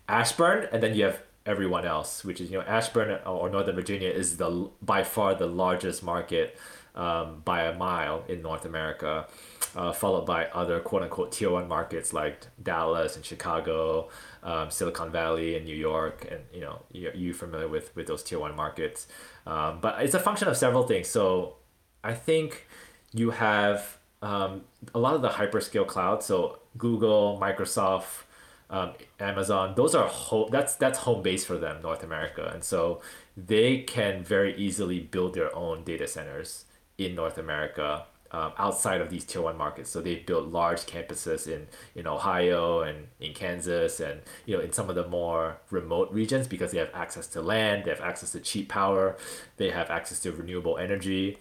Ashburn, 0.07 0.69
and 0.71 0.81
then 0.81 0.95
you 0.95 1.03
have 1.03 1.21
everyone 1.45 1.85
else, 1.85 2.23
which 2.23 2.39
is 2.39 2.49
you 2.49 2.57
know 2.57 2.63
Ashburn 2.65 3.19
or 3.25 3.49
Northern 3.49 3.75
Virginia 3.75 4.09
is 4.09 4.37
the 4.37 4.69
by 4.81 5.03
far 5.03 5.35
the 5.35 5.47
largest 5.47 6.03
market 6.03 6.57
um, 6.95 7.41
by 7.43 7.63
a 7.63 7.77
mile 7.77 8.23
in 8.27 8.41
North 8.41 8.65
America, 8.65 9.27
uh, 9.75 9.91
followed 9.91 10.25
by 10.25 10.45
other 10.47 10.79
quote 10.79 11.01
unquote 11.01 11.31
tier 11.31 11.49
one 11.49 11.67
markets 11.67 12.13
like 12.13 12.45
Dallas 12.61 13.15
and 13.15 13.25
Chicago, 13.25 14.09
um, 14.43 14.69
Silicon 14.69 15.11
Valley 15.11 15.55
and 15.55 15.65
New 15.65 15.75
York, 15.75 16.27
and 16.29 16.41
you 16.53 16.61
know 16.61 16.81
you 16.91 17.11
you 17.15 17.33
familiar 17.33 17.67
with 17.67 17.95
with 17.95 18.07
those 18.07 18.23
tier 18.23 18.39
one 18.39 18.55
markets, 18.55 19.07
um, 19.47 19.79
but 19.81 20.01
it's 20.03 20.13
a 20.13 20.19
function 20.19 20.47
of 20.47 20.57
several 20.57 20.83
things. 20.83 21.07
So 21.07 21.55
I 22.03 22.13
think 22.13 22.67
you 23.11 23.31
have 23.31 23.97
um, 24.21 24.61
a 24.93 24.99
lot 24.99 25.15
of 25.15 25.21
the 25.21 25.29
hyperscale 25.29 25.87
clouds, 25.87 26.25
so 26.25 26.59
Google, 26.77 27.39
Microsoft. 27.41 28.23
Um, 28.69 28.93
Amazon, 29.19 29.75
those 29.75 29.93
are 29.93 30.07
home. 30.07 30.49
That's 30.49 30.75
that's 30.75 30.99
home 30.99 31.21
base 31.21 31.45
for 31.45 31.59
them, 31.59 31.83
North 31.83 32.01
America, 32.01 32.49
and 32.51 32.63
so 32.63 33.01
they 33.37 33.79
can 33.79 34.23
very 34.23 34.55
easily 34.55 34.99
build 34.99 35.35
their 35.35 35.55
own 35.55 35.83
data 35.83 36.07
centers 36.07 36.65
in 36.97 37.15
North 37.15 37.37
America 37.37 38.05
um, 38.33 38.51
outside 38.57 38.99
of 38.99 39.09
these 39.09 39.23
tier 39.23 39.41
one 39.41 39.57
markets. 39.57 39.89
So 39.91 40.01
they've 40.01 40.25
built 40.25 40.47
large 40.47 40.81
campuses 40.81 41.47
in, 41.47 41.67
in 41.95 42.07
Ohio 42.07 42.81
and 42.81 43.07
in 43.19 43.33
Kansas 43.33 43.99
and 43.99 44.21
you 44.45 44.57
know 44.57 44.63
in 44.63 44.73
some 44.73 44.89
of 44.89 44.95
the 44.95 45.07
more 45.07 45.57
remote 45.69 46.11
regions 46.11 46.47
because 46.47 46.71
they 46.71 46.79
have 46.79 46.89
access 46.93 47.27
to 47.27 47.41
land, 47.41 47.85
they 47.85 47.91
have 47.91 48.01
access 48.01 48.31
to 48.31 48.39
cheap 48.39 48.69
power, 48.69 49.15
they 49.57 49.69
have 49.69 49.89
access 49.91 50.19
to 50.21 50.31
renewable 50.31 50.77
energy, 50.77 51.37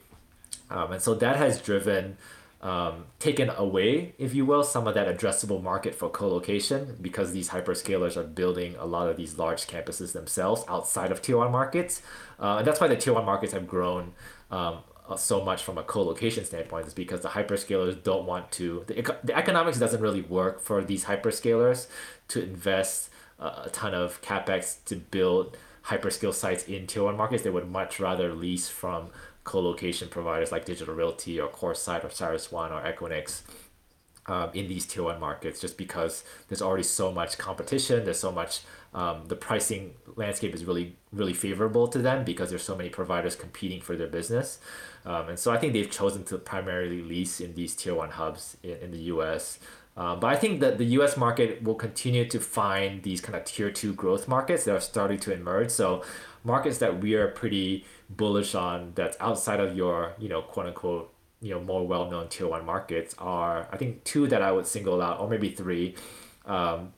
um, 0.70 0.92
and 0.92 1.02
so 1.02 1.14
that 1.14 1.36
has 1.36 1.60
driven. 1.60 2.18
Um, 2.64 3.06
taken 3.18 3.50
away, 3.50 4.14
if 4.18 4.36
you 4.36 4.46
will, 4.46 4.62
some 4.62 4.86
of 4.86 4.94
that 4.94 5.08
addressable 5.08 5.60
market 5.60 5.96
for 5.96 6.08
co-location 6.08 6.96
because 7.02 7.32
these 7.32 7.48
hyperscalers 7.48 8.16
are 8.16 8.22
building 8.22 8.76
a 8.78 8.86
lot 8.86 9.08
of 9.08 9.16
these 9.16 9.36
large 9.36 9.66
campuses 9.66 10.12
themselves 10.12 10.62
outside 10.68 11.10
of 11.10 11.20
tier 11.20 11.38
one 11.38 11.50
markets, 11.50 12.02
uh, 12.38 12.58
and 12.58 12.64
that's 12.64 12.80
why 12.80 12.86
the 12.86 12.94
tier 12.94 13.14
one 13.14 13.24
markets 13.24 13.52
have 13.52 13.66
grown 13.66 14.12
um, 14.52 14.78
uh, 15.12 15.16
so 15.16 15.44
much 15.44 15.62
from 15.62 15.79
a 15.79 15.83
co-location 15.83 16.44
standpoint 16.44 16.87
is 16.87 16.94
because 16.94 17.20
the 17.20 17.29
hyperscalers 17.29 18.03
don't 18.03 18.27
want 18.27 18.51
to 18.53 18.85
the, 18.87 18.94
the 19.25 19.37
economics 19.37 19.79
doesn't 19.79 20.01
really 20.01 20.22
work 20.22 20.61
for 20.61 20.83
these 20.83 21.05
hyperscalers 21.05 21.87
to 22.29 22.42
invest 22.42 23.11
uh, 23.38 23.62
a 23.64 23.70
ton 23.70 23.94
of 23.94 24.22
capex 24.22 24.77
to 24.85 24.96
build 24.96 25.57
hyperscale 25.87 26.33
sites 26.33 26.64
in 26.64 26.87
tier 26.87 27.03
one 27.03 27.16
markets. 27.16 27.42
They 27.42 27.51
would 27.51 27.70
much 27.70 27.98
rather 27.98 28.33
lease 28.33 28.68
from 28.68 29.11
co-location 29.44 30.09
providers 30.09 30.53
like 30.53 30.64
digital 30.64 30.94
realty 30.94 31.40
or 31.40 31.48
CoreSite 31.48 32.05
or 32.05 32.11
cyrus 32.11 32.53
one 32.53 32.72
or 32.72 32.81
equinix 32.81 33.42
um, 34.27 34.51
in 34.55 34.68
these 34.68 34.87
tier 34.87 35.03
one 35.03 35.18
markets 35.18 35.61
just 35.61 35.77
because 35.77 36.22
there's 36.48 36.62
already 36.62 36.85
so 36.85 37.11
much 37.11 37.38
competition. 37.38 38.05
There's 38.05 38.20
so 38.20 38.31
much 38.31 38.61
um, 38.94 39.25
the 39.27 39.37
pricing 39.37 39.94
landscape 40.16 40.55
is 40.55 40.64
really 40.64 40.96
really 41.12 41.35
favorable 41.35 41.88
to 41.88 41.98
them 41.98 42.25
because 42.25 42.51
there's 42.51 42.62
so 42.62 42.77
many 42.77 42.90
providers 42.90 43.35
competing 43.35 43.81
for 43.81 43.96
their 43.96 44.07
business 44.07 44.59
um, 45.04 45.28
and 45.28 45.38
so 45.38 45.52
i 45.52 45.58
think 45.58 45.72
they've 45.72 45.90
chosen 45.90 46.24
to 46.24 46.38
primarily 46.38 47.02
lease 47.02 47.40
in 47.40 47.54
these 47.54 47.74
tier 47.74 47.94
one 47.94 48.10
hubs 48.10 48.56
in, 48.62 48.76
in 48.78 48.90
the 48.90 48.98
us 48.98 49.58
um, 49.96 50.20
but 50.20 50.28
i 50.28 50.36
think 50.36 50.60
that 50.60 50.78
the 50.78 50.86
us 50.86 51.16
market 51.16 51.62
will 51.62 51.74
continue 51.74 52.26
to 52.26 52.40
find 52.40 53.02
these 53.02 53.20
kind 53.20 53.36
of 53.36 53.44
tier 53.44 53.70
two 53.70 53.92
growth 53.92 54.28
markets 54.28 54.64
that 54.64 54.74
are 54.74 54.80
starting 54.80 55.18
to 55.18 55.32
emerge. 55.32 55.70
So 55.70 56.02
markets 56.44 56.78
that 56.78 57.00
we 57.00 57.14
are 57.14 57.28
pretty 57.28 57.84
bullish 58.10 58.54
on 58.54 58.92
that's 58.94 59.16
outside 59.20 59.60
of 59.60 59.76
your 59.76 60.14
you 60.18 60.28
know 60.28 60.42
quote 60.42 60.66
unquote 60.66 61.12
you 61.40 61.50
know 61.50 61.60
more 61.60 61.86
well-known 61.86 62.28
tier 62.28 62.46
one 62.46 62.64
markets 62.64 63.14
are 63.18 63.68
i 63.72 63.76
think 63.76 64.04
two 64.04 64.26
that 64.28 64.42
i 64.42 64.52
would 64.52 64.66
single 64.66 65.00
out 65.02 65.20
or 65.20 65.28
maybe 65.28 65.50
three. 65.50 65.94
Um, 66.46 66.92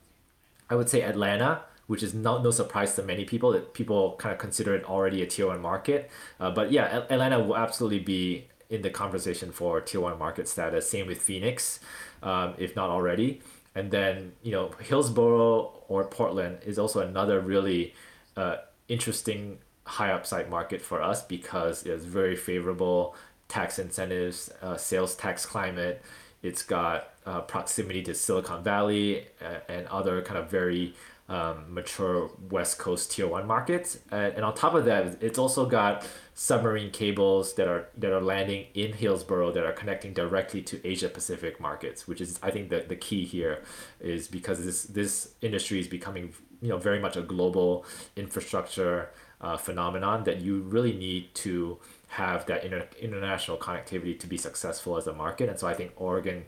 i 0.69 0.75
would 0.75 0.89
say 0.89 1.01
atlanta 1.01 1.61
which 1.87 2.01
is 2.01 2.13
not 2.13 2.43
no 2.43 2.51
surprise 2.51 2.95
to 2.95 3.03
many 3.03 3.25
people 3.25 3.51
that 3.51 3.73
people 3.73 4.15
kind 4.17 4.33
of 4.33 4.39
consider 4.39 4.75
it 4.75 4.83
already 4.85 5.21
a 5.21 5.25
tier 5.25 5.47
one 5.47 5.61
market. 5.61 6.09
Uh, 6.39 6.51
but 6.51 6.71
yeah, 6.71 7.03
Atlanta 7.09 7.39
will 7.39 7.55
absolutely 7.55 7.99
be 7.99 8.47
in 8.69 8.81
the 8.81 8.89
conversation 8.89 9.51
for 9.51 9.79
tier 9.81 10.01
one 10.01 10.17
market 10.17 10.47
status. 10.47 10.89
Same 10.89 11.07
with 11.07 11.21
Phoenix, 11.21 11.79
um, 12.23 12.55
if 12.57 12.75
not 12.75 12.89
already. 12.89 13.41
And 13.75 13.91
then 13.91 14.33
you 14.41 14.51
know 14.51 14.71
Hillsboro 14.79 15.83
or 15.87 16.05
Portland 16.05 16.59
is 16.65 16.79
also 16.79 17.01
another 17.01 17.39
really 17.39 17.93
uh, 18.35 18.57
interesting 18.87 19.59
high 19.85 20.11
upside 20.11 20.49
market 20.49 20.81
for 20.81 21.01
us 21.01 21.23
because 21.23 21.83
it's 21.83 22.05
very 22.05 22.35
favorable 22.35 23.15
tax 23.47 23.77
incentives, 23.77 24.51
uh, 24.61 24.77
sales 24.77 25.15
tax 25.15 25.45
climate. 25.45 26.01
It's 26.41 26.63
got 26.63 27.13
uh, 27.25 27.41
proximity 27.41 28.01
to 28.03 28.13
Silicon 28.13 28.63
Valley 28.63 29.27
uh, 29.41 29.59
and 29.67 29.87
other 29.87 30.21
kind 30.21 30.37
of 30.37 30.49
very 30.49 30.93
um, 31.27 31.73
mature 31.73 32.29
West 32.49 32.77
Coast 32.77 33.11
tier 33.11 33.27
one 33.27 33.47
markets. 33.47 33.99
And, 34.11 34.33
and 34.35 34.45
on 34.45 34.53
top 34.53 34.75
of 34.75 34.85
that, 34.85 35.17
it's 35.21 35.39
also 35.39 35.65
got 35.65 36.07
submarine 36.35 36.91
cables 36.91 37.55
that 37.55 37.67
are 37.67 37.87
that 37.97 38.11
are 38.11 38.21
landing 38.21 38.67
in 38.73 38.93
Hillsboro 38.93 39.51
that 39.53 39.65
are 39.65 39.71
connecting 39.71 40.13
directly 40.13 40.61
to 40.63 40.87
Asia 40.87 41.09
Pacific 41.09 41.59
markets, 41.59 42.07
which 42.07 42.21
is 42.21 42.39
I 42.43 42.51
think 42.51 42.69
the, 42.69 42.85
the 42.87 42.95
key 42.95 43.25
here 43.25 43.63
is 43.99 44.27
because 44.27 44.63
this 44.63 44.83
this 44.83 45.33
industry 45.41 45.79
is 45.79 45.87
becoming 45.87 46.33
you 46.61 46.69
know 46.69 46.77
very 46.77 46.99
much 46.99 47.17
a 47.17 47.21
global 47.21 47.85
infrastructure 48.15 49.09
uh, 49.41 49.57
phenomenon 49.57 50.23
that 50.25 50.41
you 50.41 50.61
really 50.61 50.93
need 50.93 51.33
to 51.35 51.79
have 52.07 52.45
that 52.45 52.63
inter- 52.63 52.87
international 53.01 53.57
connectivity 53.57 54.17
to 54.19 54.27
be 54.27 54.37
successful 54.37 54.97
as 54.97 55.07
a 55.07 55.13
market. 55.13 55.49
And 55.49 55.59
so 55.59 55.67
I 55.67 55.73
think 55.73 55.91
Oregon 55.95 56.45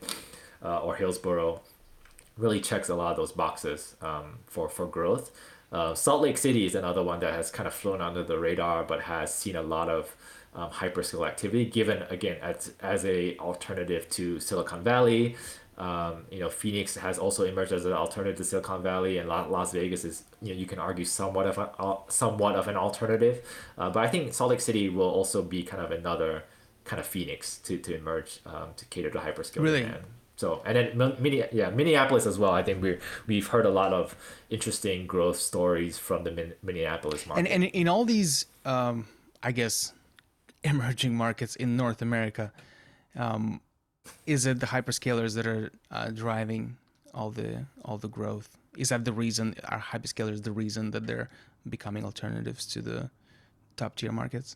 uh, 0.64 0.80
or 0.80 0.96
Hillsboro 0.96 1.62
really 2.38 2.60
checks 2.60 2.88
a 2.88 2.94
lot 2.94 3.10
of 3.10 3.16
those 3.16 3.32
boxes 3.32 3.96
um, 4.00 4.38
for 4.46 4.68
for 4.68 4.86
growth. 4.86 5.30
Uh, 5.70 5.94
Salt 5.94 6.22
Lake 6.22 6.38
City 6.38 6.64
is 6.64 6.74
another 6.74 7.02
one 7.02 7.20
that 7.20 7.34
has 7.34 7.50
kind 7.50 7.66
of 7.66 7.74
flown 7.74 8.00
under 8.00 8.24
the 8.24 8.38
radar, 8.38 8.84
but 8.84 9.02
has 9.02 9.34
seen 9.34 9.56
a 9.56 9.62
lot 9.62 9.90
of 9.90 10.16
um, 10.54 10.70
hyperscale 10.70 11.26
activity. 11.28 11.66
Given 11.66 12.02
again 12.10 12.38
as 12.40 12.72
as 12.80 13.04
a 13.04 13.36
alternative 13.38 14.08
to 14.10 14.40
Silicon 14.40 14.82
Valley, 14.82 15.36
um, 15.76 16.24
you 16.30 16.40
know 16.40 16.48
Phoenix 16.48 16.96
has 16.96 17.18
also 17.18 17.44
emerged 17.44 17.72
as 17.72 17.84
an 17.84 17.92
alternative 17.92 18.36
to 18.38 18.44
Silicon 18.44 18.82
Valley, 18.82 19.18
and 19.18 19.28
Las 19.28 19.72
Vegas 19.72 20.04
is 20.04 20.24
you 20.40 20.54
know 20.54 20.58
you 20.58 20.66
can 20.66 20.78
argue 20.78 21.04
somewhat 21.04 21.46
of 21.46 21.58
a 21.58 21.70
uh, 21.78 21.98
somewhat 22.08 22.54
of 22.56 22.66
an 22.68 22.76
alternative, 22.76 23.46
uh, 23.76 23.90
but 23.90 24.02
I 24.04 24.08
think 24.08 24.32
Salt 24.32 24.50
Lake 24.50 24.60
City 24.62 24.88
will 24.88 25.10
also 25.10 25.42
be 25.42 25.62
kind 25.62 25.82
of 25.82 25.90
another 25.90 26.44
kind 26.84 26.98
of 27.00 27.06
Phoenix 27.06 27.58
to 27.58 27.76
to 27.78 27.94
emerge 27.94 28.40
um, 28.46 28.68
to 28.76 28.84
cater 28.86 29.10
to 29.10 29.18
hyperscale 29.18 29.62
Really? 29.62 29.82
demand. 29.82 30.04
So 30.38 30.62
and 30.64 30.76
then 30.76 31.16
mini 31.18 31.42
yeah 31.50 31.70
Minneapolis 31.70 32.24
as 32.24 32.38
well. 32.38 32.52
I 32.52 32.62
think 32.62 32.80
we 32.80 32.98
we've 33.26 33.48
heard 33.48 33.66
a 33.66 33.70
lot 33.80 33.92
of 33.92 34.14
interesting 34.50 35.04
growth 35.04 35.36
stories 35.36 35.98
from 35.98 36.22
the 36.22 36.30
Min- 36.30 36.54
Minneapolis 36.62 37.26
market. 37.26 37.40
And 37.40 37.48
and 37.48 37.64
in 37.64 37.88
all 37.88 38.04
these, 38.04 38.46
um, 38.64 39.08
I 39.42 39.50
guess, 39.50 39.92
emerging 40.62 41.16
markets 41.16 41.56
in 41.56 41.76
North 41.76 42.02
America, 42.02 42.52
um, 43.16 43.60
is 44.26 44.46
it 44.46 44.60
the 44.60 44.66
hyperscalers 44.66 45.34
that 45.34 45.44
are 45.44 45.72
uh, 45.90 46.10
driving 46.10 46.76
all 47.12 47.30
the 47.30 47.66
all 47.84 47.98
the 47.98 48.08
growth? 48.08 48.56
Is 48.76 48.90
that 48.90 49.04
the 49.04 49.12
reason? 49.12 49.56
Are 49.64 49.80
hyperscalers 49.80 50.44
the 50.44 50.52
reason 50.52 50.92
that 50.92 51.08
they're 51.08 51.30
becoming 51.68 52.04
alternatives 52.04 52.64
to 52.74 52.80
the 52.80 53.10
top 53.76 53.96
tier 53.96 54.12
markets? 54.12 54.54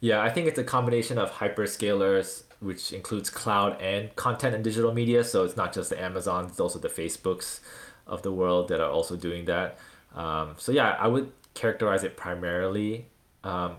Yeah, 0.00 0.20
I 0.20 0.30
think 0.30 0.48
it's 0.48 0.58
a 0.58 0.64
combination 0.64 1.18
of 1.18 1.30
hyperscalers, 1.30 2.42
which 2.60 2.92
includes 2.92 3.30
cloud 3.30 3.80
and 3.80 4.14
content 4.16 4.54
and 4.54 4.62
digital 4.62 4.92
media. 4.92 5.24
So 5.24 5.44
it's 5.44 5.56
not 5.56 5.72
just 5.72 5.90
the 5.90 6.00
Amazons, 6.00 6.52
it's 6.52 6.60
also 6.60 6.78
the 6.78 6.88
Facebooks 6.88 7.60
of 8.06 8.22
the 8.22 8.32
world 8.32 8.68
that 8.68 8.80
are 8.80 8.90
also 8.90 9.16
doing 9.16 9.46
that. 9.46 9.78
Um, 10.14 10.54
so 10.58 10.72
yeah, 10.72 10.96
I 10.98 11.08
would 11.08 11.32
characterize 11.54 12.04
it 12.04 12.16
primarily 12.16 13.06
um, 13.44 13.76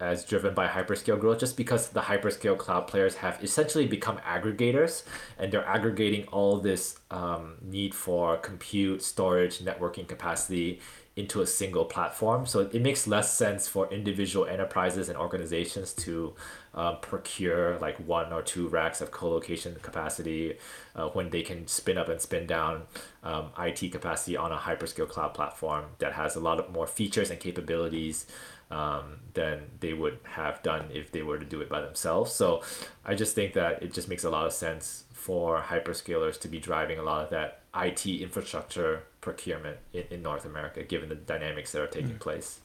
as 0.00 0.24
driven 0.24 0.54
by 0.54 0.66
hyperscale 0.66 1.18
growth, 1.18 1.38
just 1.38 1.56
because 1.56 1.90
the 1.90 2.00
hyperscale 2.00 2.58
cloud 2.58 2.86
players 2.86 3.16
have 3.16 3.42
essentially 3.42 3.86
become 3.86 4.18
aggregators, 4.18 5.04
and 5.38 5.52
they're 5.52 5.66
aggregating 5.66 6.26
all 6.28 6.58
this 6.58 6.98
um, 7.10 7.54
need 7.62 7.94
for 7.94 8.36
compute, 8.38 9.02
storage, 9.02 9.60
networking 9.60 10.06
capacity 10.06 10.80
into 11.16 11.40
a 11.40 11.46
single 11.46 11.84
platform. 11.84 12.44
So 12.44 12.60
it 12.60 12.82
makes 12.82 13.06
less 13.06 13.32
sense 13.32 13.68
for 13.68 13.88
individual 13.92 14.46
enterprises 14.46 15.08
and 15.08 15.16
organizations 15.16 15.92
to 15.94 16.34
uh, 16.74 16.96
procure 16.96 17.78
like 17.78 17.96
one 18.06 18.32
or 18.32 18.42
two 18.42 18.68
racks 18.68 19.00
of 19.00 19.10
co-location 19.10 19.76
capacity 19.82 20.58
uh, 20.96 21.08
when 21.08 21.30
they 21.30 21.42
can 21.42 21.66
spin 21.66 21.96
up 21.96 22.08
and 22.08 22.20
spin 22.20 22.46
down 22.46 22.82
um, 23.22 23.50
IT 23.58 23.92
capacity 23.92 24.36
on 24.36 24.50
a 24.52 24.56
hyperscale 24.56 25.08
cloud 25.08 25.34
platform 25.34 25.84
that 25.98 26.12
has 26.12 26.34
a 26.34 26.40
lot 26.40 26.58
of 26.58 26.70
more 26.72 26.86
features 26.86 27.30
and 27.30 27.38
capabilities 27.38 28.26
um, 28.70 29.20
than 29.34 29.60
they 29.80 29.92
would 29.92 30.18
have 30.24 30.62
done 30.62 30.86
if 30.92 31.12
they 31.12 31.22
were 31.22 31.38
to 31.38 31.44
do 31.44 31.60
it 31.60 31.68
by 31.68 31.80
themselves. 31.80 32.32
So 32.32 32.62
I 33.04 33.14
just 33.14 33.34
think 33.34 33.52
that 33.54 33.82
it 33.82 33.92
just 33.92 34.08
makes 34.08 34.24
a 34.24 34.30
lot 34.30 34.46
of 34.46 34.52
sense 34.52 35.04
for 35.12 35.60
hyperscalers 35.60 36.40
to 36.40 36.48
be 36.48 36.58
driving 36.58 36.98
a 36.98 37.02
lot 37.02 37.24
of 37.24 37.30
that 37.30 37.60
IT 37.76 38.06
infrastructure 38.06 39.04
procurement 39.20 39.78
in, 39.92 40.04
in 40.10 40.22
North 40.22 40.44
America, 40.44 40.82
given 40.82 41.08
the 41.08 41.14
dynamics 41.14 41.72
that 41.72 41.82
are 41.82 41.86
taking 41.86 42.18
place. 42.18 42.60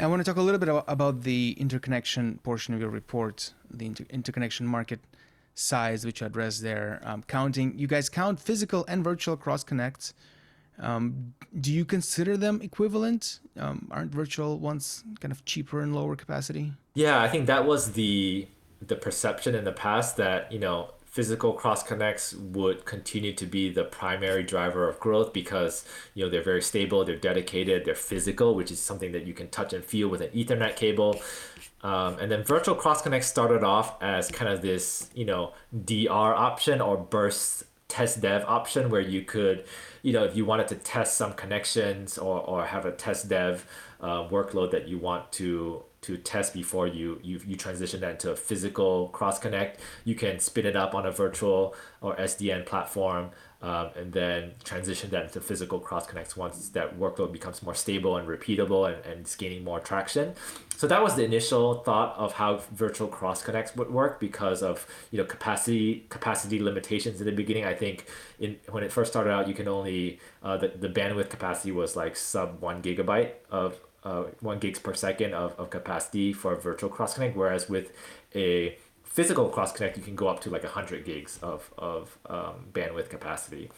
I 0.00 0.06
want 0.06 0.20
to 0.20 0.24
talk 0.24 0.36
a 0.36 0.42
little 0.42 0.58
bit 0.58 0.68
about, 0.68 1.22
the 1.22 1.56
interconnection 1.58 2.38
portion 2.42 2.74
of 2.74 2.80
your 2.80 2.90
report, 2.90 3.52
the 3.70 3.86
inter- 3.86 4.06
interconnection 4.10 4.66
market 4.66 5.00
size, 5.54 6.04
which 6.04 6.20
you 6.20 6.26
address 6.26 6.60
there. 6.60 7.00
Um, 7.04 7.22
counting, 7.26 7.78
you 7.78 7.86
guys 7.86 8.08
count 8.08 8.40
physical 8.40 8.84
and 8.88 9.04
virtual 9.04 9.36
cross 9.36 9.62
connects. 9.62 10.14
Um, 10.78 11.34
do 11.60 11.72
you 11.72 11.84
consider 11.84 12.36
them 12.36 12.60
equivalent? 12.60 13.38
Um, 13.56 13.88
aren't 13.90 14.12
virtual 14.12 14.58
ones 14.58 15.04
kind 15.20 15.30
of 15.30 15.44
cheaper 15.44 15.80
and 15.80 15.94
lower 15.94 16.16
capacity? 16.16 16.72
Yeah, 16.94 17.22
I 17.22 17.28
think 17.28 17.46
that 17.46 17.64
was 17.66 17.92
the 17.92 18.48
the 18.86 18.96
perception 18.96 19.54
in 19.54 19.64
the 19.64 19.72
past 19.72 20.16
that 20.18 20.52
you 20.52 20.58
know 20.58 20.90
physical 21.14 21.52
cross 21.52 21.84
connects 21.84 22.34
would 22.34 22.84
continue 22.84 23.32
to 23.32 23.46
be 23.46 23.70
the 23.72 23.84
primary 23.84 24.42
driver 24.42 24.88
of 24.88 24.98
growth 24.98 25.32
because 25.32 25.84
you 26.14 26.24
know 26.24 26.28
they're 26.28 26.42
very 26.42 26.60
stable, 26.60 27.04
they're 27.04 27.14
dedicated, 27.14 27.84
they're 27.84 27.94
physical, 27.94 28.56
which 28.56 28.72
is 28.72 28.80
something 28.80 29.12
that 29.12 29.24
you 29.24 29.32
can 29.32 29.48
touch 29.50 29.72
and 29.72 29.84
feel 29.84 30.08
with 30.08 30.20
an 30.20 30.30
Ethernet 30.30 30.74
cable. 30.74 31.20
Um, 31.82 32.18
and 32.18 32.32
then 32.32 32.42
virtual 32.42 32.74
cross 32.74 33.00
connects 33.00 33.28
started 33.28 33.62
off 33.62 34.02
as 34.02 34.28
kind 34.28 34.52
of 34.52 34.60
this 34.60 35.08
you 35.14 35.24
know 35.24 35.52
DR 35.84 36.34
option 36.34 36.80
or 36.80 36.96
burst 36.96 37.62
test 37.86 38.20
dev 38.20 38.44
option 38.48 38.90
where 38.90 39.00
you 39.00 39.22
could 39.22 39.66
you 40.02 40.12
know 40.12 40.24
if 40.24 40.34
you 40.34 40.44
wanted 40.44 40.66
to 40.66 40.74
test 40.74 41.16
some 41.16 41.32
connections 41.34 42.18
or, 42.18 42.40
or 42.40 42.66
have 42.66 42.86
a 42.86 42.90
test 42.90 43.28
dev 43.28 43.64
uh, 44.00 44.26
workload 44.28 44.72
that 44.72 44.88
you 44.88 44.98
want 44.98 45.30
to 45.30 45.84
to 46.04 46.16
test 46.18 46.52
before 46.52 46.86
you 46.86 47.18
you, 47.22 47.40
you 47.46 47.56
transition 47.56 48.00
that 48.00 48.12
into 48.12 48.30
a 48.30 48.36
physical 48.36 49.08
cross 49.08 49.38
connect 49.38 49.80
you 50.04 50.14
can 50.14 50.38
spin 50.38 50.66
it 50.66 50.76
up 50.76 50.94
on 50.94 51.06
a 51.06 51.10
virtual 51.10 51.74
or 52.00 52.14
sdn 52.16 52.64
platform 52.66 53.30
um, 53.64 53.88
and 53.96 54.12
then 54.12 54.52
transition 54.62 55.08
that 55.08 55.24
into 55.24 55.40
physical 55.40 55.80
cross 55.80 56.06
connects 56.06 56.36
once 56.36 56.68
that 56.70 56.98
workload 56.98 57.32
becomes 57.32 57.62
more 57.62 57.74
stable 57.74 58.18
and 58.18 58.28
repeatable 58.28 58.86
and, 58.86 59.02
and 59.06 59.20
it's 59.20 59.34
gaining 59.36 59.64
more 59.64 59.80
traction. 59.80 60.34
So 60.76 60.86
that 60.86 61.02
was 61.02 61.16
the 61.16 61.24
initial 61.24 61.76
thought 61.76 62.14
of 62.18 62.34
how 62.34 62.60
virtual 62.72 63.08
cross 63.08 63.42
connects 63.42 63.74
would 63.74 63.90
work 63.90 64.20
because 64.20 64.62
of 64.62 64.86
you 65.10 65.16
know 65.16 65.24
capacity 65.24 66.04
capacity 66.10 66.60
limitations 66.60 67.20
in 67.20 67.26
the 67.26 67.32
beginning. 67.32 67.64
I 67.64 67.72
think 67.72 68.04
in 68.38 68.58
when 68.68 68.84
it 68.84 68.92
first 68.92 69.10
started 69.10 69.30
out 69.30 69.48
you 69.48 69.54
can 69.54 69.66
only 69.66 70.20
uh, 70.42 70.58
the, 70.58 70.68
the 70.68 70.90
bandwidth 70.90 71.30
capacity 71.30 71.72
was 71.72 71.96
like 71.96 72.16
sub 72.16 72.60
one 72.60 72.82
gigabyte 72.82 73.30
of 73.50 73.80
uh, 74.04 74.24
one 74.40 74.58
gigs 74.58 74.78
per 74.78 74.94
second 74.94 75.34
of, 75.34 75.58
of 75.58 75.70
capacity 75.70 76.32
for 76.32 76.54
virtual 76.56 76.90
cross 76.90 77.14
connect, 77.14 77.36
whereas 77.36 77.68
with 77.68 77.92
a 78.34 78.76
physical 79.02 79.48
cross 79.48 79.72
connect, 79.72 79.96
you 79.96 80.02
can 80.02 80.16
go 80.16 80.28
up 80.28 80.40
to 80.40 80.50
like 80.50 80.64
100 80.64 81.04
gigs 81.04 81.38
of, 81.42 81.72
of 81.78 82.18
um, 82.26 82.66
bandwidth 82.72 83.08
capacity. 83.08 83.70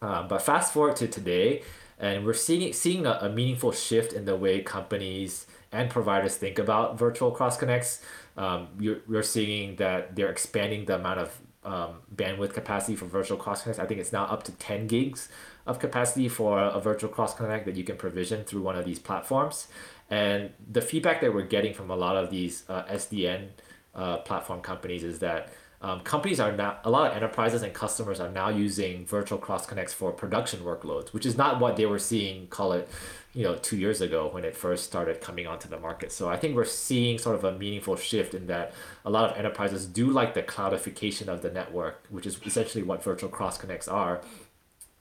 Um, 0.00 0.28
but 0.28 0.42
fast 0.42 0.72
forward 0.72 0.96
to 0.96 1.08
today, 1.08 1.62
and 1.98 2.24
we're 2.24 2.34
seeing 2.34 2.72
seeing 2.72 3.06
a, 3.06 3.18
a 3.22 3.28
meaningful 3.28 3.72
shift 3.72 4.12
in 4.12 4.24
the 4.24 4.36
way 4.36 4.60
companies 4.60 5.46
and 5.72 5.90
providers 5.90 6.36
think 6.36 6.58
about 6.58 6.98
virtual 6.98 7.30
cross 7.30 7.56
connects. 7.56 8.02
Um, 8.36 8.68
you're, 8.78 9.00
you're 9.08 9.22
seeing 9.22 9.76
that 9.76 10.16
they're 10.16 10.30
expanding 10.30 10.86
the 10.86 10.96
amount 10.96 11.20
of 11.20 11.38
um, 11.64 11.96
bandwidth 12.14 12.54
capacity 12.54 12.96
for 12.96 13.04
virtual 13.04 13.36
cross 13.36 13.62
connects. 13.62 13.78
I 13.78 13.86
think 13.86 14.00
it's 14.00 14.12
now 14.12 14.24
up 14.24 14.42
to 14.44 14.52
10 14.52 14.86
gigs 14.86 15.28
of 15.70 15.78
capacity 15.78 16.28
for 16.28 16.58
a 16.58 16.80
virtual 16.80 17.08
cross 17.08 17.32
connect 17.32 17.64
that 17.64 17.76
you 17.76 17.84
can 17.84 17.96
provision 17.96 18.42
through 18.42 18.60
one 18.60 18.76
of 18.76 18.84
these 18.84 18.98
platforms. 18.98 19.68
And 20.10 20.50
the 20.68 20.82
feedback 20.82 21.20
that 21.20 21.32
we're 21.32 21.46
getting 21.46 21.72
from 21.72 21.90
a 21.90 21.96
lot 21.96 22.16
of 22.16 22.28
these 22.30 22.64
uh, 22.68 22.82
SDN 22.86 23.50
uh, 23.94 24.18
platform 24.18 24.60
companies 24.62 25.04
is 25.04 25.20
that 25.20 25.50
um, 25.82 26.00
companies 26.00 26.40
are 26.40 26.52
now 26.52 26.78
a 26.84 26.90
lot 26.90 27.10
of 27.10 27.16
enterprises 27.16 27.62
and 27.62 27.72
customers 27.72 28.18
are 28.20 28.28
now 28.28 28.48
using 28.48 29.06
virtual 29.06 29.38
cross 29.38 29.64
connects 29.64 29.94
for 29.94 30.12
production 30.12 30.60
workloads, 30.60 31.12
which 31.12 31.24
is 31.24 31.38
not 31.38 31.60
what 31.60 31.76
they 31.76 31.86
were 31.86 32.00
seeing. 32.00 32.48
Call 32.48 32.72
it, 32.72 32.88
you 33.32 33.44
know, 33.44 33.54
two 33.54 33.76
years 33.76 34.00
ago 34.00 34.28
when 34.28 34.44
it 34.44 34.56
first 34.56 34.84
started 34.84 35.20
coming 35.20 35.46
onto 35.46 35.68
the 35.68 35.78
market. 35.78 36.10
So 36.10 36.28
I 36.28 36.36
think 36.36 36.56
we're 36.56 36.64
seeing 36.64 37.16
sort 37.16 37.36
of 37.36 37.44
a 37.44 37.56
meaningful 37.56 37.94
shift 37.96 38.34
in 38.34 38.48
that 38.48 38.74
a 39.04 39.10
lot 39.10 39.30
of 39.30 39.38
enterprises 39.38 39.86
do 39.86 40.10
like 40.10 40.34
the 40.34 40.42
cloudification 40.42 41.28
of 41.28 41.40
the 41.40 41.50
network, 41.50 42.04
which 42.10 42.26
is 42.26 42.38
essentially 42.44 42.82
what 42.82 43.02
virtual 43.02 43.30
cross 43.30 43.56
connects 43.56 43.86
are, 43.88 44.20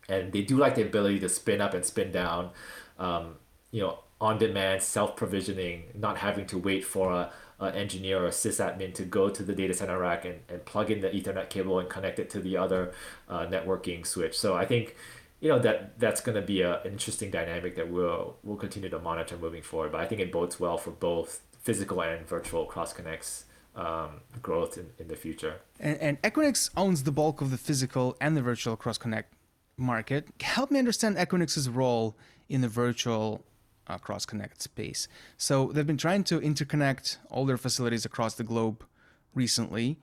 and 0.10 0.32
they 0.32 0.41
do 0.41 0.57
like 0.57 0.76
the 0.76 0.82
ability 0.82 1.20
to 1.20 1.30
spin 1.30 1.62
up 1.62 1.74
and 1.74 1.86
spin 1.86 2.12
down, 2.12 2.51
um, 2.97 3.36
you 3.72 3.82
know, 3.82 3.99
on 4.22 4.38
demand, 4.38 4.82
self 4.82 5.16
provisioning, 5.16 5.84
not 5.95 6.18
having 6.18 6.45
to 6.47 6.57
wait 6.57 6.84
for 6.84 7.12
a 7.12 7.32
uh, 7.60 7.66
engineer 7.68 8.26
or 8.26 8.30
sysadmin 8.30 8.93
to 8.93 9.03
go 9.03 9.30
to 9.30 9.43
the 9.43 9.53
data 9.53 9.74
center 9.74 9.99
rack 9.99 10.26
and, 10.26 10.39
and 10.47 10.64
plug 10.66 10.89
in 10.91 11.01
the 11.01 11.10
Ethernet 11.10 11.49
cable 11.49 11.80
and 11.80 11.89
connect 11.89 12.20
it 12.20 12.30
to 12.30 12.39
the 12.39 12.57
other 12.57 12.93
uh, 13.28 13.45
networking 13.45 14.05
switch. 14.05 14.38
So 14.38 14.55
I 14.55 14.66
think 14.66 14.95
you 15.39 15.49
know 15.49 15.60
that 15.60 15.99
that's 15.99 16.22
going 16.22 16.36
to 16.36 16.41
be 16.41 16.62
a, 16.62 16.82
an 16.82 16.91
interesting 16.91 17.32
dynamic 17.32 17.76
that 17.76 17.89
we'll 17.89 18.38
we'll 18.43 18.57
continue 18.57 18.89
to 18.89 18.99
monitor 18.99 19.38
moving 19.38 19.62
forward. 19.62 19.91
But 19.91 20.01
I 20.01 20.05
think 20.05 20.22
it 20.22 20.32
bodes 20.32 20.60
well 20.60 20.78
for 20.78 20.91
both 20.91 21.41
physical 21.62 22.01
and 22.01 22.28
virtual 22.28 22.66
cross 22.66 22.93
connects 22.93 23.45
um, 23.76 24.22
growth 24.41 24.78
in, 24.78 24.89
in 24.97 25.07
the 25.07 25.16
future. 25.16 25.62
And, 25.80 25.97
and 25.99 26.22
Equinix 26.22 26.70
owns 26.76 27.03
the 27.03 27.12
bulk 27.12 27.41
of 27.41 27.51
the 27.51 27.57
physical 27.57 28.18
and 28.20 28.36
the 28.36 28.41
virtual 28.41 28.76
cross 28.76 28.97
connect 28.97 29.34
market. 29.80 30.27
Help 30.41 30.71
me 30.71 30.80
understand 30.80 31.17
Equinix's 31.17 31.69
role 31.69 32.15
in 32.47 32.61
the 32.61 32.67
virtual 32.67 33.43
uh, 33.88 33.97
cross 33.97 34.25
connect 34.25 34.61
space. 34.61 35.07
So 35.38 35.71
they've 35.71 35.88
been 35.88 35.97
trying 35.97 36.23
to 36.25 36.39
interconnect 36.39 37.17
all 37.30 37.45
their 37.45 37.57
facilities 37.57 38.05
across 38.05 38.36
the 38.36 38.43
globe 38.43 38.86
recently. 39.34 39.97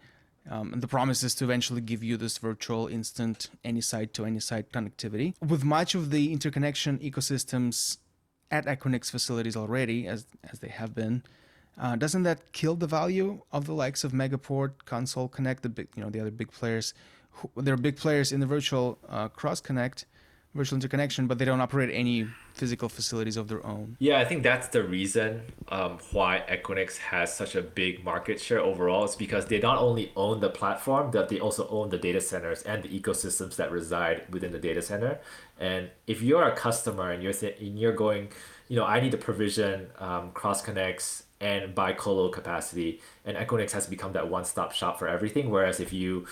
Um, 0.49 0.72
and 0.72 0.83
the 0.83 0.89
promise 0.89 1.22
is 1.22 1.35
to 1.37 1.45
eventually 1.45 1.81
give 1.81 2.05
you 2.05 2.16
this 2.16 2.39
virtual 2.39 2.87
instant 2.87 3.51
any 3.64 3.81
site 3.81 4.14
to 4.14 4.24
any 4.24 4.41
site 4.41 4.70
connectivity. 4.72 5.35
With 5.41 5.64
much 5.64 5.95
of 5.95 6.11
the 6.11 6.33
interconnection 6.33 6.99
ecosystems 6.99 7.99
at 8.51 8.66
Equinix 8.66 9.11
facilities 9.11 9.57
already, 9.57 10.07
as 10.07 10.27
as 10.53 10.61
they 10.61 10.68
have 10.68 10.95
been, 10.95 11.24
uh, 11.79 11.97
doesn't 11.97 12.22
that 12.22 12.53
kill 12.53 12.77
the 12.77 12.87
value 12.87 13.43
of 13.51 13.66
the 13.66 13.74
likes 13.74 14.05
of 14.05 14.12
Megaport, 14.12 14.85
Console 14.85 15.29
Connect, 15.29 15.62
the 15.62 15.68
big, 15.68 15.89
you 15.97 16.03
know, 16.03 16.11
the 16.11 16.20
other 16.20 16.31
big 16.31 16.53
players? 16.53 16.95
Who, 17.37 17.51
they're 17.57 17.76
big 17.76 17.97
players 17.97 18.32
in 18.32 18.41
the 18.41 18.47
virtual 18.47 18.99
uh, 19.09 19.28
cross 19.28 19.61
connect, 19.61 20.07
virtual 20.55 20.76
interconnection, 20.76 21.26
but 21.26 21.39
they 21.39 21.45
don't 21.45 21.61
operate 21.61 21.91
any 21.93 22.26
physical 22.55 22.89
facilities 22.89 23.37
of 23.37 23.49
their 23.49 23.64
own. 23.66 23.97
Yeah, 23.99 24.18
I 24.18 24.24
think 24.24 24.43
that's 24.43 24.68
the 24.68 24.82
reason 24.82 25.43
um, 25.68 25.99
why 26.12 26.43
Equinix 26.49 26.97
has 26.97 27.34
such 27.37 27.55
a 27.55 27.62
big 27.62 28.03
market 28.03 28.41
share 28.41 28.61
overall. 28.61 29.05
It's 29.05 29.14
because 29.14 29.47
they 29.47 29.61
not 29.61 29.78
only 29.78 30.12
own 30.16 30.41
the 30.41 30.49
platform, 30.49 31.11
but 31.11 31.28
they 31.28 31.39
also 31.39 31.68
own 31.68 31.91
the 31.91 31.99
data 31.99 32.20
centers 32.20 32.62
and 32.62 32.82
the 32.82 32.89
ecosystems 32.89 33.57
that 33.57 33.70
reside 33.70 34.22
within 34.30 34.53
the 34.53 34.59
data 34.59 34.80
center. 34.80 35.20
And 35.61 35.91
if 36.07 36.22
you're 36.22 36.45
a 36.45 36.57
customer 36.57 37.11
and 37.11 37.22
you're 37.22 37.34
th- 37.34 37.61
and 37.61 37.78
you're 37.78 37.93
going, 37.93 38.30
you 38.68 38.76
know, 38.76 38.87
I 38.87 39.01
need 39.01 39.12
to 39.12 39.18
provision 39.18 39.89
um, 39.99 40.32
cross 40.32 40.62
connects 40.62 41.24
and 41.41 41.74
buy 41.74 41.93
colo 41.93 42.30
capacity 42.30 43.01
and 43.27 43.37
Equinix 43.37 43.72
has 43.72 43.87
become 43.87 44.12
that 44.12 44.31
one-stop 44.31 44.72
shop 44.72 44.99
for 44.99 45.09
everything 45.09 45.51
whereas 45.51 45.81
if 45.81 45.93
you 45.93 46.27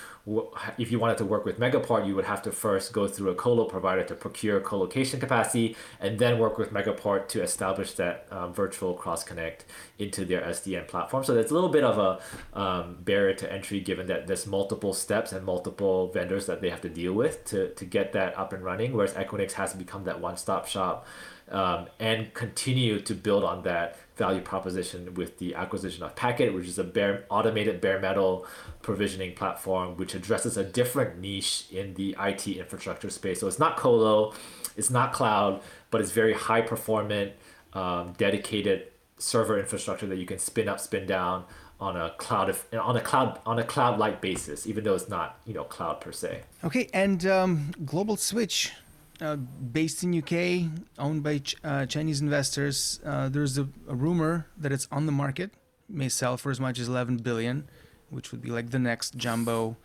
if 0.78 0.90
you 0.90 0.98
wanted 0.98 1.18
to 1.18 1.24
work 1.24 1.44
with 1.44 1.58
Megaport 1.58 2.06
you 2.06 2.14
would 2.14 2.24
have 2.24 2.40
to 2.42 2.52
first 2.52 2.92
go 2.92 3.06
through 3.06 3.30
a 3.30 3.34
colo 3.34 3.64
provider 3.64 4.04
to 4.04 4.14
procure 4.14 4.60
colocation 4.60 5.20
capacity 5.20 5.76
and 6.00 6.18
then 6.18 6.38
work 6.38 6.56
with 6.56 6.72
Megaport 6.72 7.28
to 7.28 7.42
establish 7.42 7.92
that 7.94 8.26
um, 8.30 8.54
virtual 8.54 8.94
cross 8.94 9.24
connect 9.24 9.64
into 9.98 10.24
their 10.24 10.42
SDN 10.42 10.86
platform. 10.88 11.24
So 11.24 11.34
there's 11.34 11.50
a 11.50 11.54
little 11.54 11.68
bit 11.68 11.84
of 11.84 11.98
a 11.98 12.58
um, 12.58 12.96
barrier 13.00 13.34
to 13.34 13.52
entry 13.52 13.80
given 13.80 14.06
that 14.06 14.26
there's 14.26 14.46
multiple 14.46 14.92
steps 14.92 15.32
and 15.32 15.44
multiple 15.44 16.12
vendors 16.12 16.46
that 16.46 16.60
they 16.60 16.70
have 16.70 16.80
to 16.82 16.88
deal 16.88 17.12
with 17.12 17.44
to, 17.46 17.74
to 17.74 17.84
get 17.84 18.12
that 18.12 18.38
up 18.38 18.52
and 18.52 18.62
running 18.64 18.92
whereas 18.92 19.14
Equinix 19.14 19.52
has 19.52 19.74
become 19.74 20.04
that 20.04 20.20
one-stop 20.20 20.66
shop 20.66 21.06
um, 21.50 21.86
and 21.98 22.32
continue 22.34 23.00
to 23.00 23.14
build 23.14 23.44
on 23.44 23.62
that 23.62 23.98
value 24.16 24.40
proposition 24.40 25.14
with 25.14 25.38
the 25.38 25.54
acquisition 25.54 26.02
of 26.02 26.14
Packet, 26.14 26.54
which 26.54 26.66
is 26.66 26.78
a 26.78 26.83
bare 26.84 27.24
automated 27.30 27.80
bare 27.80 28.00
metal 28.00 28.46
provisioning 28.82 29.34
platform 29.34 29.96
which 29.96 30.14
addresses 30.14 30.56
a 30.56 30.64
different 30.64 31.18
niche 31.18 31.66
in 31.70 31.94
the 31.94 32.16
IT 32.20 32.46
infrastructure 32.46 33.10
space. 33.10 33.40
So 33.40 33.46
it's 33.46 33.58
not 33.58 33.76
colo, 33.76 34.34
it's 34.76 34.90
not 34.90 35.12
cloud, 35.12 35.62
but 35.90 36.00
it's 36.00 36.10
very 36.10 36.34
high 36.34 36.60
performant, 36.60 37.32
um, 37.72 38.12
dedicated 38.18 38.88
server 39.18 39.58
infrastructure 39.58 40.06
that 40.06 40.16
you 40.16 40.26
can 40.26 40.38
spin 40.38 40.68
up, 40.68 40.80
spin 40.80 41.06
down 41.06 41.44
on 41.80 41.96
a 41.96 42.10
cloud 42.18 42.54
on 42.72 42.96
a 42.96 43.00
cloud 43.00 43.40
on 43.44 43.58
a 43.58 43.64
cloud 43.64 43.98
like 43.98 44.20
basis, 44.20 44.66
even 44.66 44.84
though 44.84 44.94
it's 44.94 45.08
not 45.08 45.40
you 45.44 45.54
know 45.54 45.64
cloud 45.64 46.00
per 46.00 46.12
se. 46.12 46.42
Okay, 46.62 46.88
and 46.94 47.26
um, 47.26 47.72
Global 47.84 48.16
Switch 48.16 48.72
uh, 49.20 49.36
based 49.36 50.02
in 50.02 50.16
UK, 50.16 50.70
owned 50.98 51.22
by 51.22 51.38
ch- 51.38 51.56
uh, 51.64 51.86
Chinese 51.86 52.20
investors. 52.20 53.00
Uh, 53.04 53.28
there's 53.28 53.58
a, 53.58 53.68
a, 53.88 53.94
rumor 53.94 54.46
that 54.56 54.72
it's 54.72 54.88
on 54.90 55.06
the 55.06 55.12
market, 55.12 55.52
may 55.88 56.08
sell 56.08 56.36
for 56.36 56.50
as 56.50 56.60
much 56.60 56.78
as 56.78 56.88
11 56.88 57.18
billion, 57.18 57.68
which 58.10 58.32
would 58.32 58.42
be 58.42 58.50
like 58.50 58.70
the 58.70 58.78
next 58.78 59.16
jumbo 59.16 59.76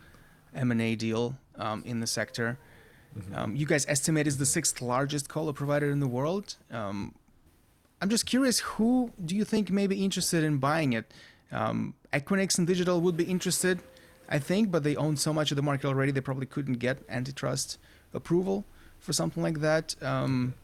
M&A 0.54 0.96
deal 0.96 1.36
um, 1.56 1.82
in 1.84 2.00
the 2.00 2.06
sector. 2.06 2.58
Mm-hmm. 3.18 3.34
Um, 3.34 3.56
you 3.56 3.66
guys 3.66 3.86
estimate 3.88 4.26
is 4.26 4.38
the 4.38 4.46
sixth 4.46 4.80
largest 4.80 5.28
colo 5.28 5.52
provider 5.52 5.90
in 5.90 6.00
the 6.00 6.06
world. 6.06 6.56
Um, 6.70 7.14
I'm 8.00 8.08
just 8.08 8.24
curious, 8.24 8.60
who 8.60 9.12
do 9.22 9.36
you 9.36 9.44
think 9.44 9.70
may 9.70 9.86
be 9.86 10.04
interested 10.04 10.44
in 10.44 10.58
buying 10.58 10.92
it? 10.92 11.12
Um, 11.52 11.94
Equinix 12.12 12.56
and 12.58 12.66
Digital 12.66 13.00
would 13.00 13.16
be 13.16 13.24
interested, 13.24 13.80
I 14.28 14.38
think, 14.38 14.70
but 14.70 14.84
they 14.84 14.96
own 14.96 15.16
so 15.16 15.32
much 15.32 15.50
of 15.50 15.56
the 15.56 15.62
market 15.62 15.86
already, 15.86 16.12
they 16.12 16.20
probably 16.20 16.46
couldn't 16.46 16.74
get 16.74 16.98
antitrust 17.08 17.78
approval 18.14 18.64
for 19.00 19.12
something 19.12 19.42
like 19.42 19.60
that? 19.60 19.96
Um, 20.02 20.54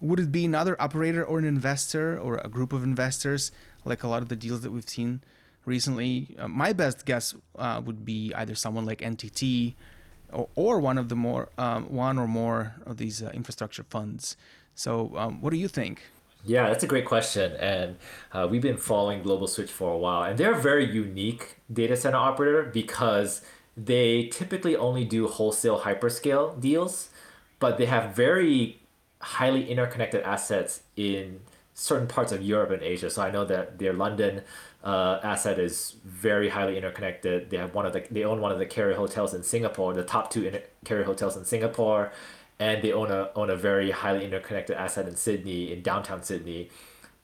would 0.00 0.20
it 0.20 0.32
be 0.32 0.44
another 0.44 0.80
operator 0.80 1.24
or 1.24 1.38
an 1.38 1.44
investor 1.44 2.18
or 2.18 2.38
a 2.38 2.48
group 2.48 2.72
of 2.72 2.82
investors, 2.82 3.52
like 3.86 4.02
a 4.02 4.08
lot 4.08 4.22
of 4.22 4.28
the 4.28 4.36
deals 4.36 4.60
that 4.62 4.70
we've 4.70 4.88
seen 4.88 5.22
recently? 5.64 6.36
Uh, 6.38 6.48
my 6.48 6.72
best 6.72 7.06
guess 7.06 7.34
uh, 7.58 7.80
would 7.84 8.04
be 8.04 8.32
either 8.34 8.54
someone 8.54 8.84
like 8.84 8.98
NTT 9.00 9.74
or, 10.32 10.48
or 10.54 10.80
one 10.80 10.98
of 10.98 11.08
the 11.08 11.16
more 11.16 11.48
um, 11.58 11.84
one 11.84 12.18
or 12.18 12.26
more 12.26 12.74
of 12.84 12.96
these 12.96 13.22
uh, 13.22 13.30
infrastructure 13.32 13.84
funds. 13.84 14.36
So, 14.74 15.12
um, 15.16 15.40
what 15.40 15.50
do 15.50 15.56
you 15.56 15.68
think? 15.68 16.02
Yeah, 16.44 16.68
that's 16.68 16.84
a 16.84 16.86
great 16.86 17.06
question, 17.06 17.52
and 17.56 17.96
uh, 18.32 18.46
we've 18.48 18.62
been 18.62 18.76
following 18.76 19.22
Global 19.22 19.48
Switch 19.48 19.70
for 19.70 19.92
a 19.92 19.98
while, 19.98 20.22
and 20.22 20.38
they're 20.38 20.54
a 20.54 20.60
very 20.60 20.84
unique 20.84 21.56
data 21.72 21.96
center 21.96 22.18
operator 22.18 22.62
because 22.62 23.42
they 23.76 24.28
typically 24.28 24.76
only 24.76 25.04
do 25.04 25.26
wholesale 25.26 25.80
hyperscale 25.80 26.60
deals 26.60 27.08
but 27.58 27.78
they 27.78 27.86
have 27.86 28.14
very 28.14 28.80
highly 29.20 29.70
interconnected 29.70 30.22
assets 30.22 30.82
in 30.96 31.40
certain 31.78 32.08
parts 32.08 32.32
of 32.32 32.40
Europe 32.42 32.70
and 32.70 32.82
Asia. 32.82 33.10
So 33.10 33.22
I 33.22 33.30
know 33.30 33.44
that 33.44 33.78
their 33.78 33.92
London 33.92 34.40
uh, 34.82 35.20
asset 35.22 35.58
is 35.58 35.96
very 36.04 36.48
highly 36.48 36.76
interconnected. 36.78 37.50
They 37.50 37.58
have 37.58 37.74
one 37.74 37.84
of 37.84 37.92
the 37.92 38.04
they 38.10 38.24
own 38.24 38.40
one 38.40 38.50
of 38.50 38.58
the 38.58 38.66
Carrier 38.66 38.96
hotels 38.96 39.34
in 39.34 39.42
Singapore, 39.42 39.92
the 39.92 40.02
top 40.02 40.30
two 40.30 40.46
inter- 40.46 40.62
Carrier 40.84 41.04
hotels 41.04 41.36
in 41.36 41.44
Singapore, 41.44 42.12
and 42.58 42.82
they 42.82 42.92
own 42.92 43.10
a 43.10 43.30
own 43.36 43.50
a 43.50 43.56
very 43.56 43.90
highly 43.90 44.24
interconnected 44.24 44.74
asset 44.76 45.06
in 45.06 45.16
Sydney, 45.16 45.70
in 45.70 45.82
downtown 45.82 46.22
Sydney. 46.22 46.70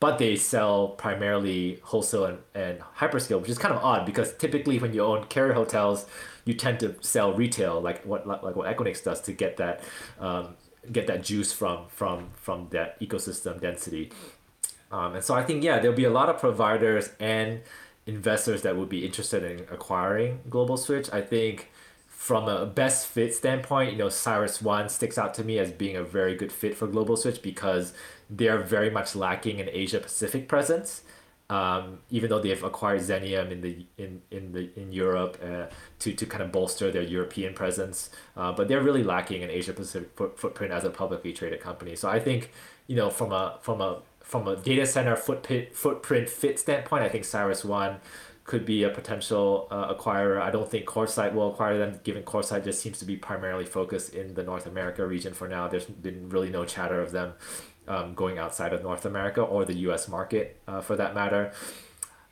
But 0.01 0.19
they 0.19 0.37
sell 0.37 0.89
primarily 0.89 1.79
wholesale 1.83 2.25
and, 2.27 2.39
and 2.55 2.81
hyperscale, 2.99 3.41
which 3.41 3.51
is 3.51 3.57
kind 3.57 3.73
of 3.73 3.83
odd 3.83 4.05
because 4.05 4.37
typically 4.37 4.79
when 4.79 4.93
you 4.93 5.03
own 5.03 5.25
Carrier 5.29 5.55
hotels, 5.55 6.07
you 6.45 6.55
tend 6.55 6.81
to 6.81 6.97
sell 7.01 7.33
retail 7.33 7.81
like 7.81 8.05
what 8.05 8.27
like, 8.27 8.43
what 8.43 8.77
Equinix 8.77 9.03
does 9.03 9.23
to 9.23 9.33
get 9.33 9.57
that 9.57 9.83
um, 10.21 10.57
get 10.91 11.07
that 11.07 11.23
juice 11.23 11.53
from 11.53 11.87
from 11.89 12.31
from 12.35 12.69
that 12.71 13.01
ecosystem 13.01 13.61
density. 13.61 14.11
Um, 14.93 15.15
and 15.15 15.25
so 15.25 15.35
I 15.35 15.43
think 15.43 15.65
yeah, 15.65 15.79
there'll 15.79 15.97
be 15.97 16.05
a 16.05 16.11
lot 16.11 16.29
of 16.29 16.39
providers 16.39 17.11
and 17.19 17.63
investors 18.07 18.63
that 18.63 18.77
would 18.77 18.89
be 18.89 19.05
interested 19.05 19.43
in 19.43 19.61
acquiring 19.71 20.41
Global 20.51 20.77
Switch. 20.77 21.09
I 21.13 21.23
think 21.23 21.71
from 22.07 22.49
a 22.49 22.67
best 22.67 23.09
fit 23.09 23.35
standpoint, 23.35 23.93
you 23.93 23.99
know, 23.99 24.07
CyrusOne 24.09 24.91
sticks 24.91 25.19
out 25.19 25.35
to 25.35 25.45
me 25.45 25.59
as 25.59 25.73
being 25.73 25.97
a 25.97 26.05
very 26.05 26.37
good 26.37 26.53
fit 26.53 26.77
for 26.77 26.87
Global 26.87 27.17
Switch 27.17 27.43
because 27.43 27.95
they're 28.31 28.63
very 28.63 28.91
much 28.91 29.17
lacking 29.17 29.61
an 29.61 29.69
Asia 29.73 29.99
Pacific 29.99 30.47
presence 30.47 31.03
um, 31.53 31.99
even 32.09 32.31
though 32.31 32.39
they've 32.39 32.65
acquired 32.65 33.03
Zenium 33.03 33.51
in 33.51 33.61
the 33.61 33.87
in 33.99 34.23
in 34.31 34.53
the 34.53 34.71
in 34.75 34.91
Europe 34.91 35.37
uh, 35.45 35.67
to 35.99 36.15
to 36.15 36.25
kind 36.25 36.43
of 36.43 36.51
bolster 36.51 36.91
their 36.91 37.03
European 37.03 37.53
presence, 37.53 38.09
uh, 38.39 38.53
but 38.53 38.69
they're 38.69 38.81
really 38.81 39.03
lacking 39.03 39.43
an 39.43 39.51
Asia 39.51 39.75
Pacific 39.75 40.17
foot, 40.17 40.39
footprint 40.39 40.73
as 40.73 40.85
a 40.85 40.91
publicly 40.91 41.35
traded 41.35 41.61
company. 41.61 41.95
So 41.95 42.09
I 42.09 42.21
think 42.21 42.53
you 42.87 42.97
know 42.97 43.11
from 43.11 43.33
a 43.33 43.59
from 43.61 43.83
a 43.83 44.01
from 44.23 44.49
a 44.49 44.57
data 44.57 44.87
center 44.87 45.17
footprint 45.17 45.75
footprint 45.75 46.29
fit 46.29 46.59
standpoint, 46.59 47.03
I 47.03 47.09
think 47.09 47.25
Cyrus 47.25 47.65
One 47.65 47.97
could 48.45 48.65
be 48.65 48.83
a 48.83 48.91
potential 48.91 49.69
uh, 49.71 49.95
acquirer. 49.95 50.41
I 50.41 50.51
don't 50.51 50.69
think 50.69 50.85
CoreSite 50.87 51.33
will 51.33 51.53
acquire 51.53 51.79
them, 51.79 52.01
given 52.03 52.25
CoreSite 52.25 52.65
just 52.65 52.81
seems 52.81 52.99
to 52.99 53.05
be 53.05 53.17
primarily 53.17 53.65
focused 53.65 54.15
in 54.15 54.35
the 54.35 54.43
North 54.43 54.67
America 54.67 55.07
region 55.07 55.33
for 55.33 55.49
now. 55.49 55.69
There's 55.69 55.85
been 55.85 56.29
really 56.29 56.51
no 56.51 56.65
chatter 56.65 57.01
of 57.01 57.13
them 57.13 57.35
um, 57.87 58.15
going 58.15 58.39
outside 58.39 58.73
of 58.73 58.83
North 58.83 59.05
America 59.05 59.43
or 59.43 59.65
the 59.65 59.75
US 59.89 60.09
market 60.09 60.61
uh, 60.67 60.81
for 60.81 60.97
that 60.97 61.15
matter. 61.15 61.53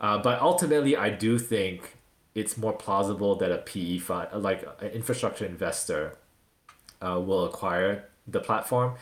Uh, 0.01 0.19
but 0.19 0.41
ultimately, 0.41 0.97
I 0.97 1.11
do 1.11 1.39
think 1.39 1.97
it's 2.35 2.57
more 2.57 2.73
plausible 2.73 3.37
that 3.37 3.53
a 3.53 3.59
PE 3.59 3.99
fund, 3.99 4.29
like 4.43 4.67
an 4.81 4.89
infrastructure 4.89 5.45
investor, 5.45 6.17
uh, 7.03 7.21
will 7.21 7.45
acquire 7.45 8.09
the 8.27 8.41
platform, 8.41 8.95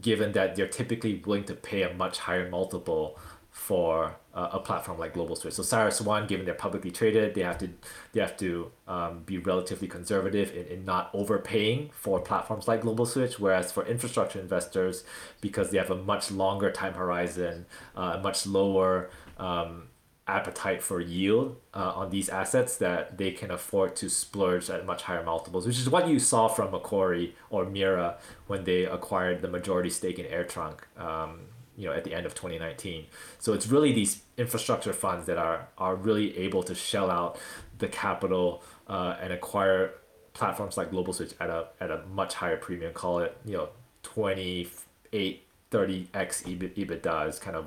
given 0.00 0.32
that 0.32 0.56
they're 0.56 0.68
typically 0.68 1.22
willing 1.24 1.44
to 1.44 1.54
pay 1.54 1.82
a 1.82 1.94
much 1.94 2.18
higher 2.18 2.48
multiple 2.48 3.18
for 3.56 4.14
uh, 4.34 4.50
a 4.52 4.58
platform 4.58 4.98
like 4.98 5.14
Global 5.14 5.34
Switch. 5.34 5.54
So 5.54 5.62
CyrusOne, 5.62 6.28
given 6.28 6.44
they're 6.44 6.54
publicly 6.54 6.90
traded, 6.90 7.34
they 7.34 7.40
have 7.40 7.56
to 7.58 7.70
they 8.12 8.20
have 8.20 8.36
to 8.36 8.70
um, 8.86 9.22
be 9.24 9.38
relatively 9.38 9.88
conservative 9.88 10.54
in, 10.54 10.66
in 10.66 10.84
not 10.84 11.10
overpaying 11.14 11.88
for 11.94 12.20
platforms 12.20 12.68
like 12.68 12.82
Global 12.82 13.06
Switch. 13.06 13.40
Whereas 13.40 13.72
for 13.72 13.86
infrastructure 13.86 14.38
investors, 14.38 15.04
because 15.40 15.70
they 15.70 15.78
have 15.78 15.90
a 15.90 15.96
much 15.96 16.30
longer 16.30 16.70
time 16.70 16.92
horizon, 16.92 17.64
uh, 17.96 18.16
a 18.16 18.20
much 18.20 18.46
lower 18.46 19.08
um, 19.38 19.88
appetite 20.28 20.82
for 20.82 21.00
yield 21.00 21.56
uh, 21.72 21.92
on 21.94 22.10
these 22.10 22.28
assets 22.28 22.76
that 22.78 23.16
they 23.16 23.30
can 23.30 23.50
afford 23.50 23.94
to 23.96 24.10
splurge 24.10 24.68
at 24.68 24.84
much 24.84 25.02
higher 25.02 25.22
multiples, 25.22 25.66
which 25.66 25.78
is 25.78 25.88
what 25.88 26.08
you 26.08 26.18
saw 26.18 26.48
from 26.48 26.72
Macquarie 26.72 27.34
or 27.48 27.64
MIRA 27.64 28.18
when 28.46 28.64
they 28.64 28.84
acquired 28.84 29.40
the 29.40 29.48
majority 29.48 29.90
stake 29.90 30.18
in 30.18 30.26
AirTrunk. 30.26 30.80
Um, 30.98 31.40
you 31.78 31.86
know, 31.86 31.92
at 31.92 32.04
the 32.04 32.14
end 32.14 32.24
of 32.24 32.34
2019. 32.34 33.04
So 33.38 33.52
it's 33.52 33.66
really 33.66 33.92
these 33.92 34.22
infrastructure 34.38 34.94
funds 34.94 35.26
that 35.26 35.36
are 35.36 35.68
are 35.76 35.94
really 35.94 36.36
able 36.38 36.62
to 36.62 36.74
shell 36.74 37.10
out 37.10 37.38
the 37.78 37.86
capital 37.86 38.62
uh, 38.88 39.16
and 39.20 39.30
acquire 39.30 39.92
platforms 40.32 40.78
like 40.78 40.90
Global 40.90 41.12
Switch 41.12 41.32
at 41.38 41.50
a 41.50 41.66
at 41.78 41.90
a 41.90 42.02
much 42.14 42.32
higher 42.32 42.56
premium. 42.56 42.94
Call 42.94 43.18
it 43.18 43.36
you 43.44 43.58
know 43.58 43.68
28, 44.04 45.42
30x 45.70 46.08
EBITDA 46.10 47.28
is 47.28 47.38
kind 47.38 47.56
of 47.56 47.66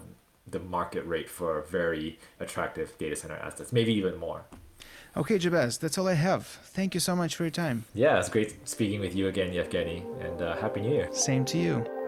the 0.51 0.59
market 0.59 1.05
rate 1.05 1.29
for 1.29 1.61
very 1.69 2.19
attractive 2.39 2.97
data 2.97 3.15
center 3.15 3.35
assets, 3.35 3.71
maybe 3.71 3.93
even 3.93 4.17
more. 4.17 4.45
Okay, 5.17 5.37
Jabez, 5.37 5.77
that's 5.77 5.97
all 5.97 6.07
I 6.07 6.13
have. 6.13 6.45
Thank 6.45 6.93
you 6.93 6.99
so 6.99 7.15
much 7.15 7.35
for 7.35 7.43
your 7.43 7.51
time. 7.51 7.85
Yeah, 7.93 8.19
it's 8.19 8.29
great 8.29 8.67
speaking 8.67 8.99
with 8.99 9.15
you 9.15 9.27
again, 9.27 9.51
Yevgeniy, 9.51 10.03
and 10.23 10.41
uh, 10.41 10.55
Happy 10.57 10.81
New 10.81 10.91
Year. 10.91 11.09
Same 11.11 11.43
to 11.45 11.57
you. 11.57 11.98